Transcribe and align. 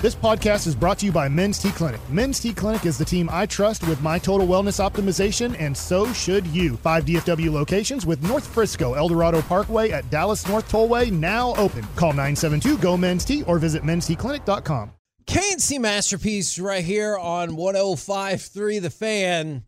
This 0.00 0.14
podcast 0.14 0.68
is 0.68 0.76
brought 0.76 1.00
to 1.00 1.06
you 1.06 1.10
by 1.10 1.28
Men's 1.28 1.58
T 1.58 1.72
Clinic. 1.72 2.00
Men's 2.08 2.38
T 2.38 2.54
Clinic 2.54 2.86
is 2.86 2.96
the 2.96 3.04
team 3.04 3.28
I 3.32 3.46
trust 3.46 3.84
with 3.88 4.00
my 4.00 4.16
total 4.16 4.46
wellness 4.46 4.78
optimization, 4.78 5.60
and 5.60 5.76
so 5.76 6.12
should 6.12 6.46
you. 6.46 6.76
Five 6.76 7.04
DFW 7.04 7.50
locations 7.50 8.06
with 8.06 8.22
North 8.22 8.46
Frisco, 8.46 8.94
Eldorado 8.94 9.42
Parkway 9.42 9.90
at 9.90 10.08
Dallas 10.08 10.46
North 10.46 10.70
Tollway 10.70 11.10
now 11.10 11.52
open. 11.56 11.82
Call 11.96 12.10
972 12.10 12.78
GO 12.78 12.96
Men's 12.96 13.24
T 13.24 13.42
or 13.42 13.58
visit 13.58 13.82
mensteclinic.com. 13.82 14.92
KNC 15.26 15.80
Masterpiece 15.80 16.60
right 16.60 16.84
here 16.84 17.18
on 17.18 17.56
105.3 17.56 18.80
The 18.80 18.90
Fan. 18.90 19.64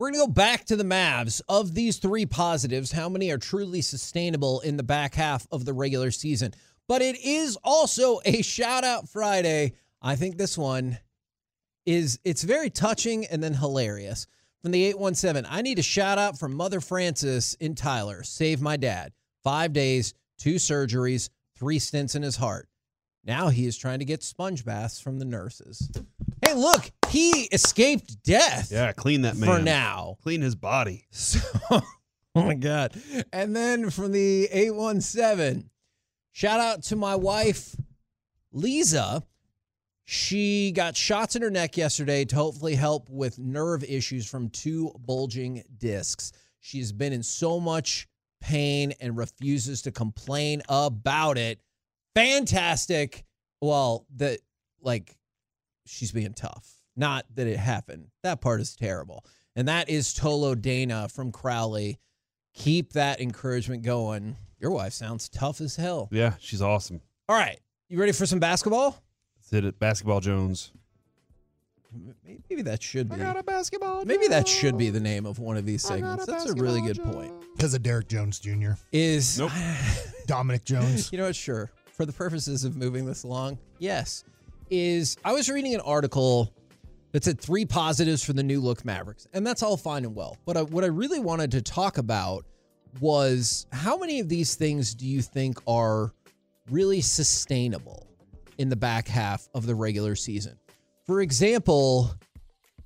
We're 0.00 0.10
going 0.10 0.20
to 0.20 0.26
go 0.26 0.32
back 0.32 0.64
to 0.64 0.76
the 0.76 0.82
Mavs. 0.82 1.42
Of 1.48 1.74
these 1.74 1.98
three 1.98 2.26
positives, 2.26 2.90
how 2.90 3.08
many 3.08 3.30
are 3.30 3.38
truly 3.38 3.82
sustainable 3.82 4.58
in 4.60 4.78
the 4.78 4.82
back 4.82 5.14
half 5.14 5.46
of 5.52 5.64
the 5.64 5.74
regular 5.74 6.10
season? 6.10 6.54
But 6.90 7.02
it 7.02 7.24
is 7.24 7.56
also 7.62 8.18
a 8.24 8.42
shout 8.42 8.82
out 8.82 9.08
Friday. 9.08 9.74
I 10.02 10.16
think 10.16 10.36
this 10.36 10.58
one 10.58 10.98
is 11.86 12.18
it's 12.24 12.42
very 12.42 12.68
touching 12.68 13.26
and 13.26 13.40
then 13.40 13.54
hilarious. 13.54 14.26
From 14.60 14.72
the 14.72 14.86
817, 14.86 15.46
I 15.48 15.62
need 15.62 15.78
a 15.78 15.82
shout 15.82 16.18
out 16.18 16.36
from 16.36 16.52
Mother 16.52 16.80
Frances 16.80 17.56
in 17.60 17.76
Tyler. 17.76 18.24
Save 18.24 18.60
my 18.60 18.76
dad. 18.76 19.12
Five 19.44 19.72
days, 19.72 20.14
two 20.36 20.56
surgeries, 20.56 21.30
three 21.56 21.78
stents 21.78 22.16
in 22.16 22.22
his 22.22 22.34
heart. 22.34 22.68
Now 23.22 23.50
he 23.50 23.66
is 23.66 23.78
trying 23.78 24.00
to 24.00 24.04
get 24.04 24.24
sponge 24.24 24.64
baths 24.64 24.98
from 24.98 25.20
the 25.20 25.24
nurses. 25.24 25.92
Hey, 26.44 26.54
look, 26.54 26.90
he 27.08 27.44
escaped 27.52 28.20
death. 28.24 28.72
Yeah, 28.72 28.90
clean 28.90 29.22
that 29.22 29.36
man. 29.36 29.48
For 29.48 29.62
now. 29.62 30.16
Clean 30.24 30.40
his 30.40 30.56
body. 30.56 31.06
So, 31.12 31.38
oh 32.42 32.46
my 32.46 32.54
God. 32.54 33.00
And 33.32 33.54
then 33.54 33.90
from 33.90 34.10
the 34.10 34.48
817, 34.50 35.70
shout 36.40 36.58
out 36.58 36.82
to 36.82 36.96
my 36.96 37.14
wife, 37.14 37.76
Lisa. 38.50 39.22
She 40.06 40.72
got 40.72 40.96
shots 40.96 41.36
in 41.36 41.42
her 41.42 41.50
neck 41.50 41.76
yesterday 41.76 42.24
to 42.24 42.34
hopefully 42.34 42.74
help 42.74 43.10
with 43.10 43.38
nerve 43.38 43.84
issues 43.84 44.26
from 44.26 44.48
two 44.48 44.90
bulging 45.00 45.62
discs. 45.76 46.32
She's 46.60 46.92
been 46.92 47.12
in 47.12 47.22
so 47.22 47.60
much 47.60 48.08
pain 48.40 48.94
and 49.02 49.18
refuses 49.18 49.82
to 49.82 49.92
complain 49.92 50.62
about 50.70 51.36
it. 51.36 51.60
Fantastic. 52.14 53.26
Well, 53.60 54.06
that 54.16 54.40
like 54.80 55.18
she's 55.84 56.10
being 56.10 56.32
tough. 56.32 56.72
Not 56.96 57.26
that 57.34 57.48
it 57.48 57.58
happened. 57.58 58.06
That 58.22 58.40
part 58.40 58.62
is 58.62 58.74
terrible. 58.74 59.26
And 59.56 59.68
that 59.68 59.90
is 59.90 60.14
Tolo 60.14 60.58
Dana 60.58 61.10
from 61.10 61.32
Crowley. 61.32 61.98
Keep 62.54 62.94
that 62.94 63.20
encouragement 63.20 63.82
going. 63.82 64.36
Your 64.60 64.70
wife 64.70 64.92
sounds 64.92 65.28
tough 65.28 65.60
as 65.60 65.76
hell. 65.76 66.08
Yeah, 66.12 66.34
she's 66.38 66.60
awesome. 66.60 67.00
All 67.28 67.36
right. 67.36 67.58
You 67.88 67.98
ready 67.98 68.12
for 68.12 68.26
some 68.26 68.38
basketball? 68.38 69.02
Let's 69.38 69.50
hit 69.50 69.64
it. 69.64 69.78
Basketball 69.78 70.20
Jones. 70.20 70.72
Maybe 72.48 72.62
that 72.62 72.82
should 72.82 73.08
be. 73.08 73.20
a 73.20 73.42
basketball. 73.42 74.04
Maybe 74.04 74.28
that 74.28 74.46
should 74.46 74.78
be 74.78 74.90
the 74.90 75.00
name 75.00 75.26
of 75.26 75.38
one 75.38 75.56
of 75.56 75.66
these 75.66 75.82
segments. 75.82 76.26
That's 76.26 76.48
a 76.48 76.54
really 76.54 76.80
good 76.80 77.02
point. 77.02 77.32
Because 77.56 77.74
of 77.74 77.82
Derrick 77.82 78.06
Jones 78.08 78.38
Jr., 78.38 78.72
Is 78.92 79.38
Nope. 79.38 79.50
Dominic 80.26 80.64
Jones. 80.64 81.10
you 81.10 81.18
know 81.18 81.24
what? 81.24 81.34
Sure. 81.34 81.70
For 81.94 82.06
the 82.06 82.12
purposes 82.12 82.64
of 82.64 82.76
moving 82.76 83.06
this 83.06 83.24
along, 83.24 83.58
yes. 83.78 84.24
Is 84.70 85.16
I 85.24 85.32
was 85.32 85.50
reading 85.50 85.74
an 85.74 85.80
article 85.80 86.52
that 87.12 87.24
said 87.24 87.40
three 87.40 87.64
positives 87.66 88.22
for 88.24 88.32
the 88.34 88.42
new 88.42 88.60
look 88.60 88.84
Mavericks, 88.84 89.26
and 89.32 89.44
that's 89.44 89.62
all 89.62 89.76
fine 89.76 90.04
and 90.04 90.14
well. 90.14 90.36
But 90.46 90.56
I, 90.56 90.62
what 90.62 90.84
I 90.84 90.88
really 90.88 91.18
wanted 91.18 91.50
to 91.52 91.60
talk 91.62 91.98
about 91.98 92.44
was 93.00 93.66
how 93.72 93.96
many 93.98 94.20
of 94.20 94.28
these 94.28 94.54
things 94.54 94.94
do 94.94 95.06
you 95.06 95.22
think 95.22 95.58
are 95.66 96.12
really 96.70 97.00
sustainable 97.00 98.06
in 98.58 98.68
the 98.68 98.76
back 98.76 99.08
half 99.08 99.48
of 99.54 99.66
the 99.66 99.74
regular 99.74 100.14
season? 100.14 100.58
For 101.06 101.20
example, 101.20 102.14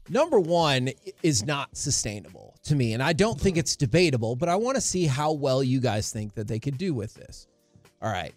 number 0.09 0.39
one 0.41 0.91
is 1.23 1.45
not 1.45 1.77
sustainable 1.77 2.57
to 2.65 2.75
me, 2.75 2.93
and 2.93 3.03
I 3.03 3.13
don't 3.13 3.41
think 3.41 3.57
it's 3.57 3.77
debatable, 3.77 4.37
but 4.37 4.49
I 4.49 4.57
want 4.57 4.77
to 4.77 4.81
see 4.81 5.07
how 5.07 5.33
well 5.33 5.63
you 5.63 5.81
guys 5.81 6.11
think 6.11 6.35
that 6.35 6.49
they 6.49 6.59
could 6.59 6.79
do 6.79 6.95
with 6.95 7.15
this. 7.15 7.47
All 8.03 8.13
right. 8.13 8.35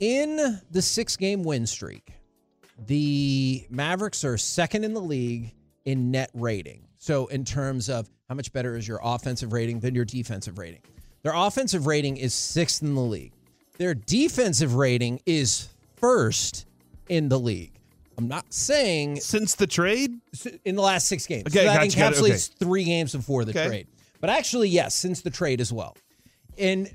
In 0.00 0.60
the 0.70 0.82
six 0.82 1.16
game 1.16 1.42
win 1.42 1.66
streak, 1.66 2.12
the 2.86 3.66
Mavericks 3.70 4.24
are 4.24 4.36
second 4.36 4.84
in 4.84 4.94
the 4.94 5.00
league 5.00 5.54
in 5.84 6.10
net 6.10 6.30
rating. 6.34 6.88
So, 6.98 7.26
in 7.26 7.44
terms 7.44 7.88
of 7.88 8.08
how 8.32 8.34
much 8.34 8.50
better 8.54 8.76
is 8.78 8.88
your 8.88 8.98
offensive 9.02 9.52
rating 9.52 9.78
than 9.80 9.94
your 9.94 10.06
defensive 10.06 10.56
rating, 10.56 10.80
their 11.22 11.34
offensive 11.34 11.86
rating 11.86 12.16
is 12.16 12.32
sixth 12.32 12.80
in 12.80 12.94
the 12.94 13.00
league. 13.02 13.32
Their 13.76 13.92
defensive 13.92 14.74
rating 14.74 15.20
is 15.26 15.68
first 15.96 16.64
in 17.10 17.28
the 17.28 17.38
league. 17.38 17.72
I'm 18.16 18.28
not 18.28 18.46
saying 18.50 19.20
Since 19.20 19.56
the 19.56 19.66
trade? 19.66 20.18
in 20.64 20.76
the 20.76 20.80
last 20.80 21.08
six 21.08 21.26
games. 21.26 21.42
Okay, 21.48 21.58
so 21.58 21.64
that 21.64 21.90
gotcha, 21.90 21.98
encapsulates 21.98 22.50
three 22.58 22.84
games 22.84 23.12
before 23.12 23.44
the 23.44 23.50
Okay. 23.50 23.66
trade. 23.66 23.86
But 24.18 24.30
actually, 24.30 24.70
yes, 24.70 24.94
since 24.94 25.20
the 25.20 25.28
trade 25.30 25.60
as 25.60 25.70
well. 25.70 25.94
And 26.56 26.90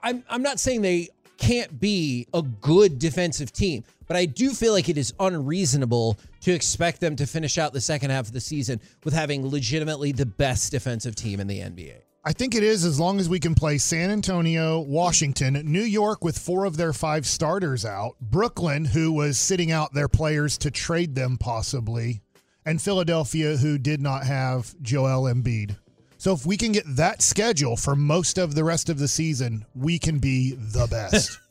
I'm 0.00 0.22
I'm 0.30 0.42
not 0.42 0.60
saying 0.60 0.82
they 0.82 1.08
can't 1.38 1.80
be 1.80 2.28
a 2.32 2.42
good 2.42 3.00
defensive 3.00 3.52
team, 3.52 3.82
but 4.06 4.16
I 4.16 4.26
do 4.26 4.50
feel 4.50 4.72
like 4.74 4.88
it 4.88 4.96
is 4.96 5.12
unreasonable 5.18 6.18
to 6.40 6.52
expect 6.52 7.00
them 7.00 7.16
to 7.16 7.26
finish 7.26 7.58
out 7.58 7.72
the 7.72 7.80
second 7.80 8.10
half 8.10 8.26
of 8.26 8.32
the 8.32 8.40
season 8.40 8.80
with 9.04 9.14
having 9.14 9.46
legitimately 9.48 10.12
the 10.12 10.26
best 10.26 10.72
defensive 10.72 11.14
team 11.14 11.40
in 11.40 11.46
the 11.46 11.60
NBA. 11.60 11.96
I 12.22 12.34
think 12.34 12.54
it 12.54 12.62
is 12.62 12.84
as 12.84 13.00
long 13.00 13.18
as 13.18 13.30
we 13.30 13.40
can 13.40 13.54
play 13.54 13.78
San 13.78 14.10
Antonio, 14.10 14.80
Washington, 14.80 15.54
New 15.64 15.82
York 15.82 16.22
with 16.22 16.38
four 16.38 16.66
of 16.66 16.76
their 16.76 16.92
five 16.92 17.26
starters 17.26 17.86
out, 17.86 18.16
Brooklyn, 18.20 18.84
who 18.84 19.10
was 19.10 19.38
sitting 19.38 19.72
out 19.72 19.94
their 19.94 20.08
players 20.08 20.58
to 20.58 20.70
trade 20.70 21.14
them 21.14 21.38
possibly, 21.38 22.20
and 22.66 22.80
Philadelphia, 22.80 23.56
who 23.56 23.78
did 23.78 24.02
not 24.02 24.24
have 24.24 24.74
Joel 24.82 25.32
Embiid. 25.32 25.76
So 26.18 26.34
if 26.34 26.44
we 26.44 26.58
can 26.58 26.72
get 26.72 26.84
that 26.96 27.22
schedule 27.22 27.74
for 27.74 27.96
most 27.96 28.36
of 28.36 28.54
the 28.54 28.64
rest 28.64 28.90
of 28.90 28.98
the 28.98 29.08
season, 29.08 29.64
we 29.74 29.98
can 29.98 30.18
be 30.18 30.52
the 30.52 30.86
best. 30.88 31.38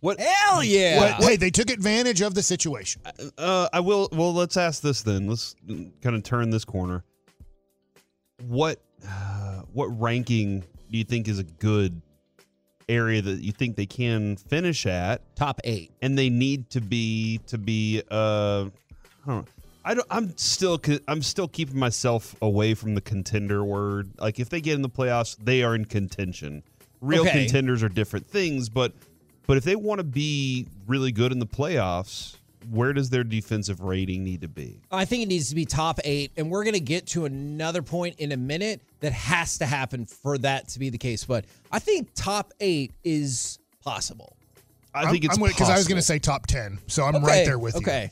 What? 0.00 0.20
Hell 0.20 0.62
yeah! 0.62 1.16
but 1.18 1.24
hey, 1.24 1.36
they 1.36 1.50
took 1.50 1.70
advantage 1.70 2.20
of 2.20 2.34
the 2.34 2.42
situation. 2.42 3.02
Uh, 3.38 3.68
I 3.72 3.80
will. 3.80 4.08
Well, 4.12 4.34
let's 4.34 4.56
ask 4.56 4.82
this 4.82 5.02
then. 5.02 5.26
Let's 5.26 5.54
kind 6.02 6.16
of 6.16 6.22
turn 6.22 6.50
this 6.50 6.64
corner. 6.64 7.02
What, 8.46 8.80
uh, 9.08 9.62
what 9.72 9.86
ranking 10.00 10.60
do 10.60 10.98
you 10.98 11.04
think 11.04 11.28
is 11.28 11.38
a 11.38 11.44
good 11.44 12.00
area 12.88 13.20
that 13.22 13.40
you 13.40 13.50
think 13.52 13.74
they 13.76 13.86
can 13.86 14.36
finish 14.36 14.86
at, 14.86 15.34
Top 15.34 15.60
eight. 15.64 15.90
and 16.02 16.16
they 16.16 16.30
need 16.30 16.70
to 16.70 16.80
be 16.80 17.40
to 17.46 17.58
be? 17.58 18.02
Uh, 18.10 18.66
I 19.26 19.26
don't. 19.26 19.26
know. 19.26 19.44
I 19.84 19.94
don't. 19.94 20.06
I'm 20.10 20.36
still. 20.36 20.80
I'm 21.08 21.22
still 21.22 21.48
keeping 21.48 21.78
myself 21.78 22.36
away 22.42 22.74
from 22.74 22.94
the 22.94 23.00
contender 23.00 23.64
word. 23.64 24.10
Like 24.18 24.38
if 24.38 24.48
they 24.50 24.60
get 24.60 24.74
in 24.74 24.82
the 24.82 24.90
playoffs, 24.90 25.36
they 25.42 25.62
are 25.62 25.74
in 25.74 25.84
contention. 25.86 26.62
Real 27.00 27.22
Okay. 27.22 27.44
contenders 27.44 27.82
are 27.82 27.88
different 27.88 28.26
things, 28.26 28.68
but 28.68 28.92
but 29.46 29.56
if 29.56 29.64
they 29.64 29.76
want 29.76 29.98
to 29.98 30.04
be 30.04 30.66
really 30.86 31.12
good 31.12 31.32
in 31.32 31.38
the 31.38 31.46
playoffs, 31.46 32.36
where 32.70 32.92
does 32.92 33.10
their 33.10 33.24
defensive 33.24 33.80
rating 33.80 34.24
need 34.24 34.40
to 34.40 34.48
be? 34.48 34.80
I 34.90 35.04
think 35.04 35.22
it 35.22 35.26
needs 35.26 35.48
to 35.50 35.54
be 35.54 35.64
top 35.64 36.00
eight, 36.04 36.32
and 36.36 36.50
we're 36.50 36.64
going 36.64 36.74
to 36.74 36.80
get 36.80 37.06
to 37.08 37.24
another 37.24 37.82
point 37.82 38.16
in 38.18 38.32
a 38.32 38.36
minute 38.36 38.80
that 39.00 39.12
has 39.12 39.58
to 39.58 39.66
happen 39.66 40.06
for 40.06 40.36
that 40.38 40.68
to 40.68 40.78
be 40.78 40.90
the 40.90 40.98
case. 40.98 41.24
But 41.24 41.44
I 41.70 41.78
think 41.78 42.08
top 42.14 42.52
eight 42.60 42.92
is 43.04 43.58
possible. 43.82 44.36
I 44.94 45.10
think 45.10 45.24
it's 45.24 45.38
because 45.38 45.68
I 45.68 45.76
was 45.76 45.86
going 45.86 45.98
to 45.98 46.02
say 46.02 46.18
top 46.18 46.46
ten, 46.46 46.78
so 46.86 47.04
I'm 47.04 47.16
Okay, 47.16 47.26
right 47.26 47.44
there 47.46 47.58
with 47.58 47.74
you. 47.74 47.80
Okay, 47.80 48.10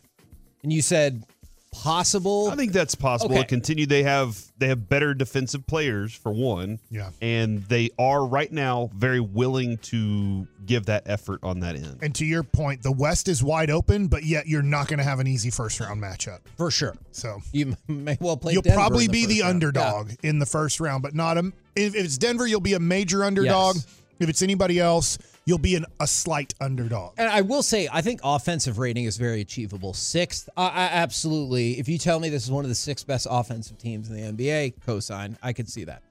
and 0.62 0.72
you 0.72 0.82
said 0.82 1.24
possible. 1.74 2.48
I 2.50 2.56
think 2.56 2.72
that's 2.72 2.94
possible 2.94 3.34
Okay. 3.34 3.42
to 3.42 3.46
continue. 3.48 3.86
They 3.86 4.02
have 4.04 4.40
they 4.58 4.68
have 4.68 4.88
better 4.88 5.12
defensive 5.14 5.66
players 5.66 6.14
for 6.14 6.32
one. 6.32 6.78
Yeah. 6.90 7.10
And 7.20 7.64
they 7.64 7.90
are 7.98 8.24
right 8.24 8.50
now 8.50 8.90
very 8.94 9.20
willing 9.20 9.78
to 9.78 10.46
give 10.64 10.86
that 10.86 11.02
effort 11.06 11.40
on 11.42 11.60
that 11.60 11.74
end. 11.76 11.98
And 12.02 12.14
to 12.14 12.24
your 12.24 12.42
point, 12.44 12.82
the 12.82 12.92
West 12.92 13.28
is 13.28 13.42
wide 13.42 13.70
open, 13.70 14.06
but 14.06 14.24
yet 14.24 14.46
you're 14.46 14.62
not 14.62 14.88
going 14.88 14.98
to 14.98 15.04
have 15.04 15.18
an 15.20 15.26
easy 15.26 15.50
first 15.50 15.80
round 15.80 16.00
matchup. 16.02 16.38
for 16.56 16.70
sure. 16.70 16.96
So 17.10 17.40
You 17.52 17.76
may 17.88 18.16
well 18.20 18.36
play. 18.36 18.52
you'll 18.52 18.62
Denver 18.62 18.76
probably 18.78 19.06
in 19.06 19.10
be 19.10 19.24
first 19.24 19.34
the 19.34 19.40
round. 19.42 19.50
underdog 19.54 20.10
in 20.22 20.38
the 20.38 20.46
first 20.46 20.80
round, 20.80 21.02
but 21.02 21.14
not 21.14 21.36
a. 21.36 21.52
If, 21.76 21.94
if 21.96 22.04
it's 22.04 22.18
Denver, 22.18 22.46
you'll 22.46 22.60
be 22.60 22.74
a 22.74 22.80
major 22.80 23.24
underdog. 23.24 23.76
Yes. 23.76 23.86
If 24.20 24.28
it's 24.28 24.42
anybody 24.42 24.78
else, 24.78 25.18
you'll 25.44 25.58
be 25.58 25.76
an, 25.76 25.84
a 26.00 26.06
slight 26.06 26.54
underdog. 26.60 27.14
And 27.18 27.28
I 27.28 27.42
will 27.42 27.62
say, 27.62 27.88
I 27.92 28.00
think 28.00 28.20
offensive 28.24 28.78
rating 28.78 29.04
is 29.04 29.16
very 29.16 29.40
achievable. 29.40 29.94
Sixth, 29.94 30.48
I, 30.56 30.66
I 30.66 30.84
absolutely. 30.92 31.78
If 31.78 31.88
you 31.88 31.98
tell 31.98 32.20
me 32.20 32.28
this 32.28 32.44
is 32.44 32.50
one 32.50 32.64
of 32.64 32.68
the 32.68 32.74
six 32.74 33.04
best 33.04 33.26
offensive 33.30 33.78
teams 33.78 34.10
in 34.10 34.16
the 34.16 34.44
NBA, 34.44 34.74
cosign. 34.86 35.36
I 35.42 35.52
could 35.52 35.68
see 35.68 35.84
that. 35.84 36.02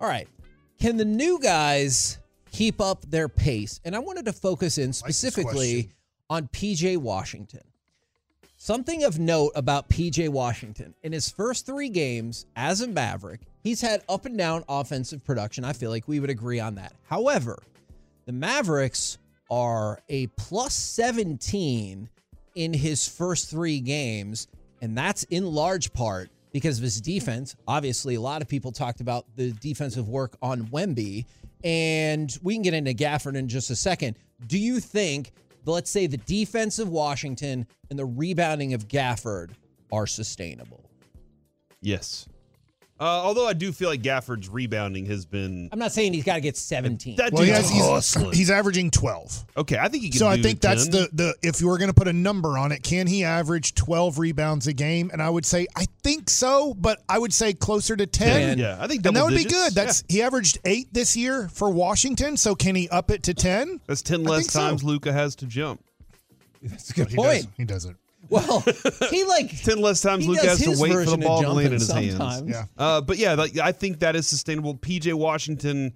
All 0.00 0.08
right, 0.08 0.28
can 0.80 0.96
the 0.96 1.04
new 1.04 1.38
guys 1.38 2.18
keep 2.50 2.80
up 2.80 3.02
their 3.02 3.28
pace? 3.28 3.80
And 3.84 3.94
I 3.94 4.00
wanted 4.00 4.24
to 4.26 4.32
focus 4.32 4.78
in 4.78 4.92
specifically 4.92 5.84
question. 5.84 5.92
on 6.28 6.48
PJ 6.48 6.98
Washington. 6.98 7.62
Something 8.56 9.02
of 9.02 9.18
note 9.18 9.50
about 9.56 9.90
PJ 9.90 10.28
Washington 10.28 10.94
in 11.02 11.12
his 11.12 11.28
first 11.28 11.66
three 11.66 11.88
games 11.88 12.46
as 12.54 12.80
a 12.80 12.86
Maverick, 12.86 13.40
he's 13.60 13.80
had 13.80 14.04
up 14.08 14.24
and 14.24 14.38
down 14.38 14.62
offensive 14.68 15.24
production. 15.24 15.64
I 15.64 15.72
feel 15.72 15.90
like 15.90 16.06
we 16.06 16.20
would 16.20 16.30
agree 16.30 16.60
on 16.60 16.76
that. 16.76 16.92
However, 17.08 17.60
the 18.32 18.38
Mavericks 18.38 19.18
are 19.50 20.00
a 20.08 20.26
plus 20.38 20.74
17 20.74 22.08
in 22.54 22.72
his 22.72 23.06
first 23.06 23.50
three 23.50 23.78
games, 23.78 24.48
and 24.80 24.96
that's 24.96 25.24
in 25.24 25.44
large 25.46 25.92
part 25.92 26.30
because 26.50 26.78
of 26.78 26.84
his 26.84 27.00
defense. 27.00 27.54
Obviously, 27.68 28.14
a 28.14 28.20
lot 28.20 28.40
of 28.40 28.48
people 28.48 28.72
talked 28.72 29.02
about 29.02 29.26
the 29.36 29.52
defensive 29.52 30.08
work 30.08 30.36
on 30.40 30.62
Wemby, 30.68 31.26
and 31.62 32.38
we 32.42 32.54
can 32.54 32.62
get 32.62 32.74
into 32.74 32.94
Gafford 32.94 33.36
in 33.36 33.48
just 33.48 33.70
a 33.70 33.76
second. 33.76 34.16
Do 34.46 34.58
you 34.58 34.80
think, 34.80 35.32
let's 35.66 35.90
say, 35.90 36.06
the 36.06 36.16
defense 36.16 36.78
of 36.78 36.88
Washington 36.88 37.66
and 37.90 37.98
the 37.98 38.06
rebounding 38.06 38.72
of 38.72 38.88
Gafford 38.88 39.50
are 39.92 40.06
sustainable? 40.06 40.88
Yes. 41.82 42.26
Uh, 43.02 43.04
although 43.04 43.48
I 43.48 43.52
do 43.52 43.72
feel 43.72 43.88
like 43.88 44.00
Gafford's 44.00 44.48
rebounding 44.48 45.06
has 45.06 45.26
been 45.26 45.68
I'm 45.72 45.80
not 45.80 45.90
saying 45.90 46.12
he's 46.12 46.22
got 46.22 46.36
to 46.36 46.40
get 46.40 46.56
17. 46.56 47.16
that 47.16 47.32
Well, 47.32 47.42
he 47.42 47.50
has, 47.50 47.68
he's, 47.68 48.30
he's, 48.32 48.48
averaging 48.48 48.92
12. 48.92 49.44
okay, 49.56 49.76
I 49.76 49.88
think 49.88 50.04
he 50.04 50.10
can. 50.10 50.20
So 50.20 50.28
I 50.28 50.36
do 50.36 50.44
think 50.44 50.60
that's 50.60 50.86
the 50.86 51.08
the 51.12 51.34
if 51.42 51.60
you 51.60 51.66
were 51.66 51.78
going 51.78 51.90
to 51.90 51.94
put 51.94 52.06
a 52.06 52.12
number 52.12 52.56
on 52.56 52.70
it, 52.70 52.84
can 52.84 53.08
he 53.08 53.24
average 53.24 53.74
12 53.74 54.20
rebounds 54.20 54.68
a 54.68 54.72
game? 54.72 55.10
And 55.12 55.20
I 55.20 55.28
would 55.30 55.44
say 55.44 55.66
I 55.74 55.86
think 56.04 56.30
so, 56.30 56.74
but 56.74 57.02
I 57.08 57.18
would 57.18 57.34
say 57.34 57.54
closer 57.54 57.96
to 57.96 58.06
10. 58.06 58.56
Yeah, 58.56 58.76
I 58.78 58.86
think 58.86 59.04
and 59.04 59.16
that 59.16 59.20
double 59.20 59.34
would 59.34 59.36
be 59.36 59.50
good. 59.50 59.74
That's 59.74 60.04
he 60.08 60.22
averaged 60.22 60.60
8 60.64 60.94
this 60.94 61.16
year 61.16 61.48
for 61.48 61.70
Washington, 61.70 62.36
so 62.36 62.54
can 62.54 62.76
he 62.76 62.88
up 62.88 63.10
it 63.10 63.24
to 63.24 63.34
10? 63.34 63.80
that's 63.88 64.02
ten 64.02 64.22
less 64.22 64.42
think 64.42 64.50
so. 64.52 64.60
times 64.60 64.84
Luka 64.84 65.12
has 65.12 65.34
to 65.36 65.46
jump. 65.46 65.82
That's 66.62 66.90
a 66.90 66.92
good 66.92 67.08
He 67.08 67.16
point. 67.16 67.42
does, 67.42 67.48
he 67.56 67.64
doesn't. 67.64 67.96
Well, 68.32 68.64
he 69.10 69.24
like 69.24 69.62
Ten 69.62 69.80
less 69.80 70.00
times 70.00 70.24
He 70.24 70.30
Luka 70.30 70.42
does 70.42 70.64
has 70.64 70.76
to 70.78 70.82
wait 70.82 70.92
for 70.92 71.04
the 71.04 71.18
ball 71.18 71.42
to 71.42 71.52
land 71.52 71.66
in 71.66 71.72
his 71.74 71.86
sometimes. 71.86 72.18
hands. 72.18 72.42
Yeah. 72.50 72.64
Uh, 72.76 73.00
but 73.00 73.18
yeah, 73.18 73.34
like, 73.34 73.56
I 73.58 73.72
think 73.72 74.00
that 74.00 74.16
is 74.16 74.26
sustainable. 74.26 74.74
PJ 74.76 75.12
Washington, 75.14 75.92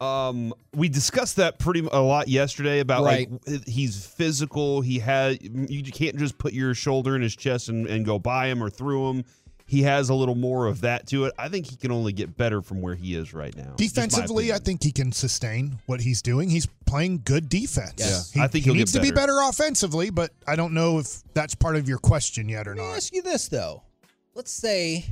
um, 0.00 0.52
we 0.74 0.88
discussed 0.88 1.36
that 1.36 1.58
pretty 1.58 1.86
a 1.92 2.00
lot 2.00 2.26
yesterday 2.28 2.80
about 2.80 3.04
Right. 3.04 3.30
like 3.46 3.66
he's 3.68 4.04
physical. 4.04 4.80
He 4.80 4.98
had 4.98 5.38
you 5.42 5.82
can't 5.84 6.16
just 6.16 6.38
put 6.38 6.52
your 6.52 6.74
shoulder 6.74 7.14
in 7.16 7.22
his 7.22 7.36
chest 7.36 7.68
and, 7.68 7.86
and 7.86 8.04
go 8.04 8.18
by 8.18 8.48
him 8.48 8.62
or 8.62 8.68
through 8.70 9.10
him. 9.10 9.24
He 9.72 9.84
has 9.84 10.10
a 10.10 10.14
little 10.14 10.34
more 10.34 10.66
of 10.66 10.82
that 10.82 11.06
to 11.06 11.24
it. 11.24 11.32
I 11.38 11.48
think 11.48 11.64
he 11.64 11.76
can 11.76 11.90
only 11.90 12.12
get 12.12 12.36
better 12.36 12.60
from 12.60 12.82
where 12.82 12.94
he 12.94 13.14
is 13.14 13.32
right 13.32 13.56
now. 13.56 13.72
Defensively, 13.76 14.52
I 14.52 14.58
think 14.58 14.82
he 14.82 14.92
can 14.92 15.12
sustain 15.12 15.78
what 15.86 16.02
he's 16.02 16.20
doing. 16.20 16.50
He's 16.50 16.66
playing 16.84 17.22
good 17.24 17.48
defense. 17.48 17.94
Yes. 17.96 18.30
He, 18.32 18.38
I 18.38 18.48
think 18.48 18.66
he 18.66 18.74
needs 18.74 18.92
get 18.92 18.98
to 18.98 19.02
be 19.02 19.10
better. 19.10 19.28
better 19.28 19.48
offensively, 19.48 20.10
but 20.10 20.30
I 20.46 20.56
don't 20.56 20.74
know 20.74 20.98
if 20.98 21.22
that's 21.32 21.54
part 21.54 21.76
of 21.76 21.88
your 21.88 21.96
question 21.96 22.50
yet 22.50 22.68
or 22.68 22.74
not. 22.74 22.82
Let 22.82 22.86
me 22.86 22.90
not. 22.90 22.96
ask 22.98 23.14
you 23.14 23.22
this 23.22 23.48
though. 23.48 23.82
Let's 24.34 24.50
say 24.50 25.06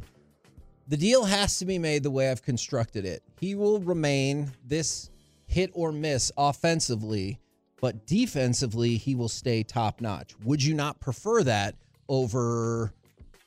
the 0.89 0.99
deal 0.99 1.25
has 1.25 1.59
to 1.61 1.65
be 1.65 1.79
made 1.79 2.03
the 2.03 2.11
way 2.11 2.31
I've 2.31 2.43
constructed 2.43 3.07
it. 3.07 3.23
He 3.41 3.55
will 3.55 3.81
remain 3.81 4.53
this 4.67 5.09
hit 5.47 5.71
or 5.73 5.91
miss 5.91 6.31
offensively, 6.37 7.41
but 7.81 8.07
defensively 8.07 8.99
he 8.99 9.15
will 9.15 9.31
stay 9.31 9.63
top 9.63 10.03
notch. 10.03 10.35
Would 10.45 10.63
you 10.63 10.75
not 10.75 11.01
prefer 11.01 11.45
that 11.45 11.77
over 12.11 12.93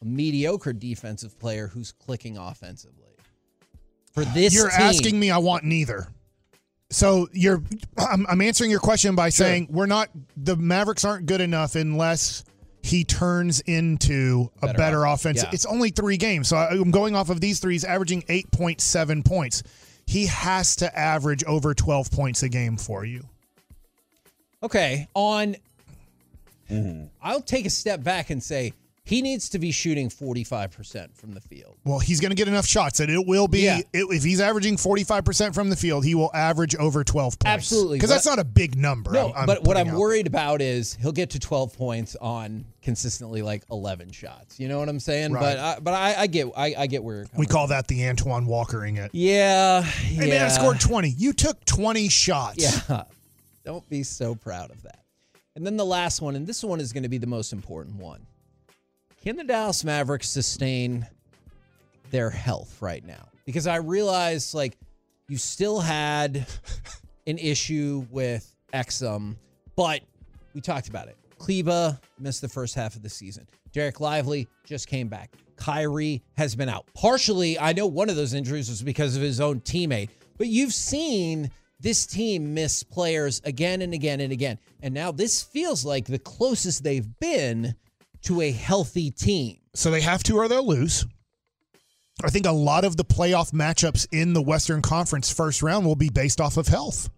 a 0.03 0.05
mediocre 0.05 0.73
defensive 0.73 1.39
player 1.39 1.67
who's 1.67 1.91
clicking 1.93 2.37
offensively? 2.37 2.99
For 4.11 4.25
this 4.25 4.53
You're 4.53 4.69
team, 4.69 4.81
asking 4.81 5.19
me, 5.19 5.31
I 5.31 5.37
want 5.39 5.63
neither. 5.63 6.07
So 6.89 7.27
you're, 7.31 7.63
I'm, 7.97 8.27
I'm 8.27 8.41
answering 8.41 8.69
your 8.69 8.79
question 8.81 9.15
by 9.15 9.29
saying 9.29 9.67
we're 9.71 9.87
not. 9.87 10.09
The 10.37 10.55
Mavericks 10.55 11.03
aren't 11.03 11.25
good 11.25 11.41
enough 11.41 11.75
unless 11.75 12.43
he 12.83 13.03
turns 13.05 13.61
into 13.61 14.51
a 14.61 14.67
Better 14.67 14.77
better 14.77 15.07
off- 15.07 15.21
offense. 15.21 15.41
yeah. 15.41 15.49
It's 15.53 15.65
only 15.65 15.89
three 15.89 16.17
games, 16.17 16.49
so 16.49 16.57
I- 16.57 16.71
I'm 16.71 16.91
going 16.91 17.15
off 17.15 17.29
of 17.29 17.41
these 17.41 17.59
three. 17.59 17.73
He's 17.73 17.85
averaging 17.85 18.23
eight 18.27 18.51
point 18.51 18.81
seven 18.81 19.23
points. 19.23 19.63
He 20.05 20.25
has 20.27 20.75
to 20.77 20.99
average 20.99 21.43
over 21.45 21.73
12 21.73 22.11
points 22.11 22.43
a 22.43 22.49
game 22.49 22.75
for 22.77 23.05
you. 23.05 23.23
Okay, 24.61 25.07
on 25.13 25.55
Mm-hmm. 26.69 27.05
I'll 27.21 27.41
take 27.41 27.65
a 27.65 27.69
step 27.69 28.03
back 28.03 28.29
and 28.29 28.41
say 28.41 28.73
he 29.05 29.21
needs 29.21 29.49
to 29.49 29.59
be 29.59 29.71
shooting 29.71 30.09
45% 30.09 31.13
from 31.17 31.33
the 31.33 31.41
field. 31.41 31.75
Well, 31.83 31.99
he's 31.99 32.21
going 32.21 32.29
to 32.31 32.35
get 32.37 32.47
enough 32.47 32.65
shots 32.65 32.99
that 32.99 33.09
it 33.09 33.25
will 33.27 33.49
be. 33.49 33.59
Yeah. 33.63 33.79
it- 33.79 33.87
if 34.09 34.23
he's 34.23 34.39
averaging 34.39 34.77
45% 34.77 35.53
from 35.53 35.69
the 35.69 35.75
field, 35.75 36.05
he 36.05 36.15
will 36.15 36.31
average 36.33 36.73
over 36.75 37.03
12 37.03 37.37
points. 37.37 37.45
Absolutely. 37.53 37.97
Because 37.97 38.09
that's 38.09 38.25
not 38.25 38.39
a 38.39 38.45
big 38.45 38.77
number. 38.77 39.11
No, 39.11 39.27
I'm- 39.27 39.33
I'm 39.41 39.45
but 39.45 39.63
what 39.65 39.75
I'm 39.75 39.91
worried 39.91 40.25
about 40.25 40.61
is 40.61 40.93
he'll 41.01 41.11
get 41.11 41.31
to 41.31 41.39
12 41.39 41.75
points 41.77 42.15
on 42.21 42.63
consistently 42.81 43.41
like 43.41 43.63
11 43.69 44.11
shots. 44.11 44.57
You 44.57 44.69
know 44.69 44.79
what 44.79 44.87
I'm 44.87 45.01
saying? 45.01 45.33
Right. 45.33 45.41
But 45.41 45.59
I, 45.59 45.79
but 45.81 45.93
I, 45.93 46.15
I 46.21 46.27
get 46.27 46.47
I, 46.55 46.73
I 46.77 46.87
get 46.87 47.03
where 47.03 47.15
you're 47.17 47.25
coming. 47.25 47.39
We 47.39 47.45
call 47.45 47.67
that 47.67 47.87
the 47.87 48.07
Antoine 48.07 48.45
Walkering 48.45 48.97
it. 48.99 49.11
yeah, 49.13 49.81
Hey, 49.81 50.27
yeah, 50.27 50.33
man, 50.35 50.45
I 50.45 50.47
scored 50.47 50.79
20. 50.79 51.09
You 51.09 51.33
took 51.33 51.63
20 51.65 52.07
shots. 52.07 52.87
Yeah, 52.89 53.03
don't 53.65 53.87
be 53.89 54.03
so 54.03 54.33
proud 54.35 54.71
of 54.71 54.81
that. 54.83 54.99
And 55.55 55.65
then 55.65 55.75
the 55.77 55.85
last 55.85 56.21
one, 56.21 56.35
and 56.37 56.47
this 56.47 56.63
one 56.63 56.79
is 56.79 56.93
going 56.93 57.03
to 57.03 57.09
be 57.09 57.17
the 57.19 57.27
most 57.27 57.51
important 57.53 57.97
one. 57.97 58.25
Can 59.23 59.37
the 59.37 59.45
Dallas 59.45 59.85
Mavericks 59.85 60.27
sustain 60.27 61.07
their 62.11 62.29
health 62.29 62.81
right 62.81 63.05
now? 63.05 63.29
Because 63.45 63.67
I 63.67 63.77
realize 63.77 64.53
like 64.53 64.77
you 65.29 65.37
still 65.37 65.79
had 65.79 66.45
an 67.27 67.37
issue 67.37 68.05
with 68.11 68.53
Exum, 68.73 69.37
but 69.77 70.01
we 70.53 70.59
talked 70.59 70.89
about 70.89 71.07
it. 71.07 71.15
Kleber 71.37 71.97
missed 72.19 72.41
the 72.41 72.49
first 72.49 72.75
half 72.75 72.97
of 72.97 73.01
the 73.01 73.07
season. 73.07 73.47
Dereck 73.73 74.01
Lively 74.01 74.45
just 74.65 74.89
came 74.89 75.07
back. 75.07 75.31
Kyrie 75.55 76.21
has 76.35 76.53
been 76.53 76.67
out. 76.67 76.85
Partially, 76.93 77.57
I 77.57 77.71
know 77.71 77.87
one 77.87 78.09
of 78.09 78.17
those 78.17 78.33
injuries 78.33 78.67
was 78.67 78.81
because 78.81 79.15
of 79.15 79.21
his 79.21 79.39
own 79.39 79.61
teammate, 79.61 80.09
but 80.37 80.47
you've 80.47 80.73
seen 80.73 81.49
this 81.79 82.05
team 82.05 82.53
miss 82.53 82.83
players 82.83 83.41
again 83.45 83.81
and 83.81 83.93
again 83.93 84.19
and 84.19 84.33
again. 84.33 84.59
And 84.81 84.93
now 84.93 85.13
this 85.13 85.41
feels 85.41 85.85
like 85.85 86.07
the 86.07 86.19
closest 86.19 86.83
they've 86.83 87.07
been 87.19 87.75
to 88.23 88.41
a 88.41 88.51
healthy 88.51 89.11
team. 89.11 89.57
So 89.73 89.91
they 89.91 90.01
have 90.01 90.23
to 90.23 90.37
or 90.37 90.47
they'll 90.47 90.67
lose. 90.67 91.05
I 92.23 92.29
think 92.29 92.45
a 92.45 92.51
lot 92.51 92.85
of 92.85 92.95
the 92.95 93.05
playoff 93.05 93.51
matchups 93.51 94.07
in 94.11 94.33
the 94.33 94.41
Western 94.41 94.81
Conference 94.81 95.31
first 95.31 95.63
round 95.63 95.85
will 95.85 95.95
be 95.95 96.09
based 96.09 96.39
off 96.39 96.57
of 96.57 96.67
health. 96.67 97.09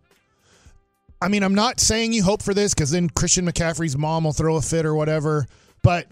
I 1.21 1.27
mean, 1.27 1.43
I'm 1.43 1.55
not 1.55 1.79
saying 1.79 2.13
you 2.13 2.23
hope 2.23 2.41
for 2.41 2.53
this 2.53 2.73
because 2.73 2.91
then 2.91 3.09
Christian 3.09 3.45
McCaffrey's 3.45 3.97
mom 3.97 4.23
will 4.23 4.33
throw 4.33 4.55
a 4.55 4.61
fit 4.61 4.85
or 4.85 4.95
whatever. 4.95 5.47
But 5.81 6.07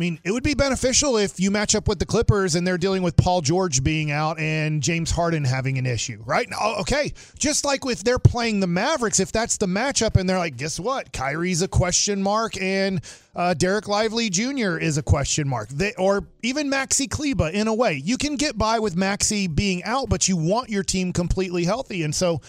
I 0.00 0.02
mean, 0.02 0.18
it 0.24 0.30
would 0.30 0.42
be 0.42 0.54
beneficial 0.54 1.18
if 1.18 1.38
you 1.38 1.50
match 1.50 1.74
up 1.74 1.86
with 1.86 1.98
the 1.98 2.06
Clippers 2.06 2.54
and 2.54 2.66
they're 2.66 2.78
dealing 2.78 3.02
with 3.02 3.18
Paul 3.18 3.42
George 3.42 3.84
being 3.84 4.10
out 4.10 4.38
and 4.40 4.82
James 4.82 5.10
Harden 5.10 5.44
having 5.44 5.76
an 5.76 5.84
issue, 5.84 6.22
right? 6.24 6.48
Okay. 6.78 7.12
Just 7.38 7.66
like 7.66 7.84
if 7.84 8.02
they're 8.02 8.18
playing 8.18 8.60
the 8.60 8.66
Mavericks, 8.66 9.20
if 9.20 9.30
that's 9.30 9.58
the 9.58 9.66
matchup 9.66 10.18
and 10.18 10.26
they're 10.26 10.38
like, 10.38 10.56
guess 10.56 10.80
what? 10.80 11.12
Kyrie's 11.12 11.60
a 11.60 11.68
question 11.68 12.22
mark 12.22 12.58
and 12.58 13.02
uh, 13.36 13.54
Dereck 13.54 13.88
Lively 13.88 14.30
Jr. 14.30 14.78
is 14.78 14.96
a 14.96 15.02
question 15.02 15.46
mark. 15.46 15.68
They, 15.68 15.92
or 15.98 16.24
even 16.42 16.70
Maxi 16.70 17.08
Kleber 17.08 17.50
in 17.50 17.68
a 17.68 17.74
way. 17.74 18.00
You 18.02 18.16
can 18.16 18.36
get 18.36 18.56
by 18.56 18.78
with 18.78 18.96
Maxi 18.96 19.54
being 19.54 19.84
out, 19.84 20.08
but 20.08 20.28
you 20.28 20.36
want 20.38 20.70
your 20.70 20.82
team 20.82 21.12
completely 21.12 21.64
healthy. 21.64 22.04
And 22.04 22.14
so 22.14 22.40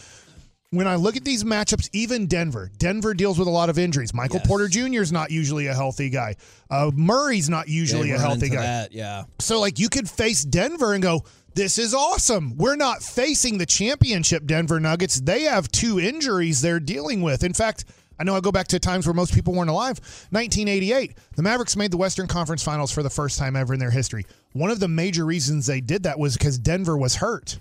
when 0.72 0.88
I 0.88 0.96
look 0.96 1.18
at 1.18 1.26
these 1.26 1.44
matchups, 1.44 1.90
even 1.92 2.28
Denver, 2.28 2.72
Denver 2.78 3.14
deals 3.14 3.38
with 3.38 3.48
a 3.50 3.52
lot 3.52 3.70
of 3.70 3.78
injuries. 3.78 4.14
Michael 4.14 4.38
Yes. 4.38 4.48
Porter 4.48 4.68
Jr. 4.70 5.02
is 5.02 5.12
not 5.12 5.30
usually 5.30 5.68
a 5.68 5.74
healthy 5.74 6.10
guy. 6.10 6.38
Uh, 6.70 6.92
Murray's 6.96 7.50
not 7.50 7.68
usually 7.68 8.12
a 8.12 8.18
healthy 8.18 8.48
guy. 8.50 8.62
That, 8.62 8.94
yeah. 8.94 9.26
So, 9.40 9.60
like, 9.60 9.80
you 9.80 9.90
could 9.90 10.10
face 10.10 10.46
Denver 10.46 10.94
and 10.94 11.04
go, 11.04 11.26
this 11.56 11.78
is 11.78 11.94
awesome. 11.94 12.56
We're 12.56 12.78
not 12.78 13.04
facing 13.04 13.58
the 13.58 13.66
championship 13.66 14.46
Denver 14.46 14.80
Nuggets. 14.80 15.20
They 15.20 15.42
have 15.42 15.70
two 15.70 16.00
injuries 16.00 16.62
they're 16.62 16.80
dealing 16.80 17.22
with. 17.22 17.44
In 17.44 17.54
fact, 17.54 17.84
I 18.18 18.24
know 18.24 18.38
I 18.38 18.40
go 18.40 18.54
back 18.54 18.68
to 18.70 18.80
times 18.80 19.06
where 19.06 19.14
most 19.14 19.34
people 19.34 19.54
weren't 19.54 19.70
alive. 19.70 20.00
1988, 20.30 21.18
the 21.36 21.42
Mavericks 21.44 21.76
made 21.76 21.92
the 21.92 21.98
Western 21.98 22.28
Conference 22.28 22.64
Finals 22.64 22.94
for 22.94 23.04
the 23.04 23.10
first 23.10 23.38
time 23.38 23.58
ever 23.58 23.74
in 23.74 23.80
their 23.82 23.92
history. 23.92 24.26
One 24.54 24.72
of 24.72 24.80
the 24.80 24.88
major 24.88 25.26
reasons 25.26 25.66
they 25.66 25.82
did 25.82 26.04
that 26.04 26.18
was 26.18 26.38
because 26.38 26.58
Denver 26.58 26.96
was 26.96 27.16
hurt. 27.16 27.60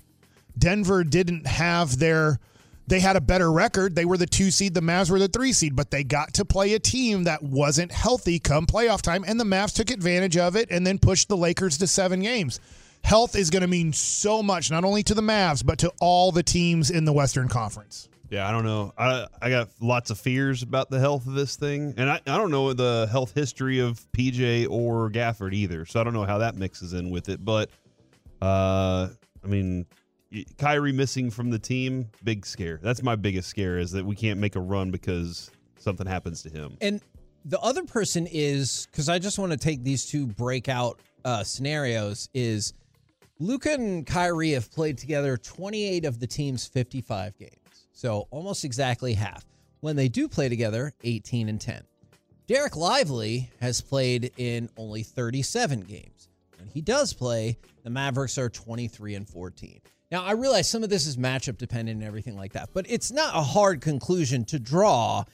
Denver 0.56 1.02
didn't 1.02 1.48
have 1.48 1.98
their 1.98 2.38
they 2.86 3.00
had 3.00 3.16
a 3.16 3.20
better 3.20 3.50
record. 3.52 3.94
They 3.94 4.04
were 4.04 4.16
the 4.16 4.26
two 4.26 4.50
seed, 4.50 4.74
the 4.74 4.80
Mavs 4.80 5.10
were 5.10 5.18
the 5.18 5.28
three 5.28 5.52
seed, 5.52 5.76
but 5.76 5.90
they 5.90 6.04
got 6.04 6.34
to 6.34 6.44
play 6.44 6.74
a 6.74 6.78
team 6.78 7.24
that 7.24 7.42
wasn't 7.42 7.92
healthy 7.92 8.38
come 8.38 8.66
playoff 8.66 9.02
time, 9.02 9.24
and 9.26 9.38
the 9.38 9.44
Mavs 9.44 9.74
took 9.74 9.90
advantage 9.90 10.36
of 10.36 10.56
it 10.56 10.70
and 10.70 10.86
then 10.86 10.98
pushed 10.98 11.28
the 11.28 11.36
Lakers 11.36 11.78
to 11.78 11.86
seven 11.86 12.20
games. 12.20 12.60
Health 13.02 13.36
is 13.36 13.48
going 13.48 13.62
to 13.62 13.68
mean 13.68 13.92
so 13.92 14.42
much, 14.42 14.70
not 14.70 14.84
only 14.84 15.02
to 15.04 15.14
the 15.14 15.22
Mavs, 15.22 15.64
but 15.64 15.78
to 15.78 15.92
all 16.00 16.32
the 16.32 16.42
teams 16.42 16.90
in 16.90 17.04
the 17.04 17.12
Western 17.12 17.48
Conference. 17.48 18.08
Yeah, 18.30 18.48
I 18.48 18.52
don't 18.52 18.64
know. 18.64 18.92
I 18.96 19.26
I 19.42 19.50
got 19.50 19.70
lots 19.80 20.10
of 20.10 20.18
fears 20.18 20.62
about 20.62 20.88
the 20.88 21.00
health 21.00 21.26
of 21.26 21.34
this 21.34 21.56
thing, 21.56 21.94
and 21.96 22.08
I, 22.08 22.20
I 22.26 22.36
don't 22.36 22.52
know 22.52 22.72
the 22.72 23.08
health 23.10 23.34
history 23.34 23.80
of 23.80 24.06
PJ 24.12 24.68
or 24.70 25.10
Gafford 25.10 25.52
either, 25.52 25.84
so 25.84 26.00
I 26.00 26.04
don't 26.04 26.12
know 26.12 26.24
how 26.24 26.38
that 26.38 26.54
mixes 26.54 26.92
in 26.92 27.10
with 27.10 27.28
it. 27.28 27.44
But 27.44 27.70
uh, 28.40 29.08
I 29.42 29.46
mean, 29.48 29.84
Kyrie 30.58 30.92
missing 30.92 31.30
from 31.30 31.50
the 31.50 31.58
team, 31.58 32.08
big 32.22 32.46
scare. 32.46 32.78
That's 32.82 33.02
my 33.02 33.16
biggest 33.16 33.48
scare 33.48 33.78
is 33.78 33.90
that 33.92 34.04
we 34.04 34.14
can't 34.14 34.38
make 34.38 34.56
a 34.56 34.60
run 34.60 34.90
because 34.90 35.50
something 35.78 36.06
happens 36.06 36.42
to 36.42 36.50
him. 36.50 36.76
And 36.80 37.00
the 37.44 37.58
other 37.60 37.82
person 37.84 38.28
is 38.30 38.86
because 38.90 39.08
I 39.08 39.18
just 39.18 39.38
want 39.38 39.52
to 39.52 39.58
take 39.58 39.82
these 39.82 40.06
two 40.06 40.26
breakout 40.26 41.00
uh, 41.24 41.42
scenarios 41.42 42.28
is 42.32 42.74
Luka 43.40 43.72
and 43.72 44.06
Kyrie 44.06 44.52
have 44.52 44.70
played 44.70 44.98
together 44.98 45.36
28 45.36 46.04
of 46.04 46.20
the 46.20 46.26
team's 46.26 46.66
55 46.66 47.36
games. 47.38 47.86
So 47.92 48.28
almost 48.30 48.64
exactly 48.64 49.14
half. 49.14 49.44
When 49.80 49.96
they 49.96 50.08
do 50.08 50.28
play 50.28 50.48
together, 50.48 50.92
18 51.02 51.48
and 51.48 51.60
10. 51.60 51.82
Dereck 52.46 52.76
Lively 52.76 53.50
has 53.60 53.80
played 53.80 54.32
in 54.36 54.68
only 54.76 55.02
37 55.02 55.80
games. 55.80 56.28
When 56.58 56.68
he 56.68 56.82
does 56.82 57.12
play, 57.14 57.56
the 57.82 57.90
Mavericks 57.90 58.36
are 58.38 58.50
23 58.50 59.14
and 59.14 59.28
14. 59.28 59.80
Now, 60.10 60.24
I 60.24 60.32
realize 60.32 60.68
some 60.68 60.82
of 60.82 60.90
this 60.90 61.06
is 61.06 61.16
matchup 61.16 61.56
dependent 61.56 61.98
and 61.98 62.06
everything 62.06 62.36
like 62.36 62.52
that, 62.54 62.70
but 62.72 62.84
it's 62.88 63.12
not 63.12 63.34
a 63.36 63.42
hard 63.42 63.80
conclusion 63.80 64.44
to 64.46 64.58
draw 64.58 65.24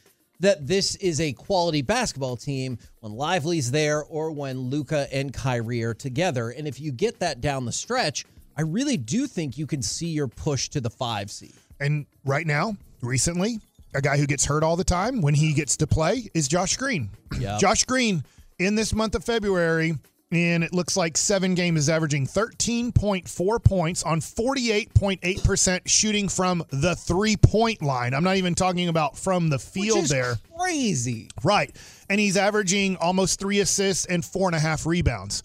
that 0.40 0.66
this 0.66 0.96
is 0.96 1.18
a 1.20 1.32
quality 1.32 1.80
basketball 1.80 2.36
team 2.36 2.78
when 3.00 3.12
Lively's 3.12 3.70
there 3.70 4.04
or 4.04 4.30
when 4.30 4.58
Luka 4.58 5.08
and 5.10 5.32
Kyrie 5.32 5.82
are 5.82 5.94
together. 5.94 6.50
And 6.50 6.68
if 6.68 6.78
you 6.78 6.92
get 6.92 7.20
that 7.20 7.40
down 7.40 7.64
the 7.64 7.72
stretch, 7.72 8.26
I 8.54 8.62
really 8.62 8.98
do 8.98 9.26
think 9.26 9.56
you 9.56 9.66
can 9.66 9.80
see 9.80 10.08
your 10.08 10.28
push 10.28 10.68
to 10.70 10.80
the 10.80 10.90
five 10.90 11.30
seed. 11.30 11.54
And 11.80 12.04
right 12.26 12.46
now, 12.46 12.76
recently, 13.00 13.60
a 13.94 14.02
guy 14.02 14.18
who 14.18 14.26
gets 14.26 14.44
hurt 14.44 14.62
all 14.62 14.76
the 14.76 14.84
time 14.84 15.22
when 15.22 15.34
he 15.34 15.54
gets 15.54 15.78
to 15.78 15.86
play 15.86 16.28
is 16.34 16.48
Josh 16.48 16.76
Green. 16.76 17.08
Yep. 17.38 17.60
Josh 17.60 17.84
Green 17.84 18.24
in 18.58 18.74
this 18.74 18.94
month 18.94 19.14
of 19.14 19.24
February, 19.24 19.94
and 20.32 20.64
it 20.64 20.72
looks 20.72 20.96
like 20.96 21.16
seven 21.16 21.54
games 21.54 21.80
is 21.80 21.88
averaging 21.88 22.26
13.4 22.26 23.62
points 23.62 24.02
on 24.02 24.20
48.8% 24.20 25.80
shooting 25.86 26.28
from 26.28 26.64
the 26.70 26.96
three 26.96 27.36
point 27.36 27.80
line. 27.80 28.12
I'm 28.12 28.24
not 28.24 28.36
even 28.36 28.54
talking 28.54 28.88
about 28.88 29.16
from 29.16 29.48
the 29.48 29.58
field 29.58 29.98
Which 29.98 30.04
is 30.04 30.10
there. 30.10 30.34
Crazy. 30.58 31.28
Right. 31.44 31.74
And 32.10 32.18
he's 32.18 32.36
averaging 32.36 32.96
almost 32.96 33.38
three 33.38 33.60
assists 33.60 34.06
and 34.06 34.24
four 34.24 34.48
and 34.48 34.56
a 34.56 34.60
half 34.60 34.84
rebounds. 34.84 35.44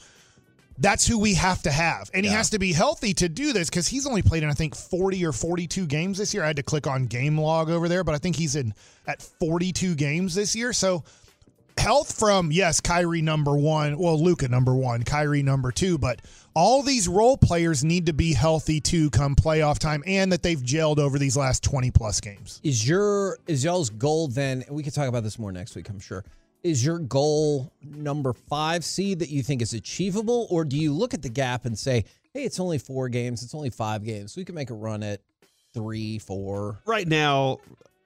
That's 0.79 1.05
who 1.05 1.19
we 1.19 1.35
have 1.35 1.61
to 1.63 1.71
have. 1.71 2.09
And 2.11 2.25
he 2.25 2.31
has 2.31 2.49
to 2.51 2.57
be 2.57 2.73
healthy 2.73 3.13
to 3.15 3.29
do 3.29 3.53
this 3.53 3.69
because 3.69 3.87
he's 3.87 4.07
only 4.07 4.23
played 4.23 4.41
in, 4.41 4.49
I 4.49 4.53
think, 4.53 4.75
40 4.75 5.23
or 5.23 5.31
42 5.31 5.85
games 5.85 6.17
this 6.17 6.33
year. 6.33 6.43
I 6.43 6.47
had 6.47 6.55
to 6.55 6.63
click 6.63 6.87
on 6.87 7.05
game 7.05 7.37
log 7.37 7.69
over 7.69 7.87
there, 7.87 8.03
but 8.03 8.15
I 8.15 8.17
think 8.17 8.35
he's 8.35 8.55
in 8.55 8.73
at 9.05 9.21
42 9.21 9.93
games 9.93 10.33
this 10.33 10.55
year. 10.55 10.73
So 10.73 11.03
health 11.77 12.17
from, 12.17 12.51
yes, 12.51 12.79
Kyrie 12.79 13.21
number 13.21 13.55
one, 13.55 13.97
well, 13.97 14.21
Luka 14.21 14.47
number 14.47 14.75
one, 14.75 15.03
Kyrie 15.03 15.43
number 15.43 15.71
two, 15.71 15.97
but 15.97 16.21
all 16.53 16.83
these 16.83 17.07
role 17.07 17.37
players 17.37 17.83
need 17.83 18.05
to 18.07 18.13
be 18.13 18.33
healthy 18.33 18.79
to 18.81 19.09
come 19.09 19.35
playoff 19.35 19.79
time 19.79 20.03
and 20.05 20.31
that 20.31 20.43
they've 20.43 20.61
gelled 20.61 20.97
over 20.97 21.17
these 21.17 21.37
last 21.37 21.63
20 21.63 21.91
plus 21.91 22.19
games. 22.19 22.59
Is 22.63 22.87
your 22.87 23.37
is 23.47 23.63
y'all's 23.63 23.89
goal 23.89 24.27
then? 24.27 24.63
And 24.67 24.75
we 24.75 24.83
can 24.83 24.91
talk 24.91 25.07
about 25.07 25.23
this 25.23 25.39
more 25.39 25.51
next 25.51 25.75
week, 25.75 25.89
I'm 25.89 25.99
sure. 25.99 26.23
Is 26.63 26.85
your 26.85 26.99
goal 26.99 27.71
number 27.81 28.33
five 28.33 28.83
seed 28.85 29.19
that 29.19 29.29
you 29.29 29.41
think 29.41 29.61
is 29.61 29.73
achievable, 29.73 30.47
or 30.51 30.63
do 30.63 30.77
you 30.77 30.93
look 30.93 31.13
at 31.13 31.21
the 31.23 31.29
gap 31.29 31.65
and 31.65 31.77
say, 31.77 32.05
"Hey, 32.33 32.43
it's 32.43 32.59
only 32.59 32.77
four 32.77 33.09
games, 33.09 33.41
it's 33.41 33.55
only 33.55 33.71
five 33.71 34.03
games, 34.03 34.37
we 34.37 34.45
can 34.45 34.53
make 34.53 34.69
a 34.69 34.75
run 34.75 35.01
at 35.01 35.21
three, 35.73 36.19
four? 36.19 36.79
right 36.85 37.07
now, 37.07 37.59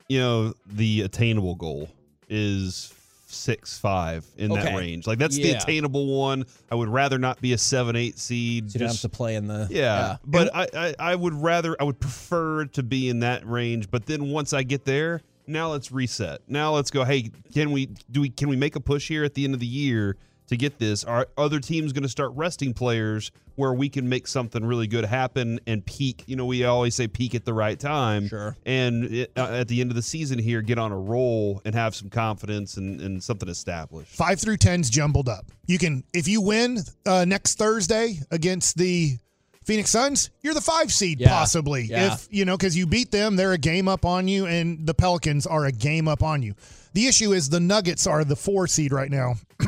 you 0.08 0.20
know, 0.20 0.54
the 0.68 1.02
attainable 1.02 1.56
goal 1.56 1.90
is 2.30 2.94
six 3.26 3.78
five 3.78 4.26
in 4.38 4.52
that 4.52 4.76
range. 4.76 5.08
Like 5.08 5.20
that's 5.20 5.36
the 5.36 5.52
attainable 5.52 6.08
one. 6.08 6.46
I 6.72 6.76
would 6.76 6.90
rather 6.90 7.18
not 7.18 7.42
be 7.42 7.54
a 7.54 7.58
seven 7.58 7.96
eight 7.96 8.20
seed. 8.20 8.72
So 8.72 8.76
you 8.76 8.80
don't 8.82 8.90
have 8.90 9.02
to 9.02 9.10
play 9.10 9.36
in 9.36 9.48
the 9.48 9.68
yeah, 9.70 10.18
but 10.26 10.54
I, 10.56 10.68
I 10.74 10.96
I 11.00 11.16
would 11.16 11.34
rather 11.34 11.76
I 11.80 11.84
would 11.84 12.00
prefer 12.00 12.66
to 12.66 12.84
be 12.84 13.10
in 13.10 13.20
that 13.22 13.48
range. 13.48 13.90
But 13.90 14.06
then 14.06 14.30
once 14.30 14.54
I 14.54 14.64
get 14.64 14.86
there, 14.86 15.22
now 15.48 15.72
let's 15.72 15.92
reset. 15.92 16.42
Now 16.48 16.74
let's 16.74 16.92
go. 16.92 17.04
Hey, 17.04 17.32
can 17.54 17.72
we 17.72 17.88
do 18.12 18.22
we 18.22 18.30
can 18.30 18.50
we 18.50 18.56
make 18.56 18.76
a 18.76 18.80
push 18.80 19.08
here 19.08 19.24
at 19.24 19.34
the 19.34 19.44
end 19.44 19.54
of 19.54 19.60
the 19.60 19.68
year 19.68 20.18
to 20.48 20.58
get 20.58 20.78
this? 20.80 21.04
Are 21.04 21.28
other 21.38 21.60
teams 21.60 21.92
going 21.94 22.04
to 22.04 22.10
start 22.10 22.32
resting 22.36 22.74
players 22.74 23.32
where 23.56 23.74
we 23.74 23.90
can 23.90 24.08
make 24.08 24.28
something 24.28 24.64
really 24.64 24.88
good 24.88 25.06
happen 25.06 25.60
and 25.66 25.86
peak? 25.86 26.24
You 26.28 26.36
know, 26.36 26.46
we 26.46 26.64
always 26.66 26.94
say 26.96 27.08
peak 27.08 27.34
at 27.36 27.46
the 27.46 27.54
right 27.54 27.80
time. 27.80 28.28
Sure. 28.28 28.56
And 28.66 29.06
it, 29.06 29.32
uh, 29.36 29.48
at 29.52 29.68
the 29.68 29.82
end 29.82 29.92
of 29.92 29.96
the 29.96 30.02
season 30.02 30.38
here, 30.40 30.62
get 30.62 30.78
on 30.78 30.92
a 30.92 30.98
roll 31.00 31.62
and 31.66 31.74
have 31.74 31.96
some 31.96 32.10
confidence 32.10 32.78
and, 32.78 33.02
and 33.02 33.24
something 33.24 33.50
established. 33.50 34.16
five 34.16 34.40
through 34.40 34.58
tens 34.58 34.90
jumbled 34.90 35.30
up. 35.30 35.46
You 35.68 35.78
can 35.78 36.04
if 36.14 36.28
you 36.28 36.42
win 36.42 36.80
uh, 37.06 37.26
next 37.26 37.58
Thursday 37.58 38.20
against 38.32 38.78
the 38.78 39.18
Phoenix 39.64 39.90
Suns, 39.90 40.30
you're 40.44 40.54
the 40.54 40.62
five 40.62 40.92
seed 40.92 41.20
Yeah. 41.20 41.30
possibly. 41.30 41.86
Yeah. 41.86 42.14
If 42.14 42.28
you 42.30 42.46
know 42.46 42.56
because 42.56 42.78
you 42.78 42.86
beat 42.86 43.10
them, 43.10 43.36
they're 43.36 43.54
a 43.54 43.58
game 43.58 43.88
up 43.88 44.06
on 44.06 44.28
you, 44.28 44.46
and 44.46 44.86
the 44.86 44.94
Pelicans 44.94 45.48
are 45.48 45.66
a 45.66 45.72
game 45.72 46.08
up 46.08 46.22
on 46.22 46.44
you. 46.44 46.54
The 46.94 47.08
issue 47.08 47.34
is 47.34 47.50
the 47.50 47.60
Nuggets 47.60 48.06
are 48.06 48.24
the 48.24 48.36
four 48.36 48.68
seed 48.68 48.94
right 48.94 49.10
now. 49.10 49.34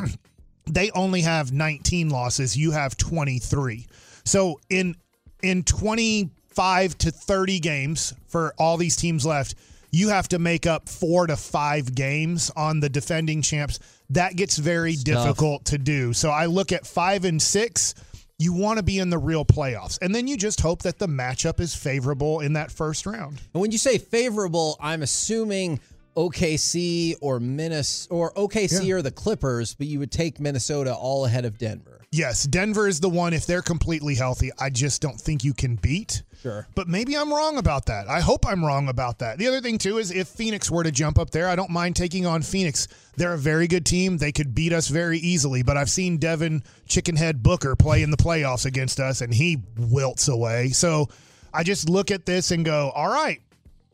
they 0.70 0.90
only 0.92 1.22
have 1.22 1.52
19 1.52 2.10
losses. 2.10 2.56
You 2.56 2.72
have 2.72 2.96
23. 2.96 3.86
So 4.24 4.60
in 4.68 4.96
in 5.42 5.62
25 5.62 6.98
to 6.98 7.10
30 7.10 7.60
games 7.60 8.12
for 8.26 8.54
all 8.58 8.76
these 8.76 8.96
teams 8.96 9.24
left, 9.24 9.54
you 9.90 10.08
have 10.08 10.28
to 10.28 10.38
make 10.38 10.66
up 10.66 10.88
4 10.88 11.28
to 11.28 11.36
5 11.36 11.94
games 11.94 12.50
on 12.56 12.80
the 12.80 12.88
defending 12.88 13.40
champs. 13.42 13.78
That 14.10 14.36
gets 14.36 14.58
very 14.58 14.94
tough. 14.94 15.04
difficult 15.04 15.64
to 15.66 15.78
do. 15.78 16.12
So 16.12 16.30
I 16.30 16.46
look 16.46 16.72
at 16.72 16.86
5 16.86 17.24
and 17.24 17.40
6 17.40 17.94
you 18.38 18.52
want 18.52 18.76
to 18.76 18.84
be 18.84 18.98
in 18.98 19.10
the 19.10 19.18
real 19.18 19.44
playoffs. 19.44 19.98
And 20.00 20.14
then 20.14 20.28
you 20.28 20.36
just 20.36 20.60
hope 20.60 20.82
that 20.82 20.98
the 20.98 21.08
matchup 21.08 21.58
is 21.58 21.74
favorable 21.74 22.40
in 22.40 22.52
that 22.52 22.70
first 22.70 23.04
round. 23.04 23.40
And 23.52 23.60
when 23.60 23.72
you 23.72 23.78
say 23.78 23.98
favorable, 23.98 24.76
I'm 24.80 25.02
assuming 25.02 25.80
OKC 26.18 27.14
or 27.20 27.38
Minnesota 27.40 28.12
or 28.14 28.32
OKC 28.34 28.86
Yeah. 28.88 28.94
or 28.96 29.02
the 29.02 29.10
Clippers, 29.10 29.74
but 29.74 29.86
you 29.86 29.98
would 30.00 30.10
take 30.10 30.40
Minnesota 30.40 30.92
all 30.94 31.24
ahead 31.24 31.44
of 31.44 31.58
Denver. 31.58 32.00
Yes, 32.10 32.44
Denver 32.44 32.88
is 32.88 33.00
the 33.00 33.08
one 33.10 33.32
if 33.34 33.44
they're 33.46 33.62
completely 33.62 34.14
healthy, 34.14 34.50
I 34.58 34.70
just 34.70 35.00
don't 35.02 35.20
think 35.20 35.44
you 35.44 35.52
can 35.52 35.76
beat. 35.76 36.22
Sure. 36.42 36.66
But 36.74 36.88
maybe 36.88 37.16
I'm 37.16 37.32
wrong 37.32 37.58
about 37.58 37.86
that. 37.86 38.08
I 38.08 38.20
hope 38.20 38.46
I'm 38.46 38.64
wrong 38.64 38.88
about 38.88 39.18
that. 39.18 39.38
The 39.38 39.46
other 39.46 39.60
thing 39.60 39.76
too 39.78 39.98
is 39.98 40.10
if 40.10 40.26
Phoenix 40.28 40.70
were 40.70 40.82
to 40.84 40.90
jump 40.90 41.18
up 41.18 41.30
there, 41.30 41.48
I 41.48 41.54
don't 41.56 41.70
mind 41.70 41.96
taking 41.96 42.24
on 42.26 42.42
Phoenix. 42.42 42.88
They're 43.16 43.34
a 43.34 43.38
very 43.38 43.66
good 43.68 43.84
team. 43.84 44.16
They 44.18 44.32
could 44.32 44.54
beat 44.54 44.72
us 44.72 44.88
very 44.88 45.18
easily, 45.18 45.62
but 45.62 45.76
I've 45.76 45.90
seen 45.90 46.16
Devin 46.16 46.62
Chickenhead 46.88 47.42
Booker 47.42 47.76
play 47.76 48.02
in 48.02 48.10
the 48.10 48.16
playoffs 48.16 48.64
against 48.64 48.98
us 49.00 49.20
and 49.20 49.34
he 49.34 49.58
wilts 49.76 50.28
away. 50.28 50.70
So 50.70 51.08
I 51.52 51.62
just 51.62 51.88
look 51.88 52.10
at 52.10 52.24
this 52.26 52.50
and 52.52 52.64
go, 52.64 52.90
"All 52.94 53.08
right, 53.12 53.40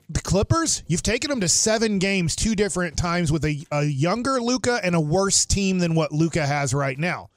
the 0.09 0.21
Clippers, 0.21 0.83
you've 0.87 1.03
taken 1.03 1.31
them 1.31 1.41
to 1.41 1.49
seven 1.49 1.99
games 1.99 2.37
two 2.37 2.55
different 2.55 2.97
times 2.97 3.33
with 3.33 3.45
a, 3.45 3.65
a 3.71 3.85
younger 3.85 4.41
Luka 4.41 4.81
and 4.85 4.95
a 4.95 5.01
worse 5.01 5.47
team 5.47 5.79
than 5.79 5.95
what 5.95 6.13
Luka 6.13 6.45
has 6.45 6.75
right 6.75 6.99
now. 6.99 7.31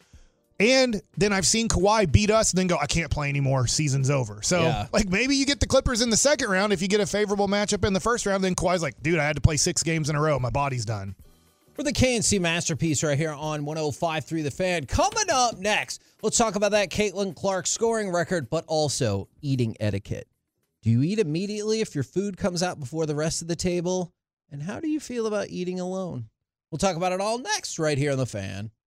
And 0.59 1.01
then 1.15 1.33
I've 1.33 1.45
seen 1.45 1.67
Kawhi 1.67 2.11
beat 2.11 2.31
us 2.31 2.51
and 2.51 2.57
then 2.57 2.65
go, 2.67 2.77
I 2.77 2.87
can't 2.87 3.11
play 3.11 3.29
anymore. 3.29 3.67
Season's 3.67 4.09
over. 4.09 4.41
So, 4.41 4.61
Yeah. 4.63 4.87
like, 4.91 5.07
maybe 5.07 5.35
you 5.35 5.45
get 5.45 5.59
the 5.59 5.67
Clippers 5.67 6.01
in 6.01 6.09
the 6.09 6.17
second 6.17 6.49
round. 6.49 6.73
If 6.73 6.81
you 6.81 6.87
get 6.87 6.99
a 6.99 7.05
favorable 7.05 7.47
matchup 7.47 7.85
in 7.85 7.93
the 7.93 7.99
first 7.99 8.25
round, 8.25 8.43
then 8.43 8.55
Kawhi's 8.55 8.81
like, 8.81 9.01
dude, 9.03 9.19
I 9.19 9.23
had 9.25 9.35
to 9.35 9.41
play 9.41 9.57
six 9.57 9.83
games 9.83 10.09
in 10.09 10.15
a 10.15 10.21
row. 10.21 10.39
My 10.39 10.49
body's 10.49 10.83
done. 10.83 11.13
For 11.75 11.83
the 11.83 11.93
KNC 11.93 12.41
masterpiece 12.41 13.03
right 13.03 13.15
here 13.15 13.33
on 13.33 13.63
105.3 13.63 14.43
The 14.43 14.49
Fan. 14.49 14.87
Coming 14.87 15.29
up 15.31 15.59
next, 15.59 16.01
let's 16.23 16.35
talk 16.37 16.55
about 16.55 16.71
that 16.71 16.89
Caitlin 16.89 17.35
Clark 17.35 17.67
scoring 17.67 18.11
record, 18.11 18.49
but 18.49 18.65
also 18.67 19.27
eating 19.43 19.77
etiquette. 19.79 20.27
Do 20.87 20.93
you 20.93 21.03
eat 21.03 21.19
immediately 21.19 21.81
if 21.81 21.95
your 21.95 22.05
food 22.05 22.37
comes 22.37 22.63
out 22.63 22.79
before 22.79 23.05
the 23.05 23.13
rest 23.13 23.41
of 23.41 23.49
the 23.49 23.57
table? 23.57 24.13
And 24.49 24.63
how 24.63 24.79
do 24.79 24.87
you 24.87 25.01
feel 25.01 25.27
about 25.27 25.49
eating 25.49 25.81
alone? 25.81 26.29
We'll 26.71 26.79
talk 26.79 26.95
about 26.95 27.11
it 27.11 27.19
all 27.19 27.39
next 27.39 27.77
right 27.77 27.97
here 27.97 28.13
on 28.13 28.17
The 28.17 28.25
Fan. 28.25 28.71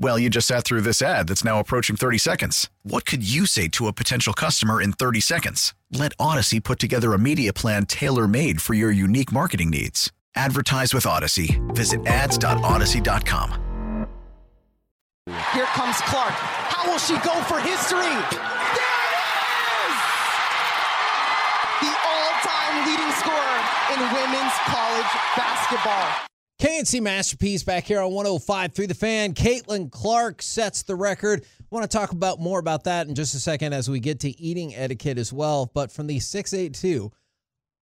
Well, 0.00 0.18
you 0.18 0.28
just 0.28 0.48
sat 0.48 0.64
through 0.64 0.80
this 0.80 1.00
ad 1.02 1.28
that's 1.28 1.44
now 1.44 1.60
approaching 1.60 1.94
30 1.96 2.18
seconds. 2.18 2.68
What 2.82 3.06
could 3.06 3.22
you 3.28 3.46
say 3.46 3.68
to 3.68 3.86
a 3.86 3.92
potential 3.92 4.32
customer 4.32 4.82
in 4.82 4.92
30 4.92 5.20
seconds? 5.20 5.72
Let 5.92 6.16
Audacy 6.18 6.62
put 6.62 6.78
together 6.80 7.12
a 7.12 7.18
media 7.18 7.52
plan 7.52 7.86
tailor 7.86 8.26
made 8.26 8.60
for 8.60 8.74
your 8.74 8.90
unique 8.90 9.30
marketing 9.30 9.70
needs. 9.70 10.12
Advertise 10.34 10.92
with 10.92 11.04
Audacy. 11.04 11.60
Visit 11.74 12.04
ads.audacy.com. 12.06 13.60
Here 15.54 15.64
comes 15.66 15.96
Clark. 16.02 16.34
How 16.34 16.90
will 16.90 16.98
she 16.98 17.14
go 17.24 17.40
for 17.44 17.60
history? 17.60 18.02
There 18.02 19.00
it 19.08 19.14
is! 19.14 19.96
The 21.80 21.92
all-time 21.94 22.74
leading 22.84 23.12
scorer 23.22 23.58
in 23.94 24.00
women's 24.12 24.56
college 24.66 25.12
basketball. 25.38 26.26
KNC 26.64 27.02
Masterpiece 27.02 27.62
back 27.62 27.84
here 27.84 28.00
on 28.00 28.12
105 28.12 28.72
through 28.72 28.86
the 28.86 28.94
fan. 28.94 29.34
Caitlin 29.34 29.92
Clark 29.92 30.40
sets 30.40 30.82
the 30.82 30.94
record. 30.94 31.44
Want 31.68 31.82
to 31.82 31.94
talk 31.94 32.12
about 32.12 32.40
more 32.40 32.58
about 32.58 32.84
that 32.84 33.06
in 33.06 33.14
just 33.14 33.34
a 33.34 33.38
second 33.38 33.74
as 33.74 33.90
we 33.90 34.00
get 34.00 34.20
to 34.20 34.30
eating 34.40 34.74
etiquette 34.74 35.18
as 35.18 35.30
well. 35.30 35.70
But 35.74 35.92
from 35.92 36.06
the 36.06 36.20
682, 36.20 37.12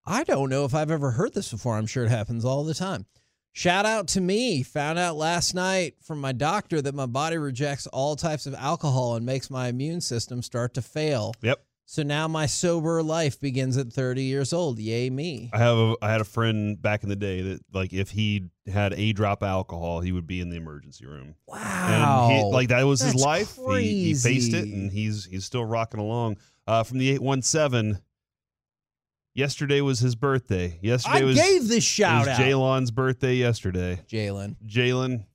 I 0.05 0.25
don't 0.25 0.51
know 0.51 0.65
if 0.65 0.75
I've 0.75 0.91
ever 0.91 1.13
heard 1.13 1.33
this 1.33 1.53
before. 1.53 1.77
I'm 1.77 1.87
sure 1.87 2.03
it 2.03 2.09
happens 2.09 2.45
all 2.45 2.65
the 2.65 2.75
time. 2.75 3.07
Shout 3.53 3.87
out 3.87 4.09
to 4.09 4.21
me. 4.21 4.65
Found 4.65 4.99
out 4.99 5.15
last 5.15 5.55
night 5.55 5.95
from 6.03 6.21
my 6.21 6.33
doctor 6.33 6.83
that 6.83 6.93
my 6.97 7.07
body 7.07 7.39
rejects 7.39 7.87
all 7.87 8.17
types 8.17 8.47
of 8.47 8.55
alcohol 8.55 9.15
and 9.15 9.25
makes 9.25 9.49
my 9.49 9.69
immune 9.69 10.01
system 10.01 10.43
start 10.43 10.75
to 10.75 10.83
fail. 10.83 11.35
Yep. 11.41 11.65
So 11.93 12.03
now 12.03 12.27
my 12.27 12.47
sober 12.47 13.03
life 13.03 13.39
begins 13.39 13.77
at 13.77 13.93
30 13.93 14.23
years 14.23 14.55
old. 14.55 14.79
Yay 14.79 15.11
me. 15.11 15.51
I 15.53 15.59
have 15.59 15.77
a 15.77 15.95
I 16.01 16.11
had 16.11 16.23
a 16.23 16.25
friend 16.25 16.81
back 16.81 17.03
in 17.03 17.11
the 17.11 17.17
day 17.17 17.43
that 17.43 17.61
like 17.71 17.93
if 17.93 18.09
he 18.09 18.49
had 18.67 18.95
a 18.95 19.13
drop 19.13 19.43
of 19.43 19.49
alcohol, 19.49 20.01
he 20.01 20.11
would 20.11 20.27
be 20.27 20.41
in 20.41 20.49
the 20.49 20.57
emergency 20.57 21.05
room. 21.05 21.35
Wow. 21.47 22.29
And 22.31 22.33
he, 22.33 22.45
like 22.51 22.69
that 22.71 22.85
was 22.85 23.03
his 23.03 23.15
life. 23.15 23.59
He, 23.77 24.05
he 24.05 24.15
faced 24.15 24.55
it 24.55 24.65
and 24.65 24.91
he's 24.91 25.27
he's 25.27 25.45
still 25.45 25.67
rocking 25.67 26.01
along. 26.01 26.39
Uh, 26.67 26.83
from 26.83 26.97
the 26.97 27.11
817 27.11 28.01
Yesterday 29.35 29.83
was 29.83 29.99
his 29.99 30.15
birthday. 30.15 30.79
Yesterday 30.81 31.19
I 31.19 31.25
was 31.25 31.37
gave 31.37 31.69
this 31.69 31.85
shout 31.85 32.27
it 32.27 32.31
was 32.31 32.39
out. 32.39 32.47
Jalon's 32.47 32.91
birthday 32.91 33.35
yesterday. 33.35 34.01
Jalen. 34.09 34.57
Jalen, 34.67 35.27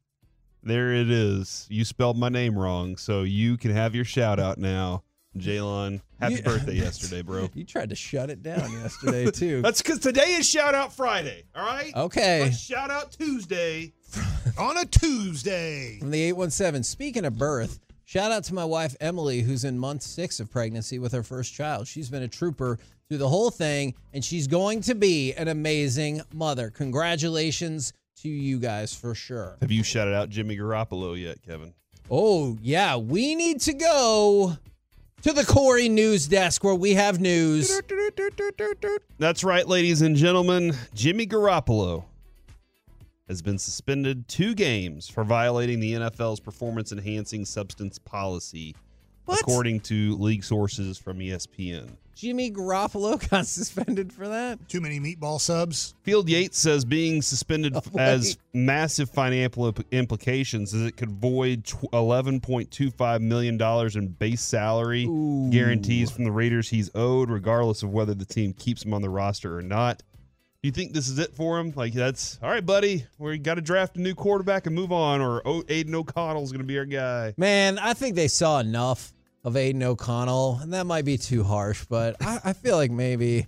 there 0.63 0.91
it 0.91 1.11
is. 1.11 1.67
You 1.69 1.85
spelled 1.85 2.17
my 2.17 2.29
name 2.29 2.57
wrong, 2.57 2.97
so 2.97 3.21
you 3.21 3.57
can 3.57 3.69
have 3.69 3.93
your 3.93 4.05
shout 4.05 4.39
out 4.39 4.57
now. 4.57 5.03
Jalon, 5.39 6.01
happy 6.19 6.35
You- 6.35 6.41
birthday 6.43 6.73
yesterday, 6.75 7.21
bro. 7.21 7.49
You 7.53 7.63
tried 7.63 7.89
to 7.89 7.95
shut 7.95 8.29
it 8.29 8.43
down 8.43 8.71
yesterday 8.71 9.29
too. 9.31 9.61
That's 9.61 9.81
because 9.81 9.99
today 9.99 10.33
is 10.33 10.47
shout 10.49 10.75
out 10.75 10.93
Friday. 10.93 11.43
All 11.55 11.65
right. 11.65 11.95
Okay. 11.95 12.41
Let's 12.43 12.59
shout 12.59 12.91
out 12.91 13.11
Tuesday. 13.11 13.93
On 14.57 14.77
a 14.77 14.85
Tuesday. 14.85 15.99
From 15.99 16.11
the 16.11 16.21
817. 16.23 16.83
Speaking 16.83 17.25
of 17.25 17.37
birth, 17.37 17.79
shout 18.05 18.31
out 18.31 18.43
to 18.45 18.53
my 18.53 18.65
wife 18.65 18.95
Emily, 19.01 19.41
who's 19.41 19.63
in 19.63 19.77
month 19.77 20.01
six 20.01 20.39
of 20.39 20.49
pregnancy 20.49 20.99
with 20.99 21.11
her 21.11 21.23
first 21.23 21.53
child. 21.53 21.87
She's 21.87 22.09
been 22.09 22.23
a 22.23 22.27
trooper 22.27 22.79
through 23.09 23.17
the 23.19 23.29
whole 23.29 23.51
thing, 23.51 23.93
and 24.13 24.23
she's 24.23 24.47
going 24.47 24.81
to 24.81 24.95
be 24.95 25.33
an 25.33 25.47
amazing 25.47 26.21
mother. 26.33 26.69
Congratulations 26.71 27.93
to 28.21 28.29
you 28.29 28.57
guys 28.59 28.93
for 28.95 29.13
sure. 29.13 29.57
Have 29.61 29.71
you 29.71 29.83
shouted 29.83 30.13
out 30.15 30.29
Jimmy 30.29 30.57
Garoppolo 30.57 31.19
yet, 31.21 31.41
Kevin? 31.41 31.73
Oh, 32.09 32.57
yeah. 32.61 32.95
We 32.97 33.35
need 33.35 33.59
to 33.61 33.73
go 33.73 34.57
to 35.27 35.33
the 35.33 35.43
Corey 35.43 35.89
news 35.89 36.25
desk 36.25 36.63
where 36.63 36.73
we 36.73 36.93
have 36.93 37.19
news. 37.19 37.81
That's 39.19 39.43
right, 39.43 39.67
ladies 39.67 40.01
and 40.01 40.15
gentlemen. 40.15 40.73
Jimmy 40.93 41.27
Garoppolo 41.27 42.05
has 43.27 43.41
been 43.41 43.57
suspended 43.57 44.29
two 44.29 44.55
games 44.55 45.09
for 45.09 45.25
violating 45.25 45.81
the 45.81 45.95
NFL's 45.95 46.39
performance 46.39 46.93
enhancing 46.93 47.43
substance 47.43 47.99
policy, 47.99 48.73
What? 49.25 49.41
according 49.41 49.81
to 49.81 50.15
league 50.15 50.45
sources 50.45 50.97
from 50.97 51.19
ESPN. 51.19 51.89
Jimmy 52.17 52.49
Garoppolo 52.49 53.29
got 53.29 53.45
suspended 53.47 54.11
for 54.11 54.27
that? 54.27 54.67
Too 54.67 54.81
many 54.81 54.99
meatball 54.99 55.39
subs. 55.39 55.93
Field 56.01 56.27
Yates 56.27 56.57
says 56.57 56.83
being 56.83 57.21
suspended 57.21 57.75
Oh, 57.77 57.81
has 57.95 58.39
massive 58.55 59.11
financial 59.11 59.71
implications 59.91 60.73
as 60.73 60.81
it 60.81 60.97
could 60.97 61.11
void 61.11 61.63
$11.25 61.65 63.21
million 63.21 63.61
in 63.95 64.07
base 64.07 64.41
salary 64.41 65.05
Ooh. 65.05 65.51
guarantees 65.51 66.09
from 66.09 66.23
the 66.23 66.31
Raiders 66.31 66.69
he's 66.69 66.89
owed, 66.95 67.29
regardless 67.29 67.83
of 67.83 67.91
whether 67.91 68.15
the 68.15 68.25
team 68.25 68.51
keeps 68.53 68.83
him 68.83 68.95
on 68.95 69.03
the 69.03 69.09
roster 69.09 69.55
or 69.55 69.61
not. 69.61 70.01
Do 70.63 70.67
you 70.67 70.71
think 70.71 70.93
this 70.93 71.07
is 71.09 71.19
it 71.19 71.35
for 71.35 71.59
him? 71.59 71.71
Like, 71.75 71.93
that's 71.93 72.39
all 72.41 72.49
right, 72.49 72.65
buddy. 72.65 73.05
We 73.19 73.37
got 73.37 73.55
to 73.55 73.61
draft 73.61 73.95
a 73.97 74.01
new 74.01 74.15
quarterback 74.15 74.65
and 74.65 74.75
move 74.75 74.91
on, 74.91 75.21
or 75.21 75.47
o- 75.47 75.63
Aidan 75.69 75.93
O'Connell's 75.93 76.51
going 76.51 76.61
to 76.63 76.67
be 76.67 76.79
our 76.79 76.85
guy. 76.85 77.35
Man, 77.37 77.77
I 77.77 77.93
think 77.93 78.15
they 78.15 78.27
saw 78.27 78.59
enough 78.59 79.13
of 79.43 79.55
Aidan 79.55 79.83
O'Connell, 79.83 80.59
and 80.61 80.73
that 80.73 80.85
might 80.85 81.05
be 81.05 81.17
too 81.17 81.43
harsh, 81.43 81.85
but 81.85 82.15
I, 82.21 82.39
I 82.45 82.53
feel 82.53 82.75
like 82.75 82.91
maybe 82.91 83.47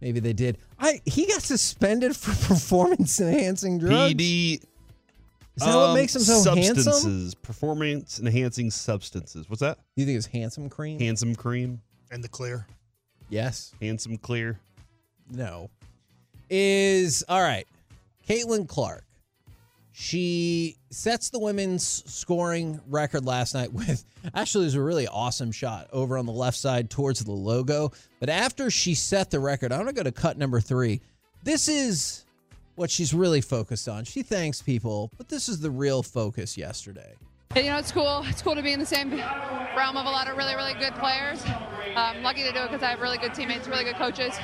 maybe 0.00 0.20
they 0.20 0.32
did. 0.32 0.58
I 0.78 1.00
he 1.04 1.26
got 1.26 1.42
suspended 1.42 2.16
for 2.16 2.30
performance 2.48 3.20
enhancing 3.20 3.78
drugs. 3.78 4.14
PD. 4.14 4.62
Is 5.56 5.62
that 5.64 5.74
what 5.76 5.90
um, 5.90 5.94
makes 5.94 6.16
him 6.16 6.22
so 6.22 6.54
handsome? 6.54 6.82
substances, 6.82 7.34
performance 7.36 8.18
enhancing 8.18 8.70
substances. 8.72 9.48
What's 9.48 9.60
that? 9.60 9.76
Do 9.96 10.02
you 10.02 10.06
think 10.06 10.16
it's 10.16 10.26
handsome 10.26 10.68
cream? 10.68 10.98
Handsome 10.98 11.36
cream, 11.36 11.80
And 12.10 12.24
the 12.24 12.28
clear. 12.28 12.66
yes. 13.28 13.72
handsome 13.80 14.16
clear. 14.18 14.58
No. 15.30 15.70
Is 16.50 17.24
all 17.28 17.40
right. 17.40 17.66
Caitlin 18.28 18.66
Clark. 18.68 19.04
She 19.96 20.76
sets 20.90 21.30
the 21.30 21.38
women's 21.38 21.86
scoring 22.12 22.80
record 22.88 23.24
last 23.24 23.54
night 23.54 23.72
with 23.72 24.04
actually 24.34 24.64
there's 24.64 24.74
a 24.74 24.82
really 24.82 25.06
awesome 25.06 25.52
shot 25.52 25.86
over 25.92 26.18
on 26.18 26.26
the 26.26 26.32
left 26.32 26.58
side 26.58 26.90
towards 26.90 27.24
the 27.24 27.30
logo. 27.30 27.92
But 28.18 28.28
after 28.28 28.70
she 28.70 28.94
set 28.94 29.30
the 29.30 29.38
record, 29.38 29.70
I'm 29.70 29.78
gonna 29.78 29.92
go 29.92 30.02
to 30.02 30.10
cut 30.10 30.36
number 30.36 30.60
three. 30.60 31.00
This 31.44 31.68
is 31.68 32.24
what 32.74 32.90
she's 32.90 33.14
really 33.14 33.40
focused 33.40 33.88
on. 33.88 34.02
She 34.02 34.24
thanks 34.24 34.60
people, 34.60 35.12
but 35.16 35.28
this 35.28 35.48
is 35.48 35.60
the 35.60 35.70
real 35.70 36.02
focus 36.02 36.58
yesterday. 36.58 37.14
You 37.54 37.62
know, 37.62 37.78
it's 37.78 37.92
cool. 37.92 38.24
It's 38.26 38.42
cool 38.42 38.56
to 38.56 38.62
be 38.62 38.72
in 38.72 38.80
the 38.80 38.86
same 38.86 39.12
realm 39.12 39.96
of 39.96 40.06
a 40.06 40.10
lot 40.10 40.28
of 40.28 40.36
really, 40.36 40.56
really 40.56 40.74
good 40.74 40.96
players. 40.96 41.40
I'm 41.94 42.20
lucky 42.24 42.42
to 42.42 42.50
do 42.50 42.58
it 42.58 42.72
because 42.72 42.82
I 42.82 42.90
have 42.90 43.00
really 43.00 43.18
good 43.18 43.32
teammates, 43.32 43.68
really 43.68 43.84
good 43.84 43.94
coaches, 43.94 44.34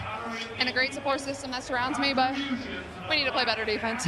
and 0.60 0.68
a 0.68 0.72
great 0.72 0.94
support 0.94 1.20
system 1.20 1.50
that 1.50 1.64
surrounds 1.64 1.98
me. 1.98 2.14
But 2.14 2.36
we 3.08 3.16
need 3.16 3.24
to 3.24 3.32
play 3.32 3.44
better 3.44 3.64
defense. 3.64 4.06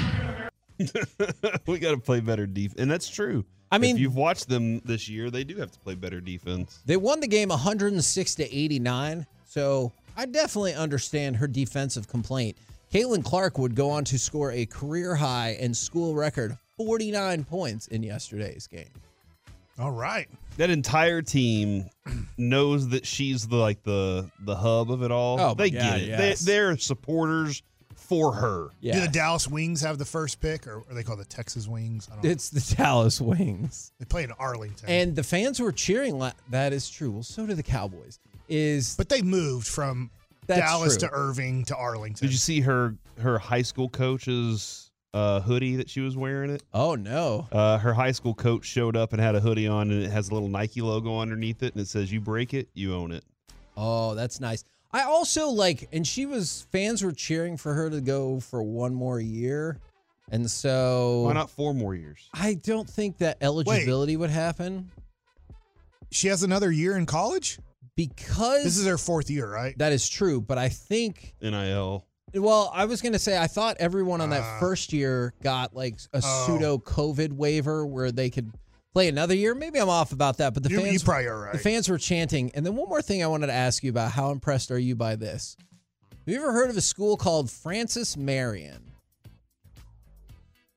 we 1.66 1.78
got 1.78 1.92
to 1.92 1.98
play 1.98 2.20
better 2.20 2.46
defense, 2.46 2.80
and 2.80 2.90
that's 2.90 3.08
true. 3.08 3.44
I 3.70 3.78
mean- 3.78 3.96
if 3.96 4.00
you've 4.02 4.16
watched 4.16 4.48
them 4.48 4.80
this 4.80 5.08
year, 5.08 5.30
they 5.30 5.44
do 5.44 5.56
have 5.56 5.70
to 5.72 5.78
play 5.78 5.94
better 5.94 6.20
defense. 6.20 6.80
They 6.84 6.96
won 6.96 7.20
the 7.20 7.26
game 7.28 7.48
106 7.48 8.34
to 8.36 8.54
89. 8.54 9.26
So 9.46 9.92
I 10.16 10.26
definitely 10.26 10.74
understand 10.74 11.36
her 11.36 11.46
defensive 11.46 12.06
complaint. 12.08 12.56
Caitlin 12.92 13.24
Clark 13.24 13.56
would 13.58 13.74
go 13.74 13.88
on 13.90 14.04
to 14.04 14.18
score 14.18 14.52
a 14.52 14.66
career 14.66 15.14
high 15.14 15.56
and 15.60 15.74
school 15.74 16.14
record 16.14 16.58
49 16.76 17.44
points 17.44 17.86
in 17.86 18.02
yesterday's 18.02 18.66
game. 18.66 18.90
All 19.78 19.90
right. 19.90 20.28
That 20.58 20.68
entire 20.68 21.22
team 21.22 21.88
knows 22.36 22.88
that 22.90 23.06
she's 23.06 23.48
the 23.48 23.56
like 23.56 23.82
the 23.84 24.30
the 24.40 24.54
hub 24.54 24.90
of 24.90 25.02
it 25.02 25.10
all. 25.10 25.40
Oh 25.40 25.48
my 25.48 25.54
they 25.54 25.70
God, 25.70 25.80
get 25.80 26.00
it. 26.00 26.08
yes. 26.08 26.40
They, 26.40 26.52
they're 26.52 26.76
supporters 26.76 27.62
for 28.12 28.32
her. 28.32 28.68
Yeah. 28.80 28.94
Do 28.94 29.00
the 29.00 29.08
Dallas 29.08 29.48
Wings 29.48 29.80
have 29.80 29.96
the 29.96 30.04
first 30.04 30.40
pick, 30.40 30.66
or 30.66 30.84
are 30.88 30.94
they 30.94 31.02
called 31.02 31.20
the 31.20 31.24
Texas 31.24 31.66
Wings? 31.66 32.08
I 32.10 32.14
don't 32.14 32.24
know. 32.24 32.30
It's 32.30 32.50
the 32.50 32.74
Dallas 32.76 33.20
Wings. 33.20 33.92
They 33.98 34.04
play 34.04 34.24
in 34.24 34.32
Arlington. 34.32 34.88
And 34.88 35.16
the 35.16 35.22
fans 35.22 35.60
were 35.60 35.72
cheering. 35.72 36.18
La- 36.18 36.32
that 36.50 36.72
is 36.72 36.90
true. 36.90 37.10
Well, 37.10 37.22
so 37.22 37.46
do 37.46 37.54
the 37.54 37.62
Cowboys. 37.62 38.18
Is 38.48 38.96
but 38.96 39.08
they 39.08 39.22
moved 39.22 39.66
from 39.66 40.10
Dallas 40.46 40.98
true. 40.98 41.08
to 41.08 41.14
Irving 41.14 41.64
to 41.66 41.76
Arlington. 41.76 42.26
Did 42.26 42.32
you 42.32 42.38
see 42.38 42.60
her 42.60 42.96
her 43.18 43.38
high 43.38 43.62
school 43.62 43.88
coach's 43.88 44.90
uh, 45.14 45.40
hoodie 45.40 45.76
that 45.76 45.88
she 45.88 46.00
was 46.00 46.16
wearing 46.16 46.50
it. 46.50 46.62
Oh 46.72 46.94
no. 46.94 47.46
Uh, 47.52 47.78
her 47.78 47.94
high 47.94 48.12
school 48.12 48.34
coach 48.34 48.64
showed 48.64 48.96
up 48.96 49.12
and 49.12 49.22
had 49.22 49.34
a 49.34 49.40
hoodie 49.40 49.68
on, 49.68 49.90
and 49.90 50.02
it 50.02 50.10
has 50.10 50.28
a 50.28 50.34
little 50.34 50.48
Nike 50.48 50.80
logo 50.80 51.18
underneath 51.18 51.62
it, 51.62 51.72
and 51.74 51.82
it 51.82 51.88
says, 51.88 52.12
"You 52.12 52.20
break 52.20 52.54
it, 52.54 52.68
you 52.74 52.94
own 52.94 53.12
it." 53.12 53.24
Oh, 53.76 54.14
that's 54.14 54.40
nice. 54.40 54.64
I 54.92 55.02
also 55.04 55.48
like, 55.48 55.88
and 55.92 56.06
she 56.06 56.26
was 56.26 56.66
fans 56.70 57.02
were 57.02 57.12
cheering 57.12 57.56
for 57.56 57.72
her 57.74 57.88
to 57.90 58.00
go 58.00 58.40
for 58.40 58.62
one 58.62 58.92
more 58.94 59.20
year, 59.20 59.78
and 60.30 60.50
so 60.50 61.22
Why 61.22 61.32
not 61.32 61.50
four 61.50 61.72
more 61.74 61.94
years? 61.94 62.28
I 62.34 62.54
don't 62.54 62.88
think 62.88 63.18
that 63.18 63.38
eligibility 63.40 64.16
would 64.16 64.30
happen 64.30 64.90
She 66.10 66.28
has 66.28 66.42
another 66.42 66.70
year 66.70 66.96
in 66.96 67.06
college? 67.06 67.58
because 67.96 68.64
This 68.64 68.78
is 68.78 68.86
her 68.86 68.96
fourth 68.98 69.28
year, 69.30 69.50
right? 69.50 69.76
that 69.78 69.92
is 69.92 70.08
true. 70.08 70.40
But 70.40 70.56
I 70.58 70.68
think, 70.70 71.34
Nil. 71.42 72.04
well, 72.34 72.70
I 72.74 72.84
was 72.86 73.00
gonna 73.02 73.18
say 73.18 73.36
I 73.38 73.46
thought 73.46 73.76
everyone 73.78 74.20
on 74.22 74.30
that 74.30 74.42
Ah. 74.42 74.60
first 74.60 74.92
year 74.94 75.32
got 75.42 75.74
like 75.74 75.96
a 76.14 76.20
Oh. 76.24 76.44
pseudo 76.46 76.78
COVID 76.78 77.32
waiver 77.32 77.86
where 77.86 78.10
they 78.12 78.30
could 78.30 78.50
play 78.92 79.08
another 79.08 79.34
year. 79.34 79.54
Maybe 79.54 79.78
I'm 79.80 79.88
off 79.88 80.12
about 80.12 80.38
that, 80.38 80.54
but 80.54 80.62
the 80.62 80.70
You- 80.70 80.78
you 80.80 80.84
fans 80.86 81.02
probably 81.02 81.26
are 81.26 81.40
right. 81.40 81.52
The 81.52 81.58
fans 81.58 81.88
were 81.88 81.98
chanting. 81.98 82.50
And 82.54 82.64
then 82.64 82.76
one 82.76 82.88
more 82.88 83.02
thing 83.02 83.22
I 83.22 83.26
wanted 83.26 83.46
to 83.48 83.52
ask 83.52 83.82
you 83.82 83.90
about: 83.90 84.12
How 84.12 84.30
impressed 84.30 84.70
are 84.70 84.78
you 84.78 84.94
by 84.94 85.16
this? 85.16 85.56
Have 86.10 86.18
you 86.34 86.36
ever 86.36 86.52
heard 86.52 86.70
of 86.70 86.76
a 86.76 86.80
school 86.82 87.16
called 87.16 87.50
Francis 87.50 88.16
Marion? 88.16 88.84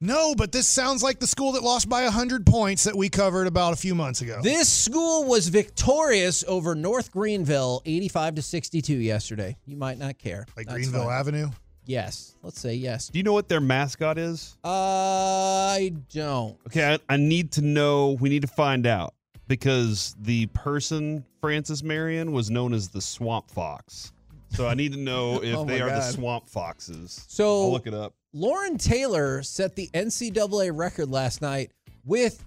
No, 0.02 0.36
but 0.36 0.52
this 0.52 0.68
sounds 0.68 1.02
like 1.02 1.20
the 1.20 1.26
school 1.28 1.54
that 1.54 1.64
lost 1.64 1.88
by 1.88 2.04
100 2.04 2.46
points 2.46 2.84
that 2.84 2.96
we 2.96 3.10
covered 3.10 3.48
about 3.48 3.74
a 3.74 3.76
few 3.78 3.96
months 3.96 4.22
ago. 4.22 4.40
This 4.44 4.68
school 4.72 5.24
was 5.24 5.48
victorious 5.48 6.44
over 6.48 6.76
North 6.76 7.12
Greenville, 7.12 7.82
85 7.86 8.36
to 8.36 8.42
62 8.42 8.94
yesterday. 8.98 9.56
You 9.66 9.78
might 9.78 9.98
not 9.98 10.18
care. 10.20 10.46
like 10.58 10.68
That's 10.68 10.76
Greenville 10.76 11.06
fine. 11.06 11.14
Avenue? 11.20 11.50
Yes. 11.86 12.36
Let's 12.44 12.60
say 12.60 12.74
yes. 12.76 13.10
Do 13.10 13.20
you 13.20 13.24
know 13.24 13.34
what 13.34 13.48
their 13.48 13.62
mascot 13.62 14.18
is? 14.18 14.58
I 14.64 15.94
don't. 16.14 16.58
Okay, 16.68 16.94
I, 16.94 17.14
I 17.14 17.18
need 17.18 17.52
to 17.54 17.62
know. 17.62 18.18
We 18.20 18.30
need 18.30 18.42
to 18.42 18.48
find 18.48 18.88
out 18.88 19.14
because 19.48 20.16
the 20.20 20.48
person 20.48 21.24
Francis 21.42 21.84
Marion 21.84 22.32
was 22.32 22.50
known 22.50 22.74
as 22.74 22.90
the 22.90 23.02
Swamp 23.02 23.50
Fox. 23.52 24.12
So 24.50 24.68
I 24.68 24.74
need 24.74 24.94
to 24.94 25.00
know 25.00 25.36
if 25.44 25.56
Oh 25.56 25.66
they 25.66 25.80
my 25.80 25.86
are 25.86 25.90
the 25.90 26.00
God. 26.02 26.14
Swamp 26.14 26.50
Foxes. 26.50 27.26
So 27.28 27.64
I'll 27.64 27.72
look 27.72 27.88
it 27.88 27.94
up. 27.94 28.14
Lauren 28.34 28.78
Taylor 28.78 29.44
set 29.44 29.76
the 29.76 29.88
NCAA 29.94 30.72
record 30.76 31.10
last 31.10 31.42
night 31.42 31.72
with 32.04 32.44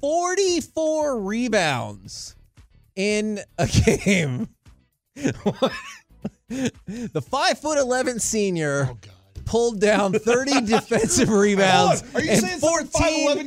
44 0.00 1.20
rebounds 1.20 2.34
in 2.96 3.40
a 3.58 3.66
game. 4.04 4.48
the 6.86 7.22
five 7.22 7.58
foot 7.58 7.78
eleven 7.78 8.18
senior 8.18 8.90
pulled 9.46 9.80
down 9.80 10.12
30 10.12 10.60
defensive 10.66 11.28
rebounds 11.28 12.04
Are 12.14 12.20
you 12.22 12.30
and 12.30 12.40
saying 12.40 12.60
14 12.60 12.88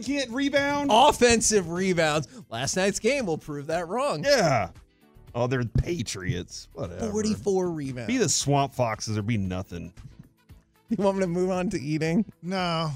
5'11 0.02 0.06
can't 0.06 0.32
rebound? 0.32 0.90
offensive 0.94 1.70
rebounds. 1.70 2.28
Last 2.50 2.76
night's 2.76 3.00
game 3.00 3.26
will 3.26 3.38
prove 3.38 3.68
that 3.68 3.88
wrong. 3.88 4.24
Yeah. 4.24 4.70
Oh, 5.34 5.48
they're 5.48 5.64
Patriots. 5.64 6.68
Whatever. 6.74 7.10
44 7.10 7.70
rebounds. 7.72 8.08
Be 8.08 8.18
the 8.18 8.28
Swamp 8.28 8.74
Foxes 8.74 9.18
or 9.18 9.22
be 9.22 9.38
nothing. 9.38 9.94
you 10.90 10.98
want 11.02 11.18
me 11.18 11.22
to 11.24 11.28
move 11.28 11.50
on 11.52 11.70
to 11.70 11.80
eating? 11.80 12.26
No. 12.42 12.92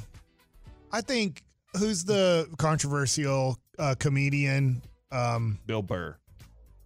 I 0.92 1.00
think 1.02 1.44
who's 1.78 2.04
the 2.04 2.50
controversial 2.58 3.58
uh, 3.80 3.96
comedian? 3.98 4.82
Um, 5.14 5.60
Bill 5.66 5.82
Burr. 5.82 6.18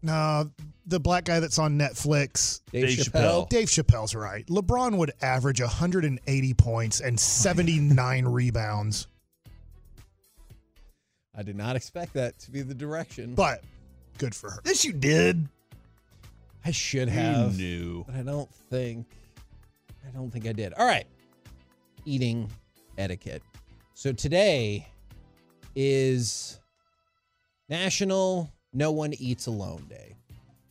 no, 0.04 0.52
the 0.92 1.00
black 1.00 1.26
guy 1.26 1.40
that's 1.40 1.58
on 1.58 1.78
Netflix. 1.80 2.62
Dave, 2.72 2.88
Dave 2.88 2.98
Chappelle. 3.00 3.12
Chappelle. 3.46 3.50
Dave 3.50 3.68
Chappelle's 3.68 4.14
right. 4.14 4.46
LeBron 4.48 4.98
would 4.98 5.12
average 5.22 5.60
180 5.62 6.54
points 6.54 7.00
and 7.02 7.20
79 7.20 8.26
rebounds. 8.28 9.08
I 11.36 11.44
did 11.44 11.56
not 11.56 11.76
expect 11.76 12.14
that 12.14 12.38
to 12.40 12.52
be 12.52 12.62
the 12.62 12.74
direction. 12.76 13.34
But 13.36 13.64
good 14.18 14.36
for 14.36 14.52
her. 14.52 14.60
Yes, 14.66 14.84
you 14.86 14.94
did. 14.94 15.48
I 16.66 16.72
should 16.72 17.08
You 17.08 17.14
have. 17.16 17.58
knew. 17.58 18.04
but 18.06 18.16
I 18.16 18.22
don't 18.22 18.50
think 18.70 19.08
I 20.08 20.12
don't 20.12 20.30
think 20.30 20.46
I 20.46 20.52
did. 20.52 20.74
All 20.74 20.86
right. 20.86 21.06
Eating 22.06 22.50
etiquette. 22.98 23.42
So 23.94 24.12
today 24.12 24.88
is 25.76 26.60
National 27.70 28.52
No 28.74 28.92
One 28.92 29.14
Eats 29.14 29.48
Alone 29.48 29.86
Day. 29.90 30.16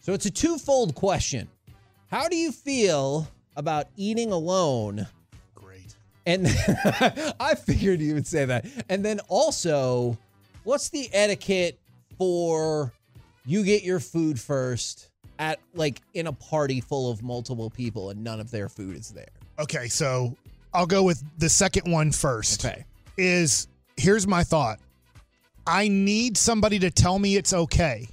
So 0.01 0.15
it's 0.15 0.27
a 0.27 0.31
twofold 0.31 0.95
question. 0.95 1.49
How 2.11 2.29
do 2.29 2.37
you 2.37 2.53
feel 2.53 3.29
about 3.57 3.87
eating 3.97 4.33
alone? 4.33 5.07
Great. 5.55 5.95
And 6.27 6.47
I 7.41 7.55
figured 7.55 8.01
you 8.01 8.15
would 8.15 8.27
say 8.27 8.47
that. 8.47 8.67
And 8.89 9.05
then 9.05 9.21
also, 9.29 10.19
what's 10.65 10.89
the 10.89 11.09
etiquette 11.13 11.79
for 12.19 12.93
you 13.45 13.63
get 13.63 13.83
your 13.83 14.01
food 14.01 14.41
first 14.41 15.11
at 15.39 15.61
like 15.75 16.01
in 16.15 16.27
a 16.27 16.33
party 16.33 16.81
full 16.81 17.11
of 17.11 17.23
multiple 17.23 17.71
people 17.71 18.11
and 18.11 18.25
none 18.25 18.41
of 18.41 18.51
their 18.51 18.69
food 18.71 18.97
is 18.97 19.11
there? 19.11 19.29
Okay, 19.59 19.89
so 19.89 20.35
I'll 20.73 20.87
go 20.87 21.03
with 21.03 21.23
the 21.39 21.49
second 21.49 21.91
one 21.91 22.11
first. 22.11 22.65
Okay. 22.65 22.85
Is 23.19 23.69
here's 23.99 24.27
my 24.27 24.45
thought. 24.45 24.81
I 25.67 25.89
need 25.89 26.39
somebody 26.39 26.79
to 26.79 26.91
tell 26.91 27.19
me 27.19 27.37
it's 27.37 27.53
okay. 27.53 28.09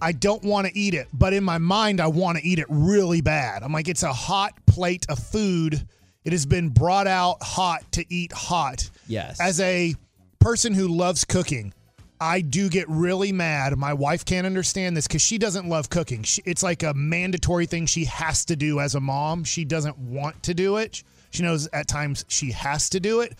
I 0.00 0.12
don't 0.12 0.42
want 0.44 0.66
to 0.66 0.78
eat 0.78 0.94
it, 0.94 1.08
but 1.12 1.32
in 1.32 1.42
my 1.42 1.58
mind, 1.58 2.00
I 2.00 2.06
want 2.06 2.38
to 2.38 2.44
eat 2.44 2.58
it 2.58 2.66
really 2.68 3.20
bad. 3.20 3.62
I'm 3.62 3.72
like, 3.72 3.88
it's 3.88 4.04
a 4.04 4.12
hot 4.12 4.54
plate 4.66 5.06
of 5.08 5.18
food. 5.18 5.86
It 6.24 6.32
has 6.32 6.46
been 6.46 6.68
brought 6.68 7.06
out 7.06 7.42
hot 7.42 7.90
to 7.92 8.04
eat 8.08 8.32
hot. 8.32 8.88
Yes. 9.08 9.40
As 9.40 9.60
a 9.60 9.94
person 10.38 10.72
who 10.72 10.86
loves 10.88 11.24
cooking, 11.24 11.74
I 12.20 12.40
do 12.40 12.68
get 12.68 12.88
really 12.88 13.32
mad. 13.32 13.76
My 13.76 13.92
wife 13.92 14.24
can't 14.24 14.46
understand 14.46 14.96
this 14.96 15.06
because 15.06 15.22
she 15.22 15.38
doesn't 15.38 15.68
love 15.68 15.90
cooking. 15.90 16.22
She, 16.22 16.42
it's 16.44 16.62
like 16.62 16.82
a 16.82 16.94
mandatory 16.94 17.66
thing 17.66 17.86
she 17.86 18.04
has 18.06 18.44
to 18.46 18.56
do 18.56 18.80
as 18.80 18.94
a 18.94 19.00
mom. 19.00 19.44
She 19.44 19.64
doesn't 19.64 19.98
want 19.98 20.42
to 20.44 20.54
do 20.54 20.76
it. 20.76 21.02
She 21.30 21.42
knows 21.42 21.68
at 21.72 21.88
times 21.88 22.24
she 22.28 22.52
has 22.52 22.88
to 22.90 23.00
do 23.00 23.20
it. 23.20 23.34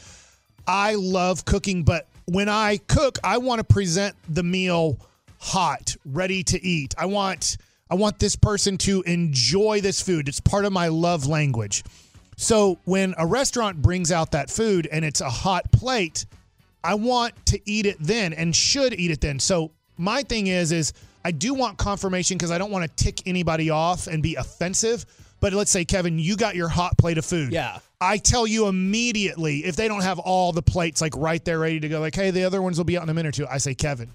I 0.66 0.96
love 0.96 1.44
cooking, 1.44 1.82
but 1.82 2.06
when 2.26 2.48
I 2.48 2.78
cook, 2.88 3.18
I 3.24 3.38
want 3.38 3.60
to 3.60 3.64
present 3.64 4.14
the 4.28 4.42
meal 4.42 4.98
hot, 5.38 5.96
ready 6.04 6.42
to 6.44 6.62
eat. 6.64 6.94
I 6.98 7.06
want 7.06 7.56
I 7.90 7.94
want 7.94 8.18
this 8.18 8.36
person 8.36 8.76
to 8.78 9.02
enjoy 9.02 9.80
this 9.80 10.00
food. 10.00 10.28
It's 10.28 10.40
part 10.40 10.64
of 10.64 10.72
my 10.72 10.88
love 10.88 11.26
language. 11.26 11.84
So 12.36 12.78
when 12.84 13.14
a 13.16 13.26
restaurant 13.26 13.80
brings 13.80 14.12
out 14.12 14.32
that 14.32 14.50
food 14.50 14.86
and 14.90 15.04
it's 15.04 15.20
a 15.20 15.30
hot 15.30 15.72
plate, 15.72 16.26
I 16.84 16.94
want 16.94 17.34
to 17.46 17.60
eat 17.64 17.86
it 17.86 17.96
then 17.98 18.32
and 18.32 18.54
should 18.54 18.92
eat 18.94 19.10
it 19.10 19.20
then. 19.20 19.38
So 19.38 19.72
my 19.96 20.22
thing 20.22 20.48
is 20.48 20.70
is 20.70 20.92
I 21.24 21.32
do 21.32 21.54
want 21.54 21.78
confirmation 21.78 22.36
because 22.36 22.50
I 22.50 22.58
don't 22.58 22.70
want 22.70 22.88
to 22.88 23.04
tick 23.04 23.26
anybody 23.26 23.70
off 23.70 24.06
and 24.06 24.22
be 24.22 24.36
offensive. 24.36 25.04
But 25.40 25.52
let's 25.52 25.70
say 25.70 25.84
Kevin, 25.84 26.18
you 26.18 26.36
got 26.36 26.56
your 26.56 26.68
hot 26.68 26.98
plate 26.98 27.18
of 27.18 27.24
food. 27.24 27.52
Yeah. 27.52 27.78
I 28.00 28.18
tell 28.18 28.46
you 28.46 28.68
immediately 28.68 29.64
if 29.64 29.76
they 29.76 29.88
don't 29.88 30.02
have 30.02 30.18
all 30.18 30.52
the 30.52 30.62
plates 30.62 31.00
like 31.00 31.16
right 31.16 31.44
there 31.44 31.58
ready 31.58 31.80
to 31.80 31.88
go, 31.88 32.00
like, 32.00 32.14
hey, 32.14 32.30
the 32.30 32.44
other 32.44 32.62
ones 32.62 32.78
will 32.78 32.84
be 32.84 32.96
out 32.96 33.02
in 33.02 33.08
a 33.08 33.14
minute 33.14 33.28
or 33.30 33.44
two. 33.44 33.46
I 33.48 33.58
say, 33.58 33.74
Kevin, 33.74 34.10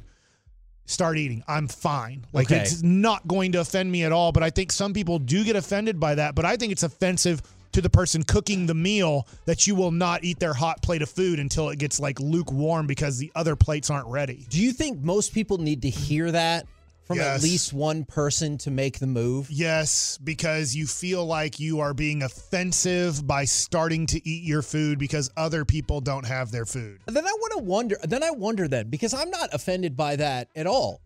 start 0.85 1.17
eating. 1.17 1.43
I'm 1.47 1.67
fine. 1.67 2.25
Like 2.33 2.47
Okay. 2.51 2.61
it's 2.61 2.83
not 2.83 3.27
going 3.27 3.51
to 3.53 3.59
offend 3.61 3.91
me 3.91 4.03
at 4.03 4.11
all. 4.11 4.31
But 4.31 4.43
I 4.43 4.49
think 4.49 4.71
some 4.71 4.93
people 4.93 5.19
do 5.19 5.43
get 5.43 5.55
offended 5.55 5.99
by 5.99 6.15
that. 6.15 6.35
But 6.35 6.45
I 6.45 6.57
think 6.57 6.71
it's 6.71 6.83
offensive 6.83 7.41
to 7.71 7.81
the 7.81 7.89
person 7.89 8.21
cooking 8.21 8.67
the 8.67 8.73
meal 8.75 9.27
that 9.45 9.65
you 9.65 9.73
will 9.73 9.89
not 9.91 10.23
eat 10.23 10.39
their 10.39 10.53
hot 10.53 10.81
plate 10.83 11.01
of 11.01 11.09
food 11.09 11.39
until 11.39 11.69
it 11.69 11.79
gets 11.79 11.99
like 11.99 12.19
lukewarm 12.19 12.85
because 12.85 13.17
the 13.17 13.31
other 13.33 13.55
plates 13.55 13.89
aren't 13.89 14.07
ready. 14.07 14.45
Do 14.49 14.61
you 14.61 14.71
think 14.71 15.01
most 15.01 15.33
people 15.33 15.57
need 15.57 15.81
to 15.81 15.89
hear 15.89 16.31
that 16.31 16.67
from 17.05 17.19
at 17.19 17.41
least 17.41 17.73
one 17.73 18.05
person 18.05 18.57
to 18.59 18.71
make 18.71 18.99
the 18.99 19.07
move? 19.07 19.49
Yes, 19.49 20.17
because 20.23 20.75
you 20.75 20.87
feel 20.87 21.25
like 21.25 21.59
you 21.59 21.79
are 21.79 21.93
being 21.93 22.23
offensive 22.23 23.25
by 23.25 23.45
starting 23.45 24.05
to 24.07 24.27
eat 24.27 24.43
your 24.43 24.61
food 24.61 24.99
because 24.99 25.29
other 25.37 25.65
people 25.65 26.01
don't 26.01 26.25
have 26.25 26.51
their 26.51 26.65
food. 26.65 26.99
Then 27.05 27.25
I 27.25 27.31
want 27.31 27.53
to 27.53 27.63
wonder. 27.63 27.97
Then 28.03 28.23
I 28.23 28.31
wonder 28.31 28.67
then 28.67 28.89
because 28.89 29.13
I'm 29.13 29.29
not 29.29 29.53
offended 29.53 29.95
by 29.95 30.15
that 30.17 30.49
at 30.55 30.67
all. 30.67 31.01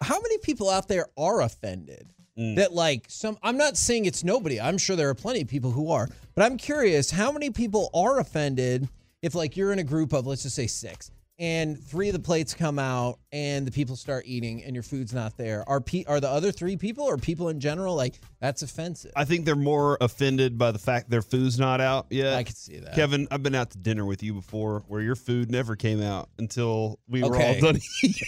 How 0.00 0.20
many 0.20 0.38
people 0.38 0.70
out 0.70 0.88
there 0.88 1.06
are 1.16 1.40
offended? 1.40 2.12
Mm. 2.38 2.54
That 2.54 2.72
like 2.72 3.06
some. 3.08 3.36
I'm 3.42 3.56
not 3.56 3.76
saying 3.76 4.04
it's 4.04 4.22
nobody. 4.22 4.60
I'm 4.60 4.78
sure 4.78 4.94
there 4.94 5.08
are 5.08 5.14
plenty 5.14 5.42
of 5.42 5.48
people 5.48 5.72
who 5.72 5.90
are, 5.90 6.08
but 6.36 6.44
I'm 6.44 6.56
curious 6.56 7.10
how 7.10 7.32
many 7.32 7.50
people 7.50 7.90
are 7.92 8.20
offended 8.20 8.88
if 9.22 9.34
like 9.34 9.56
you're 9.56 9.72
in 9.72 9.80
a 9.80 9.84
group 9.84 10.12
of 10.12 10.24
let's 10.24 10.44
just 10.44 10.54
say 10.54 10.68
six 10.68 11.10
and 11.38 11.78
three 11.78 12.08
of 12.08 12.14
the 12.14 12.20
plates 12.20 12.52
come 12.52 12.78
out 12.78 13.18
and 13.30 13.66
the 13.66 13.70
people 13.70 13.94
start 13.94 14.24
eating 14.26 14.64
and 14.64 14.74
your 14.74 14.82
food's 14.82 15.14
not 15.14 15.36
there. 15.36 15.68
Are 15.68 15.80
pe- 15.80 16.04
are 16.04 16.20
the 16.20 16.28
other 16.28 16.50
three 16.50 16.76
people 16.76 17.04
or 17.04 17.16
people 17.16 17.48
in 17.48 17.60
general 17.60 17.94
like 17.94 18.18
that's 18.40 18.62
offensive? 18.62 19.12
I 19.14 19.24
think 19.24 19.44
they're 19.44 19.54
more 19.54 19.98
offended 20.00 20.58
by 20.58 20.72
the 20.72 20.78
fact 20.78 21.10
their 21.10 21.22
food's 21.22 21.58
not 21.58 21.80
out 21.80 22.06
yet. 22.10 22.34
I 22.34 22.42
can 22.42 22.54
see 22.54 22.78
that. 22.78 22.94
Kevin, 22.94 23.28
I've 23.30 23.42
been 23.42 23.54
out 23.54 23.70
to 23.70 23.78
dinner 23.78 24.04
with 24.04 24.22
you 24.22 24.34
before 24.34 24.84
where 24.88 25.00
your 25.00 25.14
food 25.14 25.50
never 25.50 25.76
came 25.76 26.02
out 26.02 26.28
until 26.38 26.98
we 27.08 27.22
were 27.22 27.36
all 27.36 27.60
done 27.60 27.78
eating. 28.02 28.26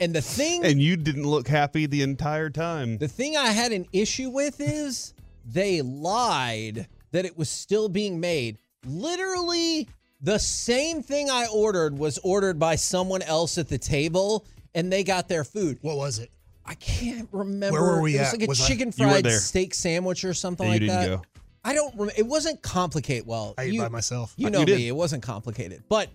And 0.00 0.14
the 0.14 0.22
thing 0.22 0.64
and 0.64 0.80
you 0.80 0.96
didn't 0.96 1.26
look 1.26 1.48
happy 1.48 1.86
the 1.86 2.02
entire 2.02 2.50
time. 2.50 2.98
The 2.98 3.08
thing 3.08 3.36
I 3.36 3.48
had 3.48 3.72
an 3.72 3.86
issue 3.92 4.30
with 4.30 4.60
is 4.60 5.14
they 5.44 5.82
lied 5.82 6.86
that 7.12 7.24
it 7.24 7.36
was 7.36 7.48
still 7.48 7.88
being 7.88 8.20
made. 8.20 8.58
Literally 8.86 9.88
The 10.26 10.38
same 10.40 11.02
thing 11.04 11.30
I 11.30 11.46
ordered 11.54 11.96
was 11.96 12.18
ordered 12.24 12.58
by 12.58 12.74
someone 12.74 13.22
else 13.22 13.58
at 13.58 13.68
the 13.68 13.78
table, 13.78 14.44
and 14.74 14.92
they 14.92 15.04
got 15.04 15.28
their 15.28 15.44
food. 15.44 15.78
What 15.82 15.96
was 15.96 16.18
it? 16.18 16.32
I 16.64 16.74
can't 16.74 17.28
remember. 17.30 17.80
Where 17.80 17.92
were 17.92 18.02
we 18.02 18.16
it 18.16 18.18
was 18.18 18.28
at? 18.28 18.32
like 18.40 18.42
a 18.42 18.46
Was 18.48 18.60
I- 18.60 18.66
chicken 18.66 18.92
You 18.96 19.06
were 19.06 19.12
fried 19.12 19.24
there. 19.24 19.38
steak 19.38 19.72
sandwich 19.72 20.24
or 20.24 20.34
something 20.34 20.66
Yeah, 20.66 20.74
you 20.74 20.80
like 20.80 20.88
didn't 21.00 21.10
that. 21.12 21.16
go. 21.18 21.40
I 21.64 21.74
don't. 21.74 21.94
Rem- 21.96 22.10
it 22.16 22.26
wasn't 22.26 22.60
complicated. 22.60 23.24
Well, 23.24 23.54
I 23.56 23.62
ate 23.62 23.74
you, 23.74 23.82
by 23.82 23.88
myself. 23.88 24.34
You 24.36 24.50
know 24.50 24.58
you 24.60 24.66
did. 24.66 24.78
me. 24.78 24.88
It 24.88 24.96
wasn't 24.96 25.22
complicated. 25.22 25.84
But 25.88 26.10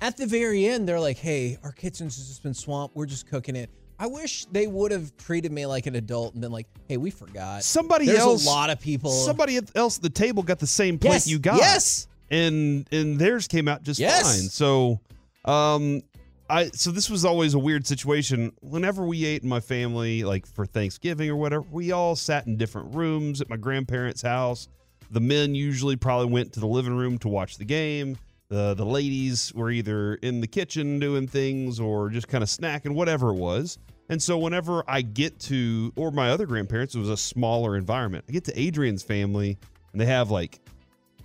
at 0.00 0.16
the 0.16 0.26
very 0.28 0.64
end, 0.66 0.88
they're 0.88 1.00
like, 1.00 1.16
"Hey, 1.18 1.58
our 1.64 1.72
kitchen's 1.72 2.16
just 2.16 2.44
been 2.44 2.54
swamped. 2.54 2.94
We're 2.94 3.06
just 3.06 3.26
cooking 3.28 3.56
it." 3.56 3.68
I 3.98 4.06
wish 4.06 4.44
they 4.52 4.68
would 4.68 4.92
have 4.92 5.16
treated 5.16 5.50
me 5.50 5.66
like 5.66 5.86
an 5.86 5.96
adult 5.96 6.34
and 6.34 6.40
been 6.40 6.52
like, 6.52 6.68
"Hey, 6.88 6.98
we 6.98 7.10
forgot." 7.10 7.64
Somebody 7.64 8.06
There's 8.06 8.20
else. 8.20 8.44
a 8.46 8.48
lot 8.48 8.70
of 8.70 8.78
people. 8.78 9.10
Somebody 9.10 9.58
else 9.74 9.96
at 9.96 10.02
the 10.04 10.10
table 10.10 10.44
got 10.44 10.60
the 10.60 10.66
same 10.68 10.98
plate 11.00 11.12
Yes, 11.14 11.26
you 11.26 11.40
got. 11.40 11.56
yes. 11.56 12.06
And 12.30 12.86
and 12.92 13.18
theirs 13.18 13.48
came 13.48 13.68
out 13.68 13.82
just 13.82 14.00
Yes. 14.00 14.22
fine. 14.22 14.48
So, 14.48 15.00
um, 15.44 16.02
I 16.48 16.70
so 16.74 16.90
this 16.90 17.10
was 17.10 17.24
always 17.24 17.54
a 17.54 17.58
weird 17.58 17.86
situation. 17.86 18.52
Whenever 18.60 19.04
we 19.04 19.24
ate 19.24 19.42
in 19.42 19.48
my 19.48 19.60
family, 19.60 20.24
like 20.24 20.46
for 20.46 20.64
Thanksgiving 20.66 21.28
or 21.30 21.36
whatever, 21.36 21.64
we 21.70 21.92
all 21.92 22.14
sat 22.16 22.46
in 22.46 22.56
different 22.56 22.94
rooms 22.94 23.40
at 23.40 23.48
my 23.48 23.56
grandparents' 23.56 24.22
house. 24.22 24.68
The 25.10 25.20
men 25.20 25.54
usually 25.54 25.96
probably 25.96 26.32
went 26.32 26.52
to 26.54 26.60
the 26.60 26.66
living 26.66 26.96
room 26.96 27.18
to 27.18 27.28
watch 27.28 27.58
the 27.58 27.64
game. 27.64 28.16
The 28.48 28.74
the 28.74 28.86
ladies 28.86 29.52
were 29.54 29.70
either 29.70 30.14
in 30.16 30.40
the 30.40 30.46
kitchen 30.46 31.00
doing 31.00 31.26
things 31.26 31.80
or 31.80 32.10
just 32.10 32.28
kind 32.28 32.42
of 32.42 32.48
snacking, 32.48 32.94
whatever 32.94 33.30
it 33.30 33.36
was. 33.36 33.78
And 34.08 34.22
so 34.22 34.38
whenever 34.38 34.84
I 34.86 35.02
get 35.02 35.40
to, 35.40 35.92
or 35.96 36.12
my 36.12 36.30
other 36.30 36.46
grandparents, 36.46 36.94
it 36.94 37.00
was 37.00 37.08
a 37.08 37.16
smaller 37.16 37.76
environment. 37.76 38.24
I 38.28 38.32
get 38.32 38.44
to 38.44 38.56
Adrian's 38.60 39.02
family, 39.02 39.58
and 39.90 40.00
they 40.00 40.06
have 40.06 40.30
like 40.30 40.60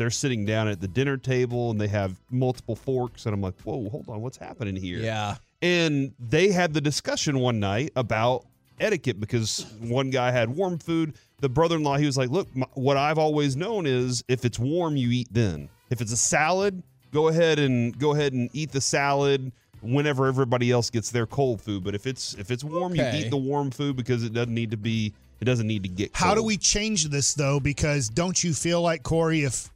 they're 0.02 0.10
sitting 0.10 0.46
down 0.46 0.68
at 0.68 0.82
the 0.82 0.88
dinner 0.88 1.16
table 1.16 1.70
and 1.70 1.80
they 1.80 1.88
have 1.88 2.20
multiple 2.32 2.76
forks 2.76 3.28
and 3.28 3.36
i'm 3.36 3.42
like 3.42 3.60
whoa 3.62 3.88
hold 3.90 4.10
on 4.10 4.20
what's 4.22 4.38
happening 4.38 4.76
here? 4.76 4.98
Yeah. 4.98 5.36
and 5.62 6.12
they 6.20 6.52
had 6.52 6.74
the 6.74 6.82
discussion 6.82 7.40
one 7.40 7.60
night 7.60 7.92
about 7.96 8.46
etiquette 8.80 9.20
because 9.20 9.68
one 9.80 10.10
guy 10.10 10.32
had 10.32 10.50
warm 10.50 10.80
food. 10.80 11.14
The 11.40 11.50
brother-in-law 11.50 11.98
he 11.98 12.08
was 12.08 12.18
like 12.18 12.30
look 12.30 12.54
my, 12.56 12.66
what 12.74 12.98
i've 12.98 13.20
always 13.20 13.56
known 13.56 13.86
is 13.86 14.24
if 14.28 14.44
it's 14.44 14.58
warm 14.58 14.98
you 14.98 15.12
eat 15.12 15.28
then. 15.32 15.70
If 15.92 16.02
it's 16.02 16.12
a 16.12 16.18
salad 16.18 16.82
go 17.12 17.28
ahead 17.28 17.60
and 17.60 17.98
go 18.00 18.14
ahead 18.14 18.34
and 18.34 18.50
eat 18.54 18.72
the 18.72 18.82
salad 18.82 19.52
whenever 19.82 20.26
everybody 20.28 20.72
else 20.72 20.90
gets 20.90 21.12
their 21.12 21.26
cold 21.26 21.62
food. 21.62 21.84
But 21.84 21.94
if 21.94 22.08
it's 22.08 22.34
if 22.36 22.50
it's 22.50 22.64
warm 22.64 22.96
you 22.96 23.04
eat 23.14 23.30
the 23.30 23.38
warm 23.38 23.70
food 23.70 23.96
because 23.96 24.24
it 24.24 24.34
doesn't 24.34 24.54
need 24.54 24.72
to 24.72 24.78
be 24.78 25.14
it 25.42 25.46
doesn't 25.46 25.68
need 25.68 25.84
to 25.84 25.90
get 25.90 26.12
How 26.14 26.36
do 26.36 26.44
we 26.44 26.56
change 26.56 27.06
this 27.06 27.34
though? 27.34 27.60
Because 27.60 28.10
don't 28.10 28.44
you 28.44 28.54
feel 28.54 28.82
like 28.82 29.04
Corey, 29.04 29.44
if 29.44 29.70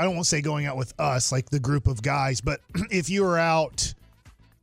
I 0.00 0.04
don't 0.04 0.14
want 0.14 0.24
to 0.24 0.28
say 0.30 0.40
going 0.40 0.64
out 0.64 0.78
with 0.78 0.98
us, 0.98 1.30
like 1.30 1.50
the 1.50 1.60
group 1.60 1.86
of 1.86 2.00
guys, 2.00 2.40
but 2.40 2.62
if 2.90 3.10
you 3.10 3.22
are 3.26 3.38
out, 3.38 3.92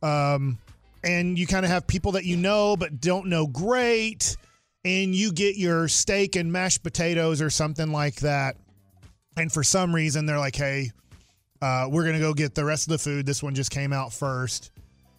um, 0.02 0.58
and 1.04 1.38
you 1.38 1.46
kind 1.46 1.64
of 1.64 1.70
have 1.70 1.86
people 1.86 2.12
that 2.12 2.24
you 2.24 2.36
know 2.36 2.76
but 2.76 3.00
don't 3.00 3.26
know 3.26 3.46
great, 3.46 4.36
and 4.84 5.14
you 5.14 5.30
get 5.30 5.56
your 5.56 5.86
steak 5.86 6.34
and 6.34 6.52
mashed 6.52 6.82
potatoes 6.82 7.40
or 7.40 7.50
something 7.50 7.92
like 7.92 8.16
that, 8.16 8.56
and 9.36 9.52
for 9.52 9.62
some 9.62 9.94
reason 9.94 10.26
they're 10.26 10.40
like, 10.40 10.56
"Hey, 10.56 10.90
uh, 11.62 11.86
we're 11.88 12.04
gonna 12.04 12.18
go 12.18 12.34
get 12.34 12.56
the 12.56 12.64
rest 12.64 12.88
of 12.88 12.90
the 12.90 12.98
food. 12.98 13.24
This 13.24 13.40
one 13.40 13.54
just 13.54 13.70
came 13.70 13.92
out 13.92 14.12
first. 14.12 14.72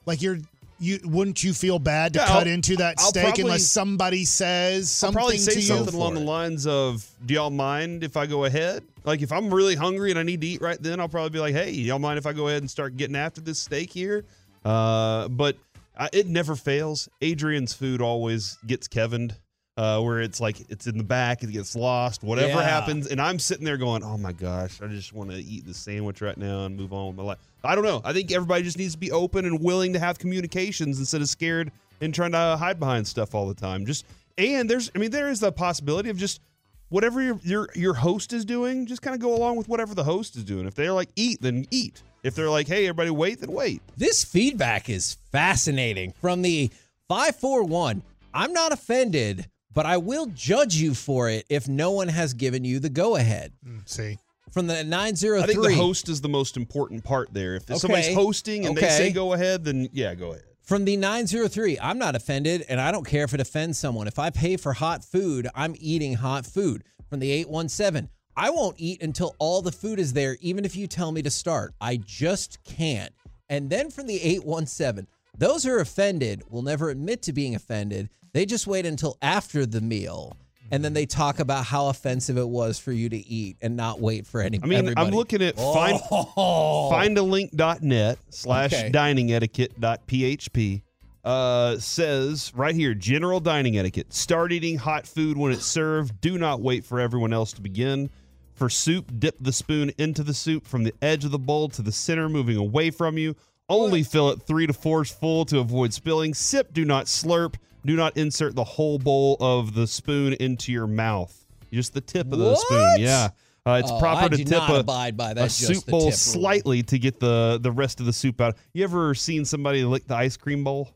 Like 0.06 0.22
you're. 0.22 0.40
You 0.82 1.00
wouldn't 1.04 1.44
you 1.44 1.54
feel 1.54 1.78
bad 1.78 2.14
to 2.14 2.20
Yeah, 2.20 2.28
cut 2.28 2.48
I'll- 2.48 2.54
into 2.54 2.78
that 2.78 2.96
I'll 3.00 3.10
steak 3.10 3.24
probably- 3.26 3.44
unless 3.44 3.66
somebody 3.68 4.24
says 4.26 4.84
I'll 4.84 4.86
something 4.88 5.14
probably 5.20 5.38
say 5.38 5.52
to 5.54 5.60
you? 5.60 5.66
something 5.66 5.94
along 5.94 6.14
the 6.14 6.20
lines 6.22 6.66
of, 6.66 7.06
"Do 7.26 7.34
y'all 7.34 7.50
mind 7.50 8.04
if 8.04 8.16
I 8.16 8.26
go 8.26 8.46
ahead? 8.46 8.84
Like, 9.04 9.22
if 9.22 9.32
I'm 9.32 9.54
really 9.54 9.76
hungry 9.76 10.10
and 10.12 10.20
I 10.20 10.24
need 10.24 10.40
to 10.42 10.48
eat 10.48 10.62
right 10.62 10.82
then, 10.82 11.00
I'll 11.00 11.10
probably 11.10 11.32
be 11.32 11.40
like, 11.40 11.54
"Hey, 11.54 11.72
y'all 11.72 12.00
mind 12.00 12.18
if 12.18 12.26
I 12.26 12.32
go 12.34 12.48
ahead 12.48 12.62
and 12.62 12.72
start 12.72 12.96
getting 12.98 13.16
after 13.16 13.42
this 13.42 13.60
steak 13.60 13.92
here?" 13.92 14.24
Uh, 14.64 15.28
but 15.30 15.58
I, 15.98 16.10
it 16.14 16.28
never 16.28 16.56
fails. 16.56 17.10
Adrian's 17.22 17.74
food 17.74 18.02
always 18.02 18.58
gets 18.66 18.88
Kevined, 18.88 19.36
uh, 19.76 20.00
where 20.02 20.22
it's 20.22 20.40
like 20.40 20.62
it's 20.70 20.88
in 20.88 20.98
the 20.98 21.04
back, 21.04 21.44
it 21.44 21.52
gets 21.52 21.76
lost, 21.76 22.24
whatever 22.24 22.54
Yeah. 22.54 22.64
happens, 22.64 23.08
and 23.08 23.20
I'm 23.22 23.40
sitting 23.40 23.66
there 23.66 23.78
going, 23.78 24.02
"Oh 24.04 24.18
my 24.18 24.32
gosh, 24.32 24.82
I 24.82 24.88
just 24.88 25.12
want 25.12 25.32
to 25.32 25.38
eat 25.38 25.66
the 25.66 25.74
sandwich 25.74 26.22
right 26.22 26.38
now 26.38 26.66
and 26.66 26.78
move 26.78 26.94
on 26.94 27.08
with 27.08 27.16
my 27.18 27.24
life." 27.24 27.38
I 27.64 27.76
don't 27.76 27.84
know. 27.84 28.02
I 28.04 28.14
think 28.14 28.32
everybody 28.32 28.64
just 28.64 28.78
needs 28.78 28.94
to 28.94 29.00
be 29.00 29.12
open 29.12 29.46
and 29.46 29.62
willing 29.62 29.94
to 29.94 30.00
have 30.00 30.18
communications 30.20 31.00
instead 31.00 31.22
of 31.22 31.30
scared 31.30 31.72
and 32.02 32.14
trying 32.14 32.32
to 32.32 32.58
hide 32.58 32.80
behind 32.80 33.08
stuff 33.08 33.36
all 33.36 33.48
the 33.48 33.54
time. 33.54 33.86
Just 33.86 34.06
and 34.38 34.70
there's, 34.70 34.90
I 34.96 35.00
mean, 35.00 35.12
there 35.12 35.30
is 35.30 35.42
the 35.42 35.52
possibility 35.52 36.10
of 36.10 36.18
just 36.18 36.42
whatever 36.90 37.22
your 37.22 37.40
your 37.44 37.70
your 37.76 37.94
host 37.94 38.34
is 38.34 38.46
doing, 38.46 38.86
just 38.86 39.02
kind 39.02 39.14
of 39.14 39.22
go 39.22 39.36
along 39.36 39.58
with 39.58 39.68
whatever 39.68 39.94
the 39.94 40.04
host 40.04 40.36
is 40.36 40.44
doing. 40.44 40.66
If 40.66 40.76
they're 40.76 40.94
like 40.94 41.10
eat, 41.16 41.42
then 41.42 41.66
eat. 41.72 42.02
If 42.24 42.36
they're 42.36 42.50
like, 42.50 42.68
hey, 42.68 42.86
everybody 42.86 43.12
wait, 43.12 43.40
then 43.40 43.52
wait. 43.52 43.82
This 43.96 44.24
feedback 44.24 44.90
is 44.90 45.18
fascinating 45.32 46.14
from 46.20 46.42
the 46.42 46.70
541. 47.08 48.04
I'm 48.34 48.54
not 48.54 48.74
offended, 48.74 49.48
but 49.74 49.86
I 49.86 49.98
will 49.98 50.26
judge 50.28 50.76
you 50.76 50.94
for 50.94 51.30
it 51.30 51.46
if 51.50 51.68
no 51.68 51.92
one 51.92 52.10
has 52.10 52.34
given 52.34 52.66
you 52.66 52.80
the 52.80 52.90
go 52.90 53.16
ahead. 53.16 53.54
Hmm, 53.64 53.80
see, 53.86 54.18
From 54.52 54.68
the 54.68 54.84
903. 54.84 55.42
I 55.42 55.46
think 55.46 55.62
the 55.62 55.76
host 55.76 56.10
is 56.10 56.22
the 56.22 56.30
most 56.30 56.58
important 56.58 57.04
part 57.04 57.34
there. 57.34 57.56
If 57.56 57.66
somebody's 57.78 58.14
hosting 58.14 58.66
and 58.66 58.76
they 58.76 58.90
say 58.90 59.12
go 59.12 59.34
ahead, 59.34 59.64
then 59.64 59.90
yeah, 59.94 60.16
go 60.16 60.32
ahead. 60.32 60.44
From 60.64 60.86
the 60.86 60.98
903, 60.98 61.80
I'm 61.80 61.98
not 61.98 62.16
offended 62.16 62.64
and 62.70 62.80
I 62.80 62.92
don't 62.92 63.06
care 63.06 63.24
if 63.24 63.34
it 63.34 63.40
offends 63.40 63.80
someone. 63.80 64.08
If 64.08 64.20
I 64.20 64.30
pay 64.30 64.56
for 64.56 64.74
hot 64.74 65.04
food, 65.04 65.48
I'm 65.56 65.76
eating 65.80 66.14
hot 66.14 66.46
food. 66.46 66.84
From 67.10 67.20
the 67.20 67.32
817, 67.32 68.08
I 68.38 68.52
won't 68.52 68.76
eat 68.78 69.02
until 69.02 69.36
all 69.40 69.64
the 69.64 69.72
food 69.72 70.00
is 70.00 70.14
there, 70.14 70.38
even 70.42 70.66
if 70.66 70.76
you 70.76 70.86
tell 70.86 71.12
me 71.12 71.24
to 71.24 71.32
start. 71.32 71.74
I 71.82 71.98
just 71.98 72.64
can't. 72.64 73.12
And 73.50 73.70
then 73.70 73.90
from 73.90 74.06
the 74.06 74.22
817, 74.22 75.08
those 75.36 75.64
who 75.64 75.72
are 75.72 75.80
offended 75.80 76.44
will 76.50 76.62
never 76.62 76.92
admit 76.92 77.24
to 77.24 77.34
being 77.34 77.56
offended. 77.56 78.10
They 78.34 78.46
just 78.46 78.68
wait 78.68 78.86
until 78.86 79.18
after 79.24 79.66
the 79.66 79.82
meal. 79.82 80.38
And 80.72 80.84
then 80.86 80.94
they 80.94 81.06
talk 81.06 81.40
about 81.40 81.66
how 81.66 81.88
offensive 81.88 82.38
it 82.38 82.48
was 82.48 82.78
for 82.80 82.92
you 82.92 83.10
to 83.10 83.18
eat 83.18 83.58
and 83.62 83.76
not 83.76 84.00
wait 84.00 84.28
for 84.28 84.42
any. 84.42 84.60
I 84.62 84.66
mean, 84.66 84.80
everybody. 84.80 85.08
I'm 85.08 85.14
looking 85.14 85.42
at 85.42 85.56
find 85.56 86.00
Oh. 86.12 86.90
findalink.net 86.92 88.20
slash 88.30 88.74
Okay. 88.74 88.90
dining 88.90 89.32
etiquette.php 89.32 90.82
uh, 91.26 91.78
says 91.78 92.52
right 92.56 92.74
here 92.76 92.94
general 92.94 93.40
dining 93.40 93.78
etiquette. 93.78 94.14
Start 94.14 94.52
eating 94.52 94.78
hot 94.78 95.06
food 95.06 95.38
when 95.38 95.52
it's 95.52 95.66
served. 95.66 96.20
Do 96.22 96.38
not 96.38 96.62
wait 96.62 96.86
for 96.86 97.00
everyone 97.00 97.34
else 97.34 97.52
to 97.54 97.62
begin. 97.62 98.10
For 98.54 98.70
soup, 98.70 99.12
dip 99.20 99.36
the 99.40 99.54
spoon 99.54 99.92
into 99.98 100.24
the 100.24 100.34
soup 100.34 100.68
from 100.68 100.84
the 100.84 100.94
edge 101.02 101.24
of 101.26 101.32
the 101.32 101.40
bowl 101.40 101.70
to 101.70 101.82
the 101.82 101.92
center, 101.92 102.28
moving 102.30 102.58
away 102.58 102.90
from 102.92 103.18
you. 103.18 103.36
Only 103.70 104.04
fill 104.04 104.30
it 104.32 104.42
three 104.48 104.66
to 104.68 104.74
fours 104.74 105.10
full 105.12 105.46
to 105.46 105.60
avoid 105.60 105.94
spilling. 105.94 106.34
Sip, 106.34 106.74
do 106.74 106.84
not 106.84 107.06
slurp. 107.06 107.56
Do 107.86 107.96
not 107.96 108.18
insert 108.18 108.56
the 108.56 108.64
whole 108.64 109.00
bowl 109.00 109.38
of 109.40 109.74
the 109.74 109.88
spoon 109.88 110.34
into 110.34 110.72
your 110.72 110.88
mouth. 110.88 111.36
Just 111.72 111.94
the 111.94 112.02
tip 112.02 112.32
of 112.32 112.40
the 112.40 112.56
spoon. 112.56 112.96
Yeah. 113.00 113.30
Uh, 113.66 113.74
it's 113.84 113.92
Oh, 113.92 114.00
proper 114.00 114.26
I 114.26 114.28
to 114.30 114.44
tip 114.44 114.68
a, 114.70 114.76
abide 114.80 115.16
by 115.16 115.34
that, 115.34 115.42
a 115.42 115.46
just 115.46 115.60
soup 115.60 115.86
bowl 115.86 116.12
slightly 116.12 116.82
to 116.84 116.98
get 116.98 117.20
the 117.20 117.60
the 117.62 117.72
rest 117.72 118.00
of 118.00 118.06
the 118.06 118.14
soup 118.14 118.42
out. 118.42 118.56
You 118.74 118.84
ever 118.84 119.14
seen 119.14 119.46
somebody 119.46 119.84
lick 119.84 120.08
the 120.08 120.16
ice 120.16 120.38
cream 120.38 120.64
bowl 120.64 120.90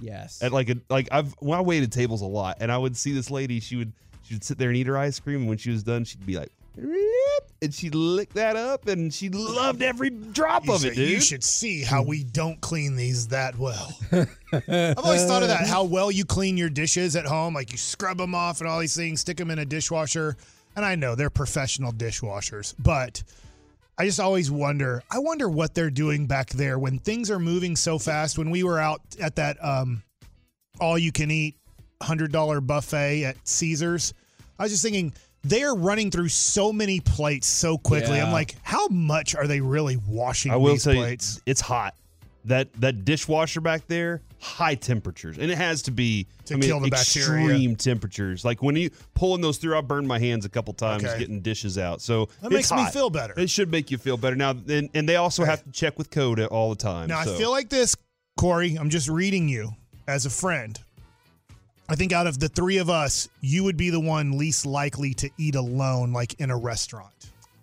Yes. 0.00 0.42
at 0.42 0.52
like 0.52 0.68
a 0.68 0.76
like 0.90 1.08
I've 1.12 1.32
when 1.40 1.58
I 1.58 1.62
waited 1.62 1.92
tables 1.92 2.20
a 2.22 2.26
lot 2.26 2.58
and 2.60 2.70
I 2.72 2.76
would 2.78 2.96
see 2.96 3.12
this 3.12 3.30
lady 3.30 3.60
she 3.60 3.76
would 3.76 3.92
she 4.24 4.34
would 4.34 4.44
sit 4.44 4.58
there 4.58 4.68
and 4.68 4.76
eat 4.76 4.88
her 4.88 4.98
ice 4.98 5.20
cream 5.20 5.40
and 5.40 5.48
when 5.48 5.58
she 5.58 5.70
was 5.70 5.82
done 5.84 6.04
she'd 6.04 6.26
be 6.26 6.36
like 6.36 6.50
and 6.76 7.72
she 7.72 7.90
licked 7.90 8.34
that 8.34 8.56
up 8.56 8.88
and 8.88 9.12
she 9.12 9.28
loved 9.28 9.82
every 9.82 10.10
drop 10.10 10.66
You 10.66 10.72
of 10.74 10.80
should, 10.80 10.92
it, 10.92 10.96
dude. 10.96 11.10
you 11.10 11.20
should 11.20 11.44
see 11.44 11.82
how 11.82 12.02
we 12.02 12.24
don't 12.24 12.60
clean 12.60 12.96
these 12.96 13.28
that 13.28 13.58
well. 13.58 13.94
I've 14.12 14.98
always 14.98 15.24
thought 15.26 15.42
of 15.42 15.48
that, 15.48 15.66
how 15.66 15.84
well 15.84 16.10
you 16.10 16.24
clean 16.24 16.56
your 16.56 16.70
dishes 16.70 17.14
at 17.16 17.26
home. 17.26 17.54
Like 17.54 17.72
you 17.72 17.78
scrub 17.78 18.18
them 18.18 18.34
off 18.34 18.60
and 18.60 18.68
all 18.68 18.78
these 18.80 18.96
things, 18.96 19.20
stick 19.20 19.36
them 19.36 19.50
in 19.50 19.58
a 19.58 19.64
dishwasher. 19.64 20.36
And 20.74 20.84
I 20.84 20.94
know 20.94 21.14
they're 21.14 21.30
professional 21.30 21.92
dishwashers, 21.92 22.74
but 22.78 23.22
I 23.98 24.06
just 24.06 24.18
always 24.20 24.50
wonder. 24.50 25.02
I 25.10 25.18
wonder 25.18 25.48
what 25.48 25.74
they're 25.74 25.90
doing 25.90 26.26
back 26.26 26.48
there 26.50 26.78
when 26.78 26.98
things 26.98 27.30
are 27.30 27.38
moving 27.38 27.76
so 27.76 27.98
fast. 27.98 28.38
When 28.38 28.50
we 28.50 28.62
were 28.64 28.78
out 28.78 29.02
at 29.20 29.36
that 29.36 29.62
um, 29.62 30.02
all 30.80 30.98
you 30.98 31.12
can 31.12 31.30
eat 31.30 31.56
$100 32.00 32.66
buffet 32.66 33.24
at 33.24 33.36
Caesars, 33.46 34.14
I 34.58 34.62
was 34.62 34.72
just 34.72 34.82
thinking, 34.82 35.12
they 35.44 35.62
are 35.62 35.76
running 35.76 36.10
through 36.10 36.28
so 36.28 36.72
many 36.72 37.00
plates 37.00 37.46
so 37.46 37.76
quickly. 37.78 38.20
I'm 38.20 38.32
like, 38.32 38.54
how 38.62 38.86
much 38.88 39.34
are 39.34 39.46
they 39.46 39.60
really 39.60 39.96
washing 40.08 40.52
I 40.52 40.56
will 40.56 40.72
these 40.72 40.84
tell 40.84 40.94
plates? 40.94 41.36
you, 41.36 41.42
it's 41.50 41.60
hot. 41.60 41.94
That 42.46 42.72
that 42.80 43.04
dishwasher 43.04 43.60
back 43.60 43.86
there, 43.86 44.20
high 44.40 44.74
temperatures, 44.74 45.38
and 45.38 45.48
it 45.48 45.56
has 45.56 45.80
to 45.82 45.92
be 45.92 46.26
To 46.46 46.54
I 46.54 46.56
mean, 46.56 46.68
kill 46.68 46.80
the 46.80 46.90
bacteria. 46.90 47.44
extreme 47.46 47.76
temperatures. 47.76 48.44
Like 48.44 48.60
when 48.64 48.74
you 48.74 48.90
pulling 49.14 49.40
those 49.42 49.58
through, 49.58 49.78
I 49.78 49.80
burned 49.80 50.08
my 50.08 50.18
hands 50.18 50.44
a 50.44 50.48
couple 50.48 50.74
times 50.74 51.04
Okay. 51.04 51.20
getting 51.20 51.40
dishes 51.40 51.78
out. 51.78 52.02
So 52.02 52.28
That 52.40 52.50
makes 52.50 52.72
me 52.72 52.84
feel 52.86 53.10
better. 53.10 53.34
It 53.36 53.48
should 53.48 53.70
make 53.70 53.92
you 53.92 53.98
feel 53.98 54.16
better. 54.16 54.34
Now, 54.34 54.56
and, 54.68 54.90
and 54.92 55.08
they 55.08 55.14
also 55.14 55.44
have 55.44 55.62
to 55.62 55.70
check 55.70 55.96
with 55.98 56.10
code 56.10 56.40
all 56.40 56.70
the 56.70 56.74
time. 56.76 57.06
Now, 57.08 57.22
so. 57.22 57.32
I 57.32 57.38
feel 57.38 57.52
like 57.52 57.68
this, 57.68 57.94
Corey, 58.36 58.74
I'm 58.74 58.90
just 58.90 59.08
reading 59.08 59.48
you 59.48 59.70
as 60.08 60.26
a 60.26 60.30
friend. 60.30 60.80
I 61.88 61.94
think 61.94 62.12
out 62.12 62.26
of 62.26 62.38
the 62.38 62.48
three 62.48 62.78
of 62.78 62.88
us, 62.88 63.28
you 63.40 63.64
would 63.64 63.76
be 63.76 63.90
the 63.90 64.00
one 64.00 64.38
least 64.38 64.64
likely 64.64 65.14
to 65.14 65.30
eat 65.38 65.54
alone, 65.54 66.12
like 66.12 66.34
in 66.40 66.50
a 66.50 66.56
restaurant. 66.56 67.12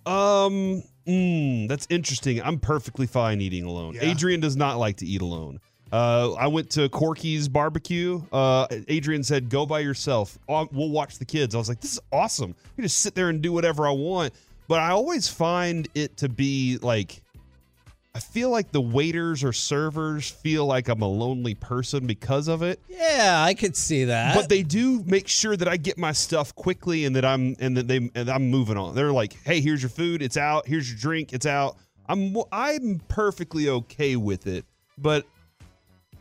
Um, 0.06 0.84
mm, 1.08 1.68
that's 1.68 1.88
interesting. 1.90 2.42
I'm 2.42 2.60
perfectly 2.60 3.08
fine 3.08 3.42
eating 3.42 3.64
alone. 3.64 3.96
Yeah. 3.96 4.04
Adrian 4.04 4.40
does 4.40 4.56
not 4.56 4.78
like 4.78 4.98
to 4.98 5.06
eat 5.06 5.22
alone. 5.22 5.60
Uh, 5.92 6.34
I 6.34 6.48
went 6.48 6.70
to 6.72 6.88
Corky's 6.90 7.48
barbecue. 7.48 8.22
Uh, 8.32 8.68
Adrian 8.88 9.24
said, 9.24 9.50
"Go 9.50 9.66
by 9.66 9.80
yourself. 9.80 10.38
Uh, 10.48 10.66
We'll 10.72 10.90
watch 10.90 11.18
the 11.18 11.26
kids." 11.26 11.56
I 11.56 11.58
was 11.58 11.68
like, 11.68 11.82
"This 11.82 11.94
is 11.94 12.00
awesome. 12.12 12.54
I 12.64 12.76
can 12.76 12.84
just 12.84 13.00
sit 13.00 13.16
there 13.16 13.30
and 13.30 13.42
do 13.42 13.52
whatever 13.52 13.88
I 13.88 13.92
want." 13.92 14.34
But 14.68 14.82
I 14.82 14.92
always 14.92 15.28
find 15.28 15.88
it 15.96 16.16
to 16.18 16.30
be 16.30 16.78
like, 16.84 17.24
I 18.16 18.20
feel 18.20 18.50
like 18.50 18.72
the 18.72 18.82
waiters 18.82 19.44
or 19.44 19.54
servers 19.54 20.30
feel 20.30 20.66
like 20.66 20.88
I'm 20.88 21.02
a 21.02 21.08
lonely 21.08 21.54
person 21.54 22.08
because 22.08 22.48
of 22.48 22.64
it. 22.64 22.80
Yeah, 22.90 23.44
I 23.46 23.54
could 23.54 23.76
see 23.76 24.06
that. 24.06 24.36
But 24.36 24.50
they 24.50 24.64
do 24.64 25.04
make 25.06 25.28
sure 25.28 25.56
that 25.56 25.68
I 25.68 25.78
get 25.78 25.98
my 25.98 26.12
stuff 26.12 26.56
quickly 26.56 27.06
and 27.06 27.16
that 27.16 27.24
I'm 27.24 27.56
and 27.60 27.78
that 27.78 27.88
they 27.88 28.10
and 28.16 28.30
I'm 28.30 28.50
moving 28.50 28.78
on. 28.78 28.96
They're 28.96 29.12
like, 29.12 29.34
"Hey, 29.44 29.62
here's 29.62 29.84
your 29.84 29.92
food. 29.92 30.24
It's 30.24 30.38
out. 30.38 30.68
Here's 30.68 30.90
your 30.90 31.00
drink. 31.00 31.34
It's 31.34 31.46
out." 31.46 31.78
I'm 32.08 32.36
I'm 32.52 33.00
perfectly 33.08 33.70
okay 33.70 34.16
with 34.16 34.48
it, 34.48 34.66
but 34.98 35.28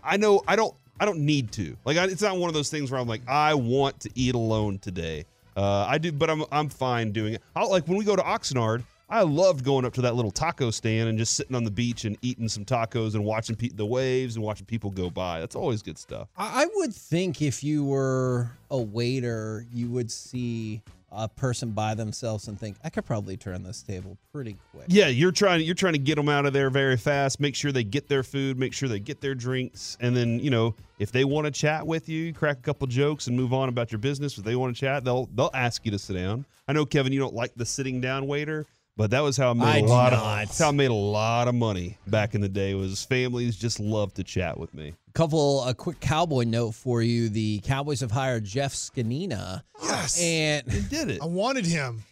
I 0.04 0.18
know 0.18 0.42
I 0.46 0.56
don't 0.56 0.74
I 1.00 1.06
don't 1.06 1.20
need 1.20 1.50
to. 1.52 1.74
Like 1.86 1.96
I, 1.96 2.04
it's 2.04 2.20
not 2.20 2.36
one 2.36 2.48
of 2.48 2.54
those 2.54 2.68
things 2.68 2.90
where 2.90 3.00
I'm 3.00 3.08
like, 3.08 3.22
I 3.26 3.54
want 3.54 4.00
to 4.00 4.10
eat 4.14 4.34
alone 4.34 4.78
today. 4.78 5.24
Uh, 5.56 5.86
I 5.88 5.96
do, 5.96 6.12
but 6.12 6.28
I'm 6.28 6.44
I'm 6.52 6.68
fine 6.68 7.12
doing 7.12 7.34
it. 7.34 7.42
I 7.56 7.64
like 7.64 7.88
when 7.88 7.96
we 7.96 8.04
go 8.04 8.14
to 8.14 8.22
Oxnard. 8.22 8.84
I 9.10 9.22
loved 9.22 9.64
going 9.64 9.84
up 9.84 9.94
to 9.94 10.02
that 10.02 10.14
little 10.14 10.30
taco 10.30 10.70
stand 10.70 11.08
and 11.08 11.18
just 11.18 11.34
sitting 11.34 11.56
on 11.56 11.64
the 11.64 11.70
beach 11.70 12.04
and 12.04 12.18
eating 12.20 12.48
some 12.48 12.64
tacos 12.64 13.14
and 13.14 13.24
watching 13.24 13.56
pe- 13.56 13.68
the 13.68 13.86
waves 13.86 14.36
and 14.36 14.44
watching 14.44 14.66
people 14.66 14.90
go 14.90 15.08
by. 15.08 15.40
That's 15.40 15.56
always 15.56 15.82
good 15.82 15.96
stuff. 15.96 16.28
I 16.36 16.66
would 16.74 16.94
think 16.94 17.40
if 17.40 17.64
you 17.64 17.84
were 17.84 18.50
a 18.70 18.78
waiter, 18.78 19.64
you 19.72 19.88
would 19.90 20.10
see 20.10 20.82
a 21.10 21.28
person 21.28 21.70
by 21.70 21.94
themselves 21.94 22.48
and 22.48 22.60
think, 22.60 22.76
I 22.84 22.90
could 22.90 23.04
probably 23.04 23.36
turn 23.36 23.62
this 23.62 23.82
table 23.82 24.18
pretty 24.32 24.56
quick. 24.72 24.84
Yeah, 24.88 25.08
you're 25.08 25.32
trying 25.32 25.62
you're 25.62 25.74
trying 25.74 25.94
to 25.94 25.98
get 25.98 26.16
them 26.16 26.28
out 26.28 26.44
of 26.44 26.52
there 26.52 26.68
very 26.68 26.96
fast. 26.96 27.40
Make 27.40 27.54
sure 27.54 27.72
they 27.72 27.84
get 27.84 28.08
their 28.08 28.22
food, 28.22 28.58
make 28.58 28.74
sure 28.74 28.88
they 28.88 29.00
get 29.00 29.20
their 29.20 29.34
drinks, 29.34 29.96
and 30.00 30.14
then 30.14 30.38
you 30.40 30.50
know 30.50 30.74
if 30.98 31.10
they 31.10 31.24
want 31.24 31.46
to 31.46 31.50
chat 31.50 31.86
with 31.86 32.08
you, 32.08 32.34
crack 32.34 32.58
a 32.58 32.60
couple 32.60 32.86
jokes 32.86 33.26
and 33.26 33.36
move 33.36 33.54
on 33.54 33.70
about 33.70 33.90
your 33.90 34.00
business. 34.00 34.36
If 34.36 34.44
they 34.44 34.56
want 34.56 34.76
to 34.76 34.80
chat, 34.80 35.04
they'll 35.04 35.26
they'll 35.34 35.50
ask 35.54 35.84
you 35.86 35.90
to 35.92 35.98
sit 35.98 36.14
down. 36.14 36.44
I 36.66 36.74
know 36.74 36.84
Kevin, 36.84 37.12
you 37.12 37.20
don't 37.20 37.34
like 37.34 37.54
the 37.56 37.64
sitting 37.64 38.00
down 38.02 38.26
waiter, 38.26 38.66
but 38.98 39.10
that 39.12 39.20
was 39.20 39.38
how 39.38 39.50
I 39.50 39.54
made 39.54 39.64
I 39.64 39.78
a 39.78 39.82
lot 39.84 40.12
not. 40.12 40.20
of 40.42 40.48
that's 40.48 40.58
how 40.58 40.68
I 40.68 40.72
made 40.72 40.90
a 40.90 40.94
lot 40.94 41.48
of 41.48 41.54
money 41.54 41.96
back 42.06 42.34
in 42.34 42.42
the 42.42 42.48
day. 42.50 42.74
Was 42.74 43.02
families 43.04 43.56
just 43.56 43.80
loved 43.80 44.16
to 44.16 44.24
chat 44.24 44.58
with 44.58 44.74
me. 44.74 44.92
couple 45.14 45.64
a 45.64 45.72
quick 45.72 45.98
cowboy 46.00 46.44
note 46.44 46.72
for 46.74 47.00
you 47.00 47.30
the 47.30 47.60
cowboys 47.64 48.00
have 48.00 48.10
hired 48.10 48.44
jeff 48.44 48.74
Zgonina 48.74 49.62
Yes. 49.82 50.20
and 50.20 50.66
They 50.66 50.80
did 50.82 51.08
it. 51.10 51.22
I 51.22 51.26
wanted 51.26 51.64
him. 51.64 52.04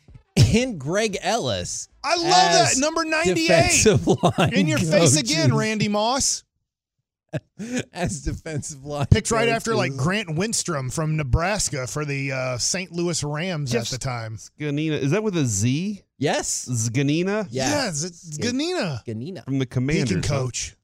and 0.54 0.78
greg 0.78 1.18
ellis 1.20 1.88
I 2.02 2.14
love 2.16 2.24
that. 2.30 2.74
Number 2.78 3.04
98. 3.04 3.34
defensive 3.34 4.06
line 4.06 4.52
In 4.54 4.66
your 4.68 4.78
face 4.78 5.16
again, 5.18 5.52
Randy 5.54 5.88
Moss. 5.88 6.44
as 7.92 8.22
defensive 8.22 8.84
line 8.84 9.06
Picked 9.06 9.30
right 9.30 9.48
after 9.48 9.74
like. 9.74 9.96
Grant 9.96 10.28
Wistrom 10.28 10.92
from 10.92 11.16
Nebraska 11.16 11.86
for 11.86 12.04
the 12.04 12.32
uh, 12.32 12.58
St. 12.58 12.92
Louis 12.92 13.22
Rams 13.24 13.72
Jeff 13.72 13.82
at 13.84 13.88
the 13.88 13.98
time. 13.98 14.38
Ganina, 14.58 14.92
is 14.92 15.10
that 15.10 15.22
with 15.22 15.36
a 15.36 15.44
Z? 15.44 16.02
yes 16.18 16.66
Zgonina 16.70 17.46
yeah 17.50 17.68
Yes, 17.84 18.02
it's 18.04 18.38
Ganina. 18.38 19.04
Ganina. 19.04 19.44
from 19.44 19.58
the 19.58 19.64
He 19.64 19.66
Commanders. 19.66 20.10
can 20.10 20.22
huh? 20.22 20.28
coach. 20.44 20.76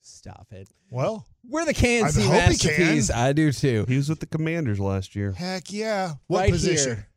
stop 0.00 0.46
it 0.52 0.68
Well, 0.90 1.26
we're 1.48 1.64
the 1.66 1.74
Kansas 1.74 2.16
I 2.16 2.20
City 2.20 2.26
hope 2.32 2.50
he 2.50 2.56
can. 2.56 2.68
masterpiece 2.86 3.10
i 3.10 3.32
do 3.34 3.52
too 3.52 3.84
He 3.88 3.96
was 3.96 4.08
with 4.08 4.20
the 4.20 4.26
Commanders 4.26 4.80
last 4.80 5.14
year. 5.16 5.32
heck 5.32 5.70
yeah. 5.72 6.14
What 6.28 6.40
right 6.40 6.50
position? 6.52 6.96
here 6.96 7.08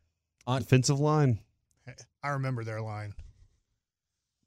on 0.46 0.62
Defensive 0.62 1.00
line. 1.00 1.40
I 2.24 2.30
remember 2.30 2.64
their 2.66 2.82
line. 2.82 3.14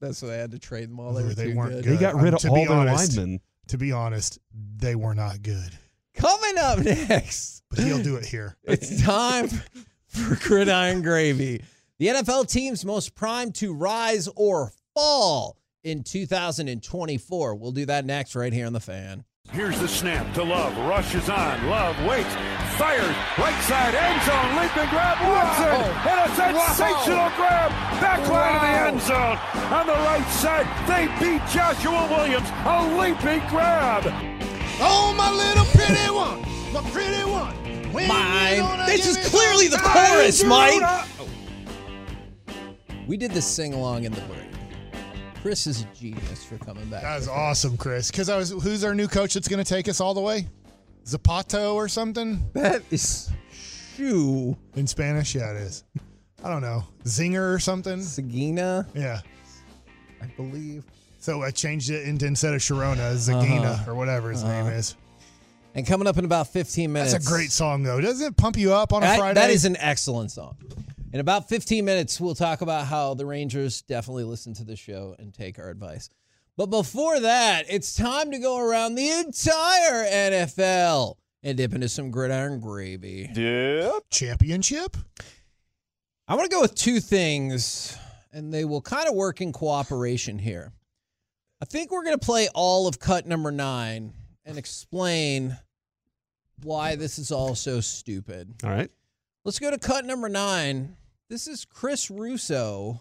that's 0.01 0.20
why 0.20 0.29
they 0.31 0.38
had 0.38 0.51
to 0.51 0.59
trade 0.59 0.90
them 0.90 1.01
all 1.01 1.14
they 1.14 1.22
were 1.22 1.33
they 1.35 1.53
too 1.53 1.57
weren't 1.57 1.70
good. 1.72 1.85
good. 1.85 1.92
They 1.96 2.01
got 2.01 2.14
Um, 2.16 2.20
rid 2.22 2.35
of 2.35 2.44
all 2.44 2.55
be 2.55 2.64
their 2.66 2.77
honest, 2.77 3.16
linemen. 3.16 3.40
To 3.68 3.79
be 3.79 3.92
honest, 3.92 4.38
they 4.77 4.94
were 4.94 5.14
not 5.14 5.42
good. 5.42 5.70
coming 6.14 6.59
up 6.59 6.79
next 6.81 7.62
But 7.70 7.81
he'll 7.81 8.03
do 8.03 8.16
it 8.16 8.25
here. 8.27 8.57
It's 8.64 9.03
time 9.03 9.48
for 10.09 10.37
Gridiron 10.37 11.03
Gravy. 11.03 11.62
The 11.98 12.09
NFL 12.09 12.51
teams 12.51 12.85
most 12.85 13.14
primed 13.14 13.55
to 13.57 13.72
rise 13.72 14.29
or 14.37 14.72
fall 14.94 15.57
in 15.85 16.03
2024. 16.03 17.55
We'll 17.55 17.72
do 17.72 17.87
that 17.87 18.05
next 18.05 18.35
right 18.35 18.53
here 18.53 18.66
on 18.66 18.72
the 18.72 18.81
fan. 18.81 19.25
Here's 19.51 19.79
the 19.81 19.88
snap 19.88 20.33
to 20.35 20.42
Love. 20.42 20.77
Rushes 20.88 21.29
on. 21.29 21.66
Love 21.66 21.96
waits. 22.07 22.35
Fires. 22.78 23.16
Right 23.38 23.62
side 23.62 23.94
end 23.94 24.22
zone. 24.22 24.56
Leaping 24.56 24.88
grab. 24.90 25.18
Watson. 25.22 25.76
And 26.08 26.18
a 26.24 26.35
sensational 26.35 27.30
grab. 27.37 27.70
Back 28.00 28.26
line 28.28 28.56
of 28.56 28.62
the 28.62 28.68
end 28.68 29.00
zone. 29.02 29.38
On 29.72 29.87
the 29.87 29.92
right 29.92 30.26
side. 30.30 30.66
They 30.88 31.06
beat 31.20 31.42
Joshua 31.52 32.08
Williams. 32.11 32.48
A 32.64 32.82
leaping 32.98 33.46
grab. 33.48 34.04
Oh, 34.80 35.14
my 35.16 35.30
little 35.30 35.64
pretty 35.66 36.11
one. 36.11 36.40
My 36.72 36.82
pretty 36.90 37.24
one. 37.24 37.54
When 37.92 38.04
you 38.04 38.08
Mine. 38.08 38.58
gonna 38.58 38.87
This 38.87 39.06
is 39.06 39.28
clearly 39.28 39.68
the 39.68 39.76
chorus, 39.78 40.40
time? 40.40 40.48
Mike. 40.48 41.08
We 43.06 43.16
did 43.16 43.32
this 43.32 43.46
sing 43.46 43.74
along 43.74 44.04
in 44.04 44.12
the 44.12 44.22
break. 44.22 44.38
Chris 45.42 45.66
is 45.66 45.82
a 45.82 45.85
genius 45.94 46.44
for 46.44 46.56
coming 46.58 46.88
back. 46.88 47.02
That 47.02 47.16
was 47.16 47.28
awesome, 47.28 47.76
Chris. 47.76 48.11
Because 48.11 48.28
I 48.28 48.37
was, 48.37 48.50
who's 48.50 48.85
our 48.85 48.94
new 48.94 49.08
coach 49.08 49.35
that's 49.35 49.48
going 49.48 49.62
to 49.62 49.68
take 49.68 49.88
us 49.88 50.00
all 50.00 50.14
the 50.14 50.20
way? 50.20 50.46
Zapato 51.04 51.74
or 51.74 51.88
something 51.88 52.48
That 52.54 52.82
is 52.90 53.30
shoe. 53.96 54.56
in 54.74 54.86
Spanish. 54.86 55.34
Yeah, 55.34 55.50
it 55.52 55.56
is. 55.58 55.84
I 56.44 56.48
don't 56.48 56.62
know, 56.62 56.84
Zinger 57.04 57.54
or 57.54 57.58
something. 57.58 58.00
Sagina, 58.02 58.86
Yeah. 58.94 59.20
I 60.20 60.26
believe. 60.36 60.84
So 61.18 61.42
I 61.42 61.50
changed 61.50 61.90
it 61.90 62.06
into 62.06 62.26
instead 62.26 62.54
of 62.54 62.60
Sharona, 62.60 63.14
Zagina 63.16 63.64
Uh-huh. 63.64 63.90
or 63.90 63.94
whatever 63.94 64.30
his 64.30 64.42
name 64.42 64.66
is. 64.66 64.96
And 65.74 65.86
coming 65.86 66.06
up 66.06 66.18
in 66.18 66.24
about 66.24 66.48
15 66.48 66.92
minutes. 66.92 67.12
That's 67.12 67.26
a 67.26 67.30
great 67.30 67.50
song 67.52 67.82
though. 67.82 68.00
Doesn't 68.00 68.26
it 68.26 68.36
pump 68.36 68.56
you 68.56 68.72
up 68.74 68.92
on 68.92 69.02
a 69.02 69.16
Friday? 69.16 69.40
that 69.40 69.50
is 69.50 69.64
an 69.64 69.76
excellent 69.78 70.30
song. 70.32 70.56
In 71.12 71.20
about 71.20 71.48
15 71.48 71.84
minutes, 71.84 72.20
we'll 72.20 72.34
talk 72.34 72.60
about 72.62 72.86
how 72.86 73.14
the 73.14 73.26
Rangers 73.26 73.82
definitely 73.82 74.24
listen 74.24 74.54
to 74.54 74.64
the 74.64 74.76
show 74.76 75.14
and 75.18 75.32
take 75.32 75.58
our 75.58 75.68
advice. 75.70 76.08
But 76.56 76.66
before 76.66 77.18
that, 77.20 77.64
it's 77.68 77.94
time 77.94 78.30
to 78.30 78.38
go 78.38 78.58
around 78.58 78.94
the 78.94 79.08
entire 79.08 80.04
NFL 80.04 81.16
and 81.42 81.56
dip 81.56 81.74
into 81.74 81.88
some 81.88 82.10
gridiron 82.10 82.60
gravy. 82.60 83.28
championship. 84.10 84.96
I 86.28 86.34
want 86.34 86.50
to 86.50 86.54
go 86.54 86.60
with 86.60 86.74
two 86.74 87.00
things, 87.00 87.96
and 88.32 88.52
they 88.52 88.64
will 88.64 88.82
kind 88.82 89.08
of 89.08 89.14
work 89.14 89.40
in 89.40 89.52
cooperation 89.52 90.38
here. 90.38 90.72
I 91.60 91.64
think 91.64 91.90
we're 91.90 92.04
going 92.04 92.18
to 92.18 92.24
play 92.24 92.48
all 92.54 92.86
of 92.86 92.98
cut 92.98 93.26
number 93.26 93.50
nine 93.50 94.12
and 94.44 94.58
explain 94.58 95.56
why 96.62 96.96
this 96.96 97.18
is 97.18 97.32
all 97.32 97.54
so 97.54 97.80
stupid. 97.80 98.54
All 98.62 98.70
right. 98.70 98.90
Let's 99.44 99.58
go 99.58 99.70
to 99.70 99.78
cut 99.78 100.04
number 100.04 100.28
nine. 100.28 100.96
This 101.28 101.48
is 101.48 101.64
Chris 101.64 102.10
Russo 102.10 103.00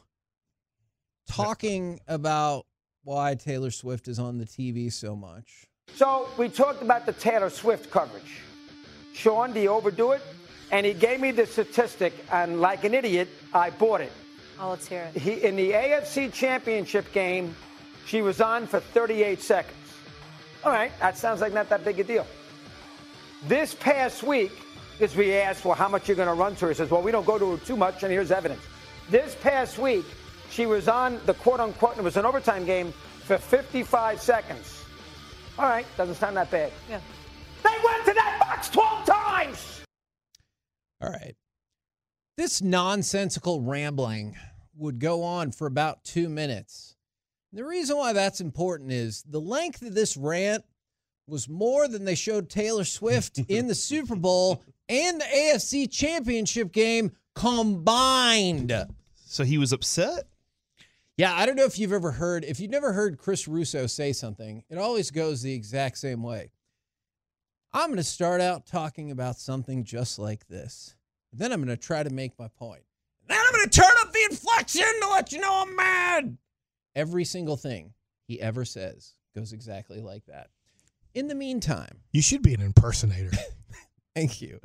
talking 1.27 1.99
about 2.07 2.65
why 3.03 3.35
Taylor 3.35 3.71
Swift 3.71 4.07
is 4.07 4.19
on 4.19 4.37
the 4.37 4.45
TV 4.45 4.91
so 4.91 5.15
much. 5.15 5.65
So 5.95 6.29
we 6.37 6.49
talked 6.49 6.81
about 6.81 7.05
the 7.05 7.13
Taylor 7.13 7.49
Swift 7.49 7.91
coverage. 7.91 8.39
Sean, 9.13 9.53
do 9.53 9.59
you 9.59 9.69
overdo 9.69 10.11
it? 10.11 10.21
And 10.71 10.85
he 10.85 10.93
gave 10.93 11.19
me 11.19 11.31
the 11.31 11.45
statistic, 11.45 12.13
and 12.31 12.61
like 12.61 12.85
an 12.85 12.93
idiot, 12.93 13.27
I 13.53 13.71
bought 13.71 13.99
it. 14.01 14.11
Oh, 14.59 14.69
let's 14.69 14.87
hear 14.87 15.09
it. 15.13 15.19
He, 15.19 15.33
in 15.43 15.55
the 15.55 15.71
AFC 15.71 16.31
Championship 16.31 17.11
game, 17.11 17.55
she 18.05 18.21
was 18.21 18.39
on 18.39 18.67
for 18.67 18.79
38 18.79 19.41
seconds. 19.41 19.77
All 20.63 20.71
right, 20.71 20.91
that 20.99 21.17
sounds 21.17 21.41
like 21.41 21.53
not 21.53 21.67
that 21.69 21.83
big 21.83 21.99
a 21.99 22.03
deal. 22.03 22.25
This 23.47 23.73
past 23.73 24.23
week, 24.23 24.51
because 24.97 25.15
we 25.15 25.33
asked, 25.33 25.65
well, 25.65 25.73
how 25.73 25.89
much 25.89 26.07
you're 26.07 26.15
going 26.15 26.29
to 26.29 26.35
run 26.35 26.55
to 26.55 26.65
her? 26.65 26.69
He 26.69 26.75
says, 26.75 26.89
well, 26.89 27.01
we 27.01 27.11
don't 27.11 27.25
go 27.25 27.37
to 27.37 27.57
her 27.57 27.65
too 27.65 27.75
much, 27.75 28.03
and 28.03 28.11
here's 28.11 28.31
evidence. 28.31 28.61
This 29.09 29.35
past 29.35 29.77
week, 29.77 30.05
she 30.51 30.65
was 30.65 30.87
on 30.87 31.19
the 31.25 31.33
quote 31.33 31.59
unquote, 31.59 31.97
it 31.97 32.03
was 32.03 32.17
an 32.17 32.25
overtime 32.25 32.65
game, 32.65 32.93
for 33.23 33.37
55 33.37 34.21
seconds. 34.21 34.83
All 35.57 35.65
right, 35.65 35.85
doesn't 35.97 36.15
sound 36.15 36.37
that 36.37 36.51
bad. 36.51 36.71
Yeah. 36.89 36.99
They 37.63 37.69
went 37.83 38.05
to 38.05 38.13
that 38.13 38.37
box 38.39 38.69
12 38.69 39.05
times! 39.05 39.81
All 41.01 41.09
right. 41.09 41.35
This 42.37 42.61
nonsensical 42.61 43.61
rambling 43.61 44.35
would 44.75 44.99
go 44.99 45.23
on 45.23 45.51
for 45.51 45.67
about 45.67 46.03
two 46.03 46.29
minutes. 46.29 46.95
The 47.53 47.65
reason 47.65 47.97
why 47.97 48.13
that's 48.13 48.41
important 48.41 48.91
is 48.91 49.23
the 49.23 49.41
length 49.41 49.81
of 49.81 49.93
this 49.93 50.15
rant 50.17 50.63
was 51.27 51.47
more 51.47 51.87
than 51.87 52.05
they 52.05 52.15
showed 52.15 52.49
Taylor 52.49 52.83
Swift 52.83 53.39
in 53.47 53.67
the 53.67 53.75
Super 53.75 54.15
Bowl 54.15 54.63
and 54.89 55.21
the 55.21 55.25
AFC 55.25 55.91
Championship 55.91 56.71
game 56.71 57.11
combined. 57.35 58.73
So 59.25 59.43
he 59.43 59.57
was 59.57 59.71
upset? 59.71 60.25
Yeah, 61.17 61.33
I 61.35 61.45
don't 61.45 61.55
know 61.55 61.65
if 61.65 61.77
you've 61.77 61.93
ever 61.93 62.11
heard, 62.11 62.43
if 62.45 62.59
you've 62.59 62.71
never 62.71 62.93
heard 62.93 63.17
Chris 63.17 63.47
Russo 63.47 63.85
say 63.85 64.13
something, 64.13 64.63
it 64.69 64.77
always 64.77 65.11
goes 65.11 65.41
the 65.41 65.53
exact 65.53 65.97
same 65.97 66.23
way. 66.23 66.51
I'm 67.73 67.87
going 67.87 67.97
to 67.97 68.03
start 68.03 68.41
out 68.41 68.65
talking 68.65 69.11
about 69.11 69.37
something 69.37 69.83
just 69.83 70.19
like 70.19 70.47
this. 70.47 70.95
Then 71.31 71.51
I'm 71.51 71.63
going 71.63 71.75
to 71.75 71.81
try 71.81 72.03
to 72.03 72.09
make 72.09 72.37
my 72.37 72.47
point. 72.49 72.83
Then 73.27 73.39
I'm 73.39 73.53
going 73.53 73.69
to 73.69 73.81
turn 73.81 73.93
up 74.01 74.11
the 74.11 74.27
inflection 74.29 74.85
to 75.01 75.09
let 75.09 75.31
you 75.31 75.39
know 75.39 75.63
I'm 75.65 75.75
mad. 75.75 76.37
Every 76.95 77.23
single 77.23 77.55
thing 77.55 77.93
he 78.27 78.41
ever 78.41 78.65
says 78.65 79.13
goes 79.35 79.53
exactly 79.53 80.01
like 80.01 80.25
that. 80.25 80.49
In 81.13 81.27
the 81.27 81.35
meantime, 81.35 81.99
You 82.11 82.21
should 82.21 82.41
be 82.41 82.53
an 82.53 82.61
impersonator. 82.61 83.31
thank 84.15 84.41
you. 84.41 84.59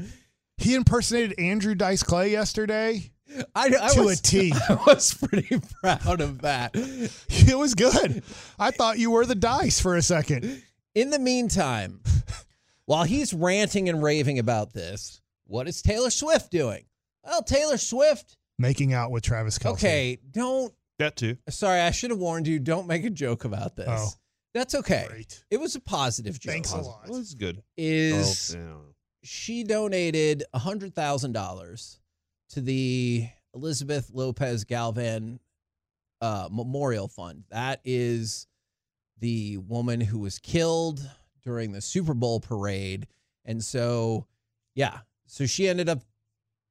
He 0.58 0.74
impersonated 0.74 1.38
Andrew 1.38 1.74
Dice 1.74 2.02
Clay 2.02 2.30
yesterday. 2.30 3.12
I, 3.54 3.66
I 3.80 3.94
To 3.94 4.00
a 4.00 4.04
was, 4.04 4.20
T. 4.20 4.52
I 4.68 4.74
was 4.86 5.12
pretty 5.14 5.60
proud 5.82 6.20
of 6.20 6.42
that. 6.42 6.74
It 7.28 7.56
was 7.56 7.74
good. 7.74 8.22
I 8.58 8.70
thought 8.70 8.98
you 8.98 9.10
were 9.12 9.24
the 9.24 9.34
dice 9.34 9.80
for 9.80 9.96
a 9.96 10.02
second. 10.02 10.62
In 10.94 11.10
the 11.10 11.18
meantime, 11.18 12.00
while 12.86 13.04
he's 13.04 13.32
ranting 13.32 13.88
and 13.88 14.02
raving 14.02 14.38
about 14.38 14.72
this, 14.72 15.20
what 15.46 15.68
is 15.68 15.80
Taylor 15.82 16.10
Swift 16.10 16.50
doing? 16.50 16.84
Well, 17.22 17.42
Taylor 17.42 17.76
Swift. 17.76 18.36
Making 18.58 18.94
out 18.94 19.10
with 19.10 19.22
Travis 19.22 19.58
Kelce. 19.58 19.72
Okay, 19.74 20.18
don't. 20.30 20.72
That 20.98 21.14
too. 21.16 21.36
Sorry, 21.48 21.80
I 21.80 21.90
should 21.90 22.10
have 22.10 22.18
warned 22.18 22.46
you. 22.48 22.58
Don't 22.58 22.86
make 22.86 23.04
a 23.04 23.10
joke 23.10 23.44
about 23.44 23.76
this. 23.76 23.88
Oh. 23.88 24.08
That's 24.54 24.74
okay. 24.74 25.04
Great. 25.08 25.44
It 25.50 25.60
was 25.60 25.74
a 25.76 25.80
positive 25.80 26.40
joke. 26.40 26.52
Thanks 26.52 26.72
a 26.72 26.78
lot. 26.78 27.08
Well, 27.08 27.20
it's 27.20 27.34
good. 27.34 27.62
Is 27.76 28.56
Oh, 28.56 28.58
yeah. 28.58 28.74
She 29.22 29.64
donated 29.64 30.44
hundred 30.54 30.94
thousand 30.94 31.32
dollars 31.32 32.00
to 32.50 32.60
the 32.60 33.28
Elizabeth 33.54 34.10
Lopez 34.12 34.64
Galvan 34.64 35.40
uh, 36.20 36.48
Memorial 36.50 37.08
Fund. 37.08 37.44
That 37.50 37.80
is 37.84 38.46
the 39.18 39.58
woman 39.58 40.00
who 40.00 40.18
was 40.18 40.38
killed 40.38 41.08
during 41.42 41.72
the 41.72 41.80
Super 41.80 42.14
Bowl 42.14 42.40
parade, 42.40 43.06
and 43.44 43.62
so 43.62 44.26
yeah, 44.74 44.98
so 45.26 45.46
she 45.46 45.68
ended 45.68 45.88
up 45.88 46.02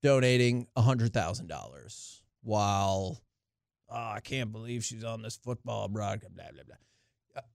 donating 0.01 0.67
hundred 0.77 1.13
thousand 1.13 1.47
dollars. 1.47 2.21
While 2.41 3.21
oh, 3.89 3.95
I 3.95 4.19
can't 4.19 4.51
believe 4.51 4.83
she's 4.83 5.03
on 5.03 5.21
this 5.21 5.35
football 5.37 5.87
broadcast. 5.87 6.35
Blah 6.35 6.45
blah 6.53 6.63
blah 6.67 6.75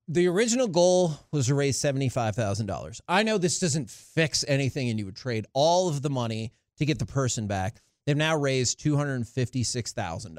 the 0.09 0.27
original 0.27 0.67
goal 0.69 1.15
was 1.33 1.47
to 1.47 1.55
raise 1.55 1.79
$75,000. 1.81 3.01
I 3.09 3.23
know 3.23 3.39
this 3.39 3.59
doesn't 3.59 3.89
fix 3.91 4.45
anything 4.49 4.89
and 4.91 4.99
you 4.99 5.07
would 5.07 5.17
trade 5.17 5.47
all 5.53 5.89
of 5.89 6.03
the 6.03 6.11
money 6.11 6.53
to 6.79 6.85
get 6.87 6.99
the 6.99 7.07
person 7.07 7.47
back. 7.47 7.81
They've 8.07 8.17
now 8.17 8.37
raised 8.37 8.81
$256,000. 8.81 10.39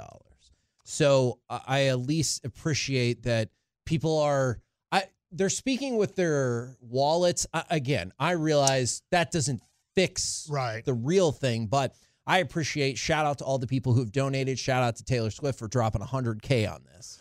So 0.83 1.39
I 1.49 1.85
at 1.85 1.99
least 1.99 2.43
appreciate 2.43 3.23
that 3.23 3.49
people 3.85 4.19
are 4.19 4.59
I 4.91 5.05
they're 5.31 5.49
speaking 5.49 5.95
with 5.97 6.15
their 6.15 6.75
wallets. 6.81 7.47
I, 7.53 7.63
again, 7.69 8.11
I 8.19 8.31
realize 8.31 9.01
that 9.11 9.31
doesn't 9.31 9.61
fix 9.95 10.47
Right. 10.51 10.83
the 10.83 10.93
real 10.93 11.31
thing, 11.31 11.67
but 11.67 11.93
I 12.27 12.39
appreciate 12.39 12.97
shout 12.97 13.25
out 13.25 13.37
to 13.37 13.45
all 13.45 13.57
the 13.57 13.67
people 13.67 13.93
who've 13.93 14.11
donated. 14.11 14.59
Shout 14.59 14.83
out 14.83 14.97
to 14.97 15.03
Taylor 15.03 15.31
Swift 15.31 15.59
for 15.59 15.67
dropping 15.67 16.01
100k 16.01 16.67
on 16.67 16.83
this. 16.93 17.19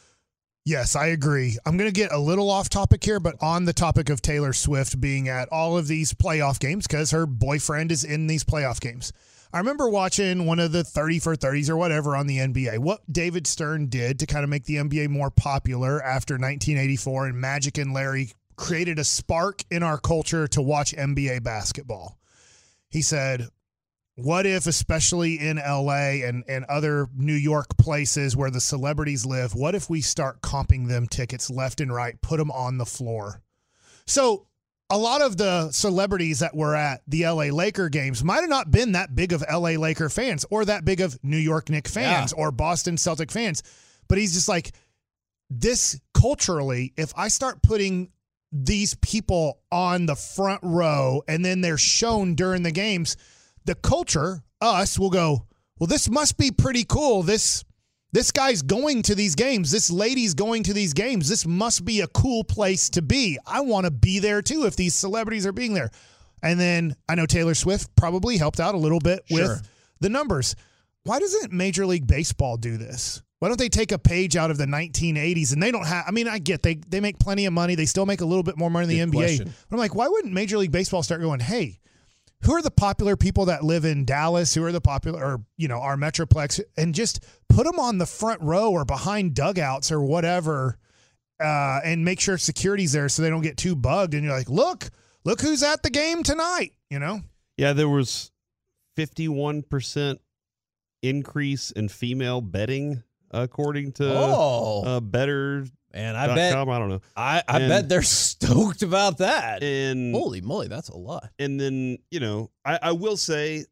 Yes, 0.64 0.94
I 0.94 1.06
agree. 1.06 1.56
I'm 1.64 1.78
going 1.78 1.88
to 1.88 1.94
get 2.00 2.12
a 2.12 2.18
little 2.18 2.50
off 2.50 2.68
topic 2.68 3.02
here, 3.02 3.18
but 3.18 3.36
on 3.40 3.64
the 3.64 3.72
topic 3.72 4.10
of 4.10 4.20
Taylor 4.20 4.52
Swift 4.52 5.00
being 5.00 5.28
at 5.28 5.48
all 5.50 5.78
of 5.78 5.88
these 5.88 6.12
playoff 6.12 6.60
games 6.60 6.86
because 6.86 7.12
her 7.12 7.26
boyfriend 7.26 7.90
is 7.90 8.04
in 8.04 8.26
these 8.26 8.44
playoff 8.44 8.78
games. 8.80 9.12
I 9.52 9.58
remember 9.58 9.88
watching 9.88 10.46
one 10.46 10.60
of 10.60 10.70
the 10.70 10.84
30 10.84 11.18
for 11.18 11.34
30s 11.34 11.70
or 11.70 11.76
whatever 11.76 12.14
on 12.14 12.26
the 12.26 12.38
NBA. 12.38 12.78
What 12.78 13.00
David 13.10 13.46
Stern 13.46 13.88
did 13.88 14.20
to 14.20 14.26
kind 14.26 14.44
of 14.44 14.50
make 14.50 14.64
the 14.64 14.76
NBA 14.76 15.08
more 15.08 15.30
popular 15.30 16.00
after 16.02 16.34
1984 16.34 17.26
and 17.26 17.40
Magic 17.40 17.78
and 17.78 17.92
Larry 17.92 18.32
created 18.54 18.98
a 18.98 19.04
spark 19.04 19.64
in 19.70 19.82
our 19.82 19.98
culture 19.98 20.46
to 20.48 20.62
watch 20.62 20.94
NBA 20.94 21.42
basketball. 21.42 22.18
He 22.90 23.02
said, 23.02 23.48
what 24.16 24.46
if, 24.46 24.66
especially 24.66 25.38
in 25.38 25.56
LA 25.56 26.22
and, 26.24 26.44
and 26.46 26.64
other 26.66 27.08
New 27.16 27.34
York 27.34 27.76
places 27.78 28.36
where 28.36 28.50
the 28.50 28.60
celebrities 28.60 29.24
live, 29.24 29.54
what 29.54 29.74
if 29.74 29.88
we 29.88 30.00
start 30.00 30.42
comping 30.42 30.88
them 30.88 31.06
tickets 31.06 31.48
left 31.50 31.80
and 31.80 31.92
right, 31.92 32.20
put 32.20 32.38
them 32.38 32.50
on 32.50 32.78
the 32.78 32.86
floor? 32.86 33.40
So, 34.06 34.46
a 34.92 34.98
lot 34.98 35.22
of 35.22 35.36
the 35.36 35.70
celebrities 35.70 36.40
that 36.40 36.56
were 36.56 36.74
at 36.74 37.02
the 37.06 37.24
LA 37.24 37.44
Laker 37.44 37.88
games 37.88 38.24
might 38.24 38.40
have 38.40 38.50
not 38.50 38.72
been 38.72 38.92
that 38.92 39.14
big 39.14 39.32
of 39.32 39.44
LA 39.48 39.70
Laker 39.70 40.08
fans 40.08 40.44
or 40.50 40.64
that 40.64 40.84
big 40.84 41.00
of 41.00 41.16
New 41.22 41.36
York 41.36 41.70
Knick 41.70 41.86
fans 41.86 42.32
or 42.32 42.50
Boston 42.50 42.96
Celtic 42.96 43.30
fans. 43.30 43.62
But 44.08 44.18
he's 44.18 44.34
just 44.34 44.48
like, 44.48 44.72
this 45.48 46.00
culturally, 46.12 46.92
if 46.96 47.12
I 47.16 47.28
start 47.28 47.62
putting 47.62 48.10
these 48.50 48.94
people 48.96 49.60
on 49.70 50.06
the 50.06 50.16
front 50.16 50.60
row 50.64 51.22
and 51.28 51.44
then 51.44 51.60
they're 51.60 51.78
shown 51.78 52.34
during 52.34 52.64
the 52.64 52.72
games, 52.72 53.16
the 53.70 53.74
culture, 53.76 54.42
us, 54.60 54.98
will 54.98 55.10
go, 55.10 55.46
well, 55.78 55.86
this 55.86 56.10
must 56.10 56.36
be 56.36 56.50
pretty 56.50 56.84
cool. 56.84 57.22
This 57.22 57.64
this 58.12 58.32
guy's 58.32 58.62
going 58.62 59.02
to 59.02 59.14
these 59.14 59.36
games. 59.36 59.70
This 59.70 59.88
lady's 59.90 60.34
going 60.34 60.64
to 60.64 60.72
these 60.74 60.92
games. 60.92 61.28
This 61.28 61.46
must 61.46 61.84
be 61.84 62.00
a 62.00 62.08
cool 62.08 62.42
place 62.42 62.90
to 62.90 63.02
be. 63.02 63.38
I 63.46 63.60
want 63.60 63.84
to 63.86 63.92
be 63.92 64.18
there 64.18 64.42
too 64.42 64.64
if 64.66 64.74
these 64.74 64.96
celebrities 64.96 65.46
are 65.46 65.52
being 65.52 65.74
there. 65.74 65.90
And 66.42 66.58
then 66.58 66.96
I 67.08 67.14
know 67.14 67.24
Taylor 67.26 67.54
Swift 67.54 67.94
probably 67.94 68.36
helped 68.36 68.58
out 68.58 68.74
a 68.74 68.78
little 68.78 68.98
bit 68.98 69.20
Sure. 69.26 69.38
with 69.38 69.68
the 70.00 70.08
numbers. 70.08 70.56
Why 71.04 71.20
doesn't 71.20 71.52
Major 71.52 71.86
League 71.86 72.06
Baseball 72.06 72.56
do 72.56 72.76
this? 72.76 73.22
Why 73.38 73.48
don't 73.48 73.58
they 73.58 73.68
take 73.70 73.92
a 73.92 73.98
page 73.98 74.36
out 74.36 74.50
of 74.50 74.58
the 74.58 74.66
1980s 74.66 75.52
and 75.52 75.62
they 75.62 75.70
don't 75.70 75.86
have 75.86 76.04
I 76.06 76.10
mean 76.10 76.28
I 76.28 76.38
get 76.40 76.62
they 76.62 76.74
they 76.74 77.00
make 77.00 77.18
plenty 77.18 77.46
of 77.46 77.52
money. 77.52 77.74
They 77.76 77.86
still 77.86 78.04
make 78.06 78.20
a 78.20 78.26
little 78.26 78.42
bit 78.42 78.58
more 78.58 78.70
money 78.70 78.86
than 78.86 78.96
the 79.10 79.16
Good 79.16 79.24
NBA. 79.24 79.36
question. 79.38 79.54
But 79.68 79.76
I'm 79.76 79.80
like, 79.80 79.94
why 79.94 80.08
wouldn't 80.08 80.34
Major 80.34 80.58
League 80.58 80.72
Baseball 80.72 81.02
start 81.02 81.20
going, 81.22 81.40
"Hey, 81.40 81.78
who 82.42 82.52
are 82.52 82.62
the 82.62 82.70
popular 82.70 83.16
people 83.16 83.46
that 83.46 83.62
live 83.62 83.84
in 83.84 84.04
Dallas? 84.04 84.54
Who 84.54 84.64
are 84.64 84.72
the 84.72 84.80
popular, 84.80 85.22
or 85.22 85.44
you 85.56 85.68
know, 85.68 85.78
our 85.78 85.96
metroplex, 85.96 86.60
and 86.76 86.94
just 86.94 87.24
put 87.48 87.64
them 87.64 87.78
on 87.78 87.98
the 87.98 88.06
front 88.06 88.40
row 88.40 88.70
or 88.70 88.84
behind 88.84 89.34
dugouts 89.34 89.92
or 89.92 90.02
whatever, 90.02 90.78
uh, 91.38 91.80
and 91.84 92.04
make 92.04 92.20
sure 92.20 92.38
security's 92.38 92.92
there 92.92 93.08
so 93.08 93.22
they 93.22 93.30
don't 93.30 93.42
get 93.42 93.56
too 93.56 93.76
bugged. 93.76 94.14
And 94.14 94.24
you're 94.24 94.32
like, 94.32 94.48
look, 94.48 94.90
look 95.24 95.40
who's 95.40 95.62
at 95.62 95.82
the 95.82 95.90
game 95.90 96.22
tonight. 96.22 96.72
You 96.88 96.98
know, 96.98 97.20
Yeah, 97.56 97.72
there 97.72 97.88
was 97.88 98.30
51% 98.98 100.18
increase 101.02 101.70
in 101.70 101.88
female 101.88 102.40
betting 102.40 103.02
according 103.30 103.92
to 103.92 104.12
Oh. 104.12 104.82
uh, 104.84 105.00
better 105.00 105.64
And 105.92 106.16
I 106.16 106.32
bet 106.34 106.54
I 106.56 106.64
don't 106.64 106.88
know. 106.88 107.00
I, 107.16 107.42
I 107.48 107.60
And- 107.60 107.68
bet 107.68 107.88
they're 107.88 108.02
stoked 108.02 108.82
about 108.82 109.18
that. 109.18 109.62
And 109.62 110.14
Holy 110.14 110.40
moly, 110.40 110.68
that's 110.68 110.88
a 110.88 110.96
lot. 110.96 111.30
and 111.38 111.60
then 111.60 111.98
you 112.10 112.20
know 112.20 112.50
I, 112.64 112.78
I 112.82 112.92
will 112.92 113.16
say 113.16 113.64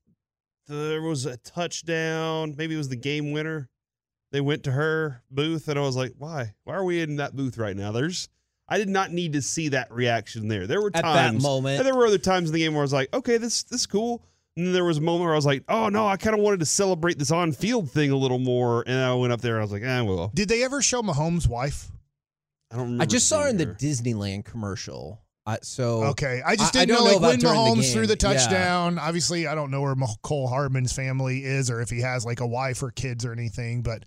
there 0.66 1.00
was 1.02 1.24
a 1.26 1.36
touchdown 1.38 2.54
maybe 2.56 2.74
it 2.74 2.78
was 2.78 2.88
the 2.90 2.96
game 2.96 3.32
winner 3.32 3.68
they 4.32 4.40
went 4.42 4.64
to 4.64 4.70
her 4.72 5.22
booth 5.30 5.66
and 5.68 5.78
i 5.78 5.82
was 5.82 5.96
like 5.96 6.12
why 6.18 6.52
why 6.64 6.74
are 6.74 6.84
we 6.84 7.00
in 7.00 7.16
that 7.16 7.34
booth 7.34 7.56
right 7.56 7.74
now 7.74 7.90
there's 7.90 8.28
i 8.68 8.76
did 8.76 8.88
not 8.90 9.10
need 9.10 9.32
to 9.32 9.40
see 9.40 9.68
that 9.68 9.90
reaction 9.90 10.46
there 10.48 10.66
there 10.66 10.82
were 10.82 10.88
At 10.88 11.02
that 11.02 11.02
times 11.30 11.42
moment. 11.42 11.78
and 11.78 11.86
there 11.86 11.94
were 11.94 12.06
other 12.06 12.18
times 12.18 12.50
in 12.50 12.52
the 12.52 12.58
game 12.58 12.74
where 12.74 12.82
i 12.82 12.84
was 12.84 12.92
like 12.92 13.08
okay 13.14 13.38
this 13.38 13.62
this 13.62 13.80
is 13.80 13.86
cool 13.86 14.22
and 14.58 14.66
then 14.66 14.74
there 14.74 14.84
was 14.84 14.98
a 14.98 15.00
moment 15.00 15.24
where 15.24 15.32
i 15.32 15.36
was 15.36 15.46
like 15.46 15.62
oh 15.68 15.88
no 15.88 16.06
i 16.06 16.16
kind 16.18 16.36
of 16.36 16.42
wanted 16.42 16.60
to 16.60 16.66
celebrate 16.66 17.18
this 17.18 17.30
on 17.30 17.52
field 17.52 17.90
thing 17.90 18.10
a 18.10 18.16
little 18.16 18.38
more 18.40 18.84
and 18.86 18.98
i 18.98 19.14
went 19.14 19.32
up 19.32 19.40
there 19.40 19.54
and 19.54 19.60
i 19.60 19.64
was 19.64 19.72
like 19.72 19.82
eh, 19.82 20.00
well 20.02 20.30
did 20.34 20.48
they 20.50 20.62
ever 20.64 20.82
show 20.82 21.00
Mahomes' 21.02 21.48
wife? 21.48 21.90
i 22.70 22.74
don't 22.76 22.84
remember 22.84 23.02
I 23.02 23.06
just 23.06 23.28
saw 23.28 23.42
her 23.44 23.48
in 23.48 23.56
the 23.56 23.66
Disneyland 23.66 24.44
commercial. 24.44 25.22
I, 25.46 25.56
so 25.62 26.02
Okay, 26.08 26.42
I 26.44 26.56
just 26.56 26.74
didn't 26.74 26.88
don't 26.94 27.04
know, 27.06 27.12
like 27.12 27.20
when 27.22 27.38
during 27.38 27.54
the 27.54 27.60
Mahomes 27.80 27.92
threw 27.92 28.02
game. 28.06 28.08
the 28.18 28.28
Yeah. 28.28 28.34
touchdown. 28.34 28.98
Obviously, 28.98 29.46
I 29.46 29.54
don't 29.54 29.70
know 29.70 29.80
where 29.80 29.94
Cole 30.22 30.46
Hardman's 30.46 30.92
family 30.92 31.42
is 31.42 31.70
or 31.70 31.80
if 31.80 31.88
he 31.88 32.02
has 32.02 32.26
like 32.26 32.40
a 32.40 32.46
wife 32.46 32.82
or 32.82 32.90
kids 32.90 33.24
or 33.24 33.32
anything. 33.32 33.80
But 33.80 34.04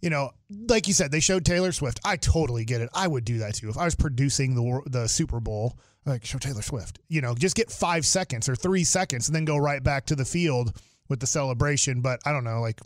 you 0.00 0.10
know, 0.10 0.30
like 0.68 0.86
you 0.86 0.94
said, 0.94 1.10
they 1.10 1.20
showed 1.20 1.44
Taylor 1.44 1.72
Swift. 1.72 2.00
I 2.04 2.16
totally 2.16 2.64
get 2.64 2.80
it. 2.80 2.90
I 2.94 3.08
would 3.08 3.24
do 3.24 3.38
that 3.38 3.54
too 3.54 3.68
if 3.68 3.78
I 3.78 3.84
was 3.84 3.94
producing 3.94 4.54
the 4.54 4.82
the 4.90 5.08
Super 5.08 5.40
Bowl. 5.40 5.78
Like 6.04 6.24
show 6.24 6.38
Taylor 6.38 6.62
Swift. 6.62 7.00
You 7.08 7.20
know, 7.20 7.34
just 7.34 7.56
get 7.56 7.70
five 7.70 8.06
seconds 8.06 8.48
or 8.48 8.54
three 8.54 8.84
seconds 8.84 9.28
and 9.28 9.34
then 9.34 9.44
go 9.44 9.56
right 9.56 9.82
back 9.82 10.06
to 10.06 10.14
the 10.14 10.24
field 10.24 10.80
with 11.08 11.18
the 11.18 11.26
celebration. 11.26 12.00
But 12.00 12.20
I 12.24 12.32
don't 12.32 12.44
know, 12.44 12.60
like. 12.60 12.80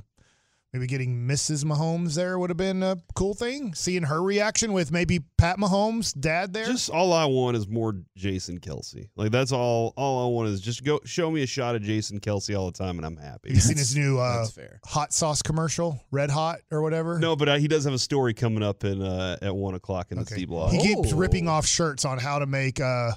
Maybe 0.72 0.86
getting 0.86 1.26
Mrs. 1.26 1.64
Mahomes 1.64 2.14
there 2.14 2.38
would 2.38 2.48
have 2.48 2.56
been 2.56 2.84
a 2.84 2.96
cool 3.16 3.34
thing. 3.34 3.74
Seeing 3.74 4.04
her 4.04 4.22
reaction 4.22 4.72
with 4.72 4.92
maybe 4.92 5.18
Pat 5.36 5.56
Mahomes' 5.58 6.16
dad 6.18 6.52
there. 6.52 6.66
Just 6.66 6.90
all 6.90 7.12
I 7.12 7.24
want 7.24 7.56
is 7.56 7.66
more 7.66 7.96
Jason 8.16 8.60
Kelce. 8.60 9.08
Like 9.16 9.32
that's 9.32 9.50
all. 9.50 9.92
All 9.96 10.24
I 10.24 10.32
want 10.32 10.48
is 10.50 10.60
just 10.60 10.84
go 10.84 11.00
show 11.04 11.28
me 11.28 11.42
a 11.42 11.46
shot 11.46 11.74
of 11.74 11.82
Jason 11.82 12.20
Kelce 12.20 12.56
all 12.56 12.70
the 12.70 12.78
time, 12.78 12.98
and 12.98 13.04
I'm 13.04 13.16
happy. 13.16 13.48
Have 13.48 13.56
you 13.56 13.60
seen 13.60 13.78
his 13.78 13.96
new 13.96 14.18
uh, 14.20 14.46
fair. 14.46 14.78
hot 14.84 15.12
sauce 15.12 15.42
commercial, 15.42 16.00
Red 16.12 16.30
Hot 16.30 16.58
or 16.70 16.82
whatever? 16.82 17.18
No, 17.18 17.34
but 17.34 17.48
uh, 17.48 17.56
he 17.56 17.66
does 17.66 17.82
have 17.82 17.94
a 17.94 17.98
story 17.98 18.32
coming 18.32 18.62
up 18.62 18.84
in 18.84 19.02
uh, 19.02 19.38
at 19.42 19.56
one 19.56 19.74
o'clock 19.74 20.12
in 20.12 20.18
the 20.20 20.26
C 20.26 20.44
block. 20.44 20.72
Law. 20.72 20.78
He 20.80 20.94
keeps 20.94 21.12
Oh. 21.12 21.16
ripping 21.16 21.48
off 21.48 21.66
shirts 21.66 22.04
on 22.04 22.18
how 22.18 22.38
to 22.38 22.46
make 22.46 22.78
uh, 22.80 23.10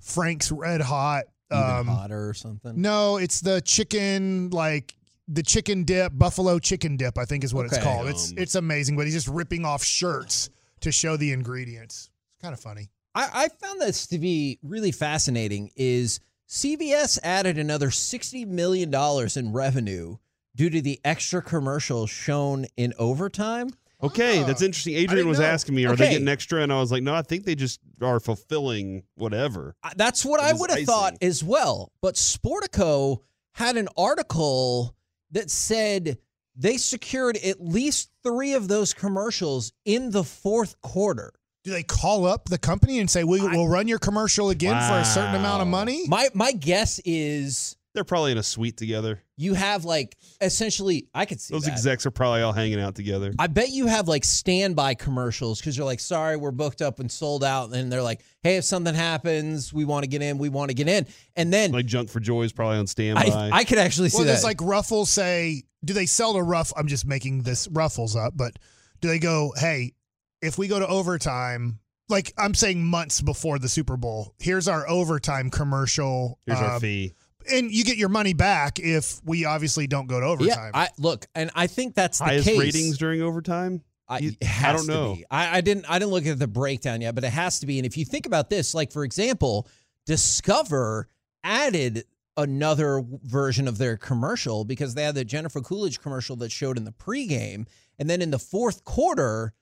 Frank's 0.00 0.50
Red 0.50 0.80
Hot. 0.80 1.24
Even 1.52 1.62
Um, 1.62 1.86
hotter 1.88 2.28
or 2.28 2.32
something. 2.32 2.80
no, 2.80 3.16
it's 3.16 3.40
the 3.40 3.60
chicken 3.60 4.50
like 4.50 4.94
the 5.32 5.42
chicken 5.42 5.84
dip, 5.84 6.12
buffalo 6.16 6.58
chicken 6.58 6.96
dip. 6.96 7.16
I 7.16 7.24
think 7.24 7.44
is 7.44 7.54
what 7.54 7.66
it's 7.66 7.78
called. 7.78 8.08
It's 8.08 8.30
Um, 8.32 8.38
it's 8.38 8.54
amazing, 8.54 8.96
but 8.96 9.06
he's 9.06 9.14
just 9.14 9.28
ripping 9.28 9.64
off 9.64 9.82
shirts 9.84 10.50
to 10.80 10.90
show 10.90 11.16
the 11.16 11.32
ingredients. 11.32 12.10
It's 12.34 12.42
kind 12.42 12.52
of 12.52 12.60
funny. 12.60 12.90
I, 13.14 13.28
I 13.44 13.48
found 13.48 13.80
this 13.80 14.06
to 14.08 14.18
be 14.18 14.58
really 14.62 14.92
fascinating. 14.92 15.70
Is 15.76 16.20
CBS 16.48 17.18
added 17.22 17.58
another 17.58 17.90
sixty 17.90 18.44
million 18.44 18.90
dollars 18.90 19.36
in 19.36 19.52
revenue 19.52 20.16
due 20.56 20.70
to 20.70 20.80
the 20.82 21.00
extra 21.04 21.40
commercials 21.40 22.10
shown 22.10 22.66
in 22.76 22.92
overtime, 22.98 23.70
Okay, 24.02 24.42
that's 24.44 24.62
interesting. 24.62 24.94
Adrian 24.94 25.28
was 25.28 25.38
know. 25.38 25.44
asking 25.44 25.74
me, 25.74 25.84
are 25.84 25.92
Okay. 25.92 26.04
they 26.06 26.10
getting 26.12 26.26
extra? 26.28 26.62
And 26.62 26.72
I 26.72 26.80
was 26.80 26.90
like, 26.90 27.02
no, 27.02 27.14
I 27.14 27.20
think 27.22 27.44
they 27.44 27.54
just 27.54 27.80
are 28.00 28.18
fulfilling 28.18 29.02
whatever. 29.14 29.76
That's 29.94 30.24
what 30.24 30.40
It 30.40 30.46
I 30.46 30.52
would 30.58 30.70
have 30.70 30.84
thought 30.84 31.14
as 31.20 31.44
well. 31.44 31.92
But 32.00 32.14
Sportico 32.14 33.18
had 33.52 33.76
an 33.76 33.88
article 33.98 34.96
that 35.32 35.50
said 35.50 36.18
they 36.56 36.76
secured 36.76 37.36
at 37.38 37.60
least 37.60 38.10
three 38.22 38.52
of 38.52 38.68
those 38.68 38.92
commercials 38.92 39.72
in 39.84 40.10
the 40.10 40.24
fourth 40.24 40.80
quarter. 40.82 41.32
Do 41.62 41.72
they 41.72 41.82
call 41.82 42.26
up 42.26 42.48
the 42.48 42.58
company 42.58 43.00
and 43.00 43.10
say, 43.10 43.22
we 43.22 43.40
will 43.40 43.68
run 43.68 43.86
your 43.86 43.98
commercial 43.98 44.50
again 44.50 44.80
for 44.88 44.98
a 44.98 45.04
certain 45.04 45.34
amount 45.34 45.62
of 45.62 45.68
money? 45.68 46.04
My 46.08 46.28
my 46.32 46.52
guess 46.52 47.00
is 47.04 47.76
They're 47.92 48.04
probably 48.04 48.30
in 48.32 48.38
a 48.38 48.42
suite 48.42 48.76
together. 48.76 49.20
you 49.36 49.54
have 49.54 49.84
like 49.84 50.16
essentially 50.40 51.08
I 51.14 51.24
could 51.24 51.40
see 51.40 51.54
Those 51.54 51.64
that. 51.64 51.72
execs 51.72 52.06
are 52.06 52.10
probably 52.10 52.42
all 52.42 52.52
hanging 52.52 52.78
out 52.80 52.94
together. 52.94 53.32
I 53.38 53.46
bet 53.48 53.70
you 53.70 53.86
have 53.86 54.06
like 54.06 54.24
standby 54.24 54.94
commercials 54.94 55.60
because 55.60 55.76
you're 55.76 55.86
like, 55.86 55.98
sorry, 56.00 56.36
we're 56.36 56.50
booked 56.52 56.82
up 56.82 57.00
and 57.00 57.10
sold 57.10 57.42
out. 57.42 57.74
And 57.74 57.90
they're 57.90 58.02
like, 58.02 58.20
hey, 58.42 58.56
if 58.58 58.64
something 58.64 58.94
happens, 58.94 59.72
we 59.72 59.84
want 59.84 60.04
to 60.04 60.08
get 60.08 60.22
in, 60.22 60.38
we 60.38 60.48
want 60.48 60.70
to 60.70 60.74
get 60.74 60.88
in. 60.88 61.06
And 61.36 61.52
then 61.52 61.72
Like 61.72 61.86
Junk 61.86 62.10
for 62.10 62.20
Joy 62.20 62.42
is 62.42 62.52
probably 62.52 62.78
on 62.78 62.86
standby. 62.86 63.22
I, 63.24 63.50
I 63.50 63.64
could 63.64 63.78
actually 63.78 64.10
see 64.10 64.18
Well, 64.18 64.26
that. 64.26 64.34
does 64.34 64.44
like 64.44 64.60
Ruffles 64.60 65.10
say, 65.10 65.64
do 65.84 65.92
they 65.92 66.06
sell 66.06 66.34
to 66.34 66.42
Ruff? 66.42 66.72
I'm 66.76 66.86
just 66.86 67.06
making 67.06 67.42
this 67.42 67.66
Ruffles 67.68 68.14
up, 68.14 68.34
but 68.36 68.56
do 69.00 69.08
they 69.08 69.18
go, 69.18 69.52
hey, 69.56 69.94
if 70.42 70.58
we 70.58 70.68
go 70.68 70.78
to 70.78 70.86
overtime, 70.86 71.80
like 72.08 72.32
I'm 72.38 72.54
saying 72.54 72.84
months 72.84 73.20
before 73.20 73.58
the 73.58 73.68
Super 73.68 73.96
Bowl, 73.96 74.34
here's 74.38 74.68
our 74.68 74.88
overtime 74.88 75.50
commercial. 75.50 76.38
Here's 76.46 76.58
uh, 76.58 76.62
our 76.64 76.80
fee. 76.80 77.14
And 77.52 77.70
you 77.70 77.84
get 77.84 77.96
your 77.96 78.08
money 78.08 78.32
back 78.32 78.78
if 78.78 79.20
we 79.24 79.44
obviously 79.44 79.86
don't 79.86 80.06
go 80.06 80.20
to 80.20 80.26
overtime. 80.26 80.70
yeah, 80.74 80.80
I 80.80 80.88
look, 80.98 81.26
and 81.34 81.50
I 81.54 81.66
think 81.66 81.94
that's 81.94 82.18
the 82.18 82.24
Highest 82.24 82.48
case. 82.48 82.58
ratings 82.58 82.98
during 82.98 83.22
overtime? 83.22 83.82
I, 84.08 84.18
it 84.18 84.42
has 84.42 84.64
I 84.66 84.72
don't 84.76 84.86
to 84.86 84.92
know. 84.92 85.14
be. 85.14 85.24
I, 85.30 85.58
I 85.58 85.60
didn't. 85.60 85.86
I 85.88 85.98
didn't 85.98 86.10
look 86.10 86.26
at 86.26 86.38
the 86.38 86.48
breakdown 86.48 87.00
yet, 87.00 87.14
but 87.14 87.22
it 87.24 87.30
has 87.30 87.60
to 87.60 87.66
be. 87.66 87.78
And 87.78 87.86
if 87.86 87.96
you 87.96 88.04
think 88.04 88.26
about 88.26 88.50
this, 88.50 88.74
like 88.74 88.92
for 88.92 89.04
example, 89.04 89.68
Discover 90.06 91.08
added 91.44 92.04
another 92.36 93.04
version 93.22 93.68
of 93.68 93.78
their 93.78 93.96
commercial 93.96 94.64
because 94.64 94.94
they 94.94 95.02
had 95.04 95.14
the 95.14 95.24
Jennifer 95.24 95.60
Coolidge 95.60 96.00
commercial 96.00 96.36
that 96.36 96.50
showed 96.50 96.76
in 96.76 96.84
the 96.84 96.92
pregame, 96.92 97.66
and 97.98 98.10
then 98.10 98.20
in 98.20 98.30
the 98.30 98.38
fourth 98.38 98.84
quarter, 98.84 99.52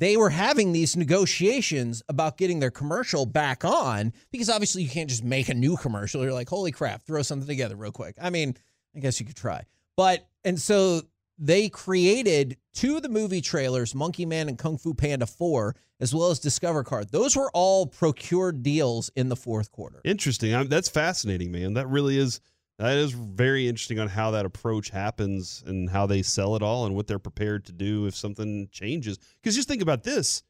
they 0.00 0.16
were 0.16 0.30
having 0.30 0.72
these 0.72 0.96
negotiations 0.96 2.02
about 2.08 2.38
getting 2.38 2.58
their 2.58 2.70
commercial 2.70 3.26
back 3.26 3.66
on 3.66 4.14
because 4.32 4.48
obviously 4.48 4.82
you 4.82 4.88
can't 4.88 5.10
just 5.10 5.22
make 5.22 5.50
a 5.50 5.54
new 5.54 5.76
commercial. 5.76 6.22
You're 6.22 6.32
like, 6.32 6.48
holy 6.48 6.72
crap, 6.72 7.02
throw 7.02 7.20
something 7.20 7.46
together 7.46 7.76
real 7.76 7.92
quick. 7.92 8.16
I 8.20 8.30
mean, 8.30 8.56
I 8.96 9.00
guess 9.00 9.20
you 9.20 9.26
could 9.26 9.36
try. 9.36 9.64
But, 9.98 10.26
and 10.42 10.58
so 10.58 11.02
they 11.38 11.68
created 11.68 12.56
two 12.72 12.96
of 12.96 13.02
the 13.02 13.10
movie 13.10 13.42
trailers, 13.42 13.94
Monkey 13.94 14.24
Man 14.24 14.48
and 14.48 14.56
Kung 14.56 14.78
Fu 14.78 14.94
Panda 14.94 15.26
4, 15.26 15.76
as 16.00 16.14
well 16.14 16.30
as 16.30 16.38
Discover 16.38 16.82
Card. 16.84 17.10
Those 17.10 17.36
were 17.36 17.50
all 17.52 17.86
procured 17.86 18.62
deals 18.62 19.10
in 19.16 19.28
the 19.28 19.36
fourth 19.36 19.70
quarter. 19.70 20.00
Interesting. 20.02 20.54
I, 20.54 20.64
that's 20.64 20.88
fascinating, 20.88 21.52
man. 21.52 21.74
That 21.74 21.88
really 21.88 22.16
is. 22.16 22.40
That 22.80 22.96
is 22.96 23.12
very 23.12 23.68
interesting 23.68 23.98
on 23.98 24.08
how 24.08 24.30
that 24.30 24.46
approach 24.46 24.88
happens 24.88 25.62
and 25.66 25.90
how 25.90 26.06
they 26.06 26.22
sell 26.22 26.56
it 26.56 26.62
all 26.62 26.86
and 26.86 26.96
what 26.96 27.06
they're 27.06 27.18
prepared 27.18 27.66
to 27.66 27.72
do 27.72 28.06
if 28.06 28.16
something 28.16 28.68
changes. 28.72 29.18
Because 29.42 29.54
just 29.54 29.68
think 29.68 29.82
about 29.82 30.02
this: 30.02 30.42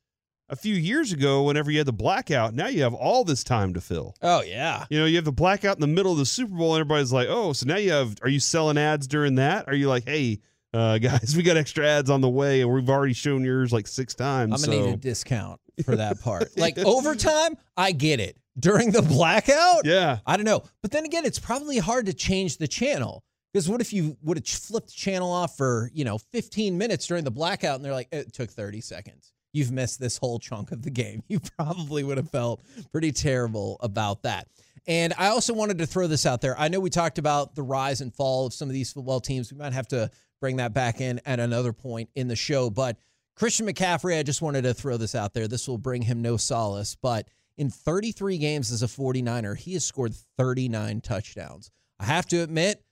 a 0.49 0.55
few 0.55 0.76
years 0.76 1.12
ago, 1.12 1.43
whenever 1.43 1.72
you 1.72 1.78
had 1.78 1.89
the 1.89 1.93
blackout, 1.93 2.55
now 2.55 2.68
you 2.68 2.83
have 2.83 2.95
all 2.95 3.24
this 3.24 3.43
time 3.43 3.74
to 3.74 3.81
fill. 3.81 4.14
Oh, 4.22 4.43
yeah. 4.43 4.85
You 4.91 5.01
know, 5.01 5.07
you 5.07 5.16
have 5.16 5.24
the 5.24 5.33
blackout 5.33 5.76
in 5.76 5.81
the 5.81 5.89
middle 5.89 6.12
of 6.12 6.18
the 6.18 6.24
Super 6.26 6.55
Bowl, 6.55 6.76
and 6.76 6.81
everybody's 6.81 7.12
like, 7.12 7.26
"Oh, 7.28 7.53
so 7.53 7.66
now 7.66 7.76
you 7.78 7.91
have? 7.91 8.14
Are 8.22 8.28
you 8.28 8.39
selling 8.39 8.78
ads 8.78 9.09
during 9.09 9.35
that? 9.35 9.66
Are 9.66 9.74
you 9.74 9.89
like, 9.89 10.05
hey, 10.05 10.39
uh, 10.73 10.99
guys, 10.99 11.35
we 11.37 11.43
got 11.43 11.57
extra 11.57 11.87
ads 11.87 12.11
on 12.11 12.21
the 12.21 12.29
way, 12.29 12.61
and 12.61 12.73
we've 12.73 12.89
already 12.89 13.14
shown 13.14 13.45
yours 13.45 13.73
like 13.73 13.87
six 13.87 14.14
times." 14.14 14.53
I'm 14.53 14.59
to 14.59 14.64
so- 14.64 14.87
need 14.87 14.95
a 14.95 14.97
discount 14.97 15.61
for 15.85 15.97
that 15.97 16.21
part. 16.21 16.51
like 16.57 16.79
overtime, 16.79 17.57
I 17.77 17.93
get 17.93 18.21
it. 18.21 18.37
During 18.59 18.91
the 18.91 19.03
blackout, 19.03 19.87
yeah, 19.87 20.18
I 20.27 20.37
don't 20.37 20.45
know. 20.45 20.64
But 20.83 20.91
then 20.91 21.05
again, 21.05 21.25
it's 21.25 21.39
probably 21.39 21.79
hard 21.79 22.07
to 22.07 22.12
change 22.12 22.59
the 22.59 22.68
channel 22.68 23.25
because 23.53 23.68
what 23.68 23.81
if 23.81 23.93
you 23.93 24.16
would 24.23 24.37
have 24.37 24.47
flipped 24.47 24.89
the 24.89 24.95
channel 24.95 25.31
off 25.33 25.57
for 25.57 25.91
you 25.95 26.05
know 26.05 26.18
15 26.18 26.77
minutes 26.77 27.07
during 27.07 27.25
the 27.25 27.31
blackout, 27.31 27.77
and 27.77 27.85
they're 27.85 27.93
like, 27.93 28.09
it 28.12 28.33
took 28.33 28.51
30 28.51 28.81
seconds. 28.81 29.33
You've 29.53 29.73
missed 29.73 29.99
this 29.99 30.16
whole 30.16 30.39
chunk 30.39 30.73
of 30.73 30.83
the 30.83 30.91
game. 30.91 31.23
You 31.29 31.41
probably 31.57 32.05
would 32.05 32.16
have 32.18 32.31
felt 32.31 32.62
pretty 32.93 33.12
terrible 33.12 33.79
about 33.81 34.23
that. 34.23 34.49
And 34.87 35.12
I 35.18 35.29
also 35.29 35.53
wanted 35.55 35.79
to 35.79 35.87
throw 35.87 36.07
this 36.07 36.27
out 36.27 36.41
there. 36.41 36.59
I 36.59 36.68
know 36.68 36.81
we 36.81 36.91
talked 36.91 37.18
about 37.18 37.55
the 37.55 37.62
rise 37.62 38.01
and 38.01 38.14
fall 38.14 38.47
of 38.47 38.55
some 38.55 38.68
of 38.68 38.73
these 38.73 38.93
football 38.93 39.21
teams. 39.21 39.53
We 39.53 39.59
might 39.59 39.73
have 39.73 39.89
to 39.89 40.11
bring 40.41 40.57
that 40.57 40.72
back 40.72 41.01
in 41.01 41.20
at 41.24 41.38
another 41.41 41.72
point 41.72 42.11
in 42.14 42.28
the 42.28 42.36
show. 42.36 42.70
But 42.70 42.97
Christian 43.36 43.66
McCaffrey, 43.66 44.18
I 44.18 44.22
just 44.22 44.43
wanted 44.43 44.62
to 44.62 44.74
throw 44.74 44.97
this 44.97 45.14
out 45.14 45.34
there. 45.34 45.49
This 45.49 45.68
will 45.68 45.78
bring 45.78 46.03
him 46.03 46.22
no 46.22 46.36
solace. 46.36 46.97
But 47.01 47.28
in 47.57 47.70
33 47.70 48.38
games 48.38 48.72
as 48.72 48.82
a 48.82 48.86
49er, 48.86 49.57
he 49.57 49.74
has 49.74 49.84
scored 49.84 50.14
39 50.36 51.01
touchdowns. 51.01 51.70
I 51.99 52.05
have 52.05 52.26
to 52.28 52.43
admit, 52.43 52.82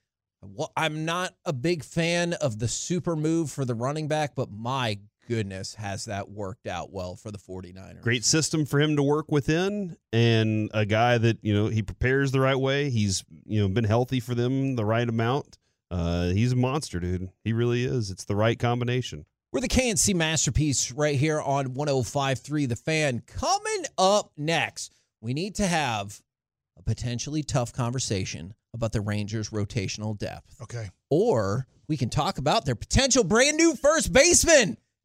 I'm 0.77 1.05
not 1.05 1.33
a 1.45 1.53
big 1.53 1.83
fan 1.83 2.33
of 2.33 2.59
the 2.59 2.67
super 2.67 3.15
move 3.15 3.51
for 3.51 3.65
the 3.65 3.75
running 3.75 4.07
back, 4.07 4.35
but 4.35 4.49
my 4.51 4.99
goodness, 5.27 5.75
has 5.75 6.05
that 6.05 6.29
worked 6.29 6.65
out 6.65 6.91
well 6.91 7.15
for 7.15 7.29
the 7.29 7.37
49ers. 7.37 8.01
great 8.01 8.23
system 8.25 8.65
for 8.65 8.79
him 8.79 8.95
to 8.95 9.03
work 9.03 9.31
within 9.31 9.95
and 10.11 10.71
a 10.73 10.85
guy 10.85 11.17
that 11.19 11.37
you 11.43 11.53
know 11.53 11.67
he 11.67 11.83
prepares 11.83 12.31
the 12.31 12.39
right 12.39 12.55
way 12.55 12.89
he's 12.89 13.23
you 13.45 13.61
know 13.61 13.67
been 13.67 13.83
healthy 13.83 14.19
for 14.19 14.33
them 14.33 14.75
the 14.75 14.83
right 14.83 15.07
amount 15.07 15.59
uh 15.91 16.27
he's 16.27 16.51
a 16.51 16.55
monster 16.55 16.99
dude 16.99 17.29
he 17.43 17.53
really 17.53 17.83
is 17.83 18.11
it's 18.11 18.25
the 18.25 18.35
right 18.35 18.59
combination 18.59 19.25
We're 19.51 19.61
the 19.61 19.67
K&C 19.67 20.13
masterpiece 20.13 20.91
right 20.91 21.15
here 21.15 21.41
on 21.41 21.73
1053 21.73 22.67
The 22.67 22.75
Fan. 22.75 23.23
Coming 23.25 23.85
up 23.97 24.31
next, 24.37 24.93
we 25.21 25.33
need 25.33 25.55
to 25.55 25.65
have 25.65 26.21
a 26.77 26.83
potentially 26.83 27.41
tough 27.41 27.73
conversation 27.73 28.53
about 28.75 28.91
the 28.91 29.01
Rangers' 29.01 29.49
rotational 29.49 30.15
depth. 30.15 30.55
Okay. 30.61 30.89
Or 31.09 31.65
we 31.87 31.97
can 31.97 32.09
talk 32.09 32.37
about 32.37 32.65
their 32.65 32.75
potential 32.75 33.23
brand 33.23 33.57
new 33.57 33.75
first 33.75 34.13
baseman 34.13 34.77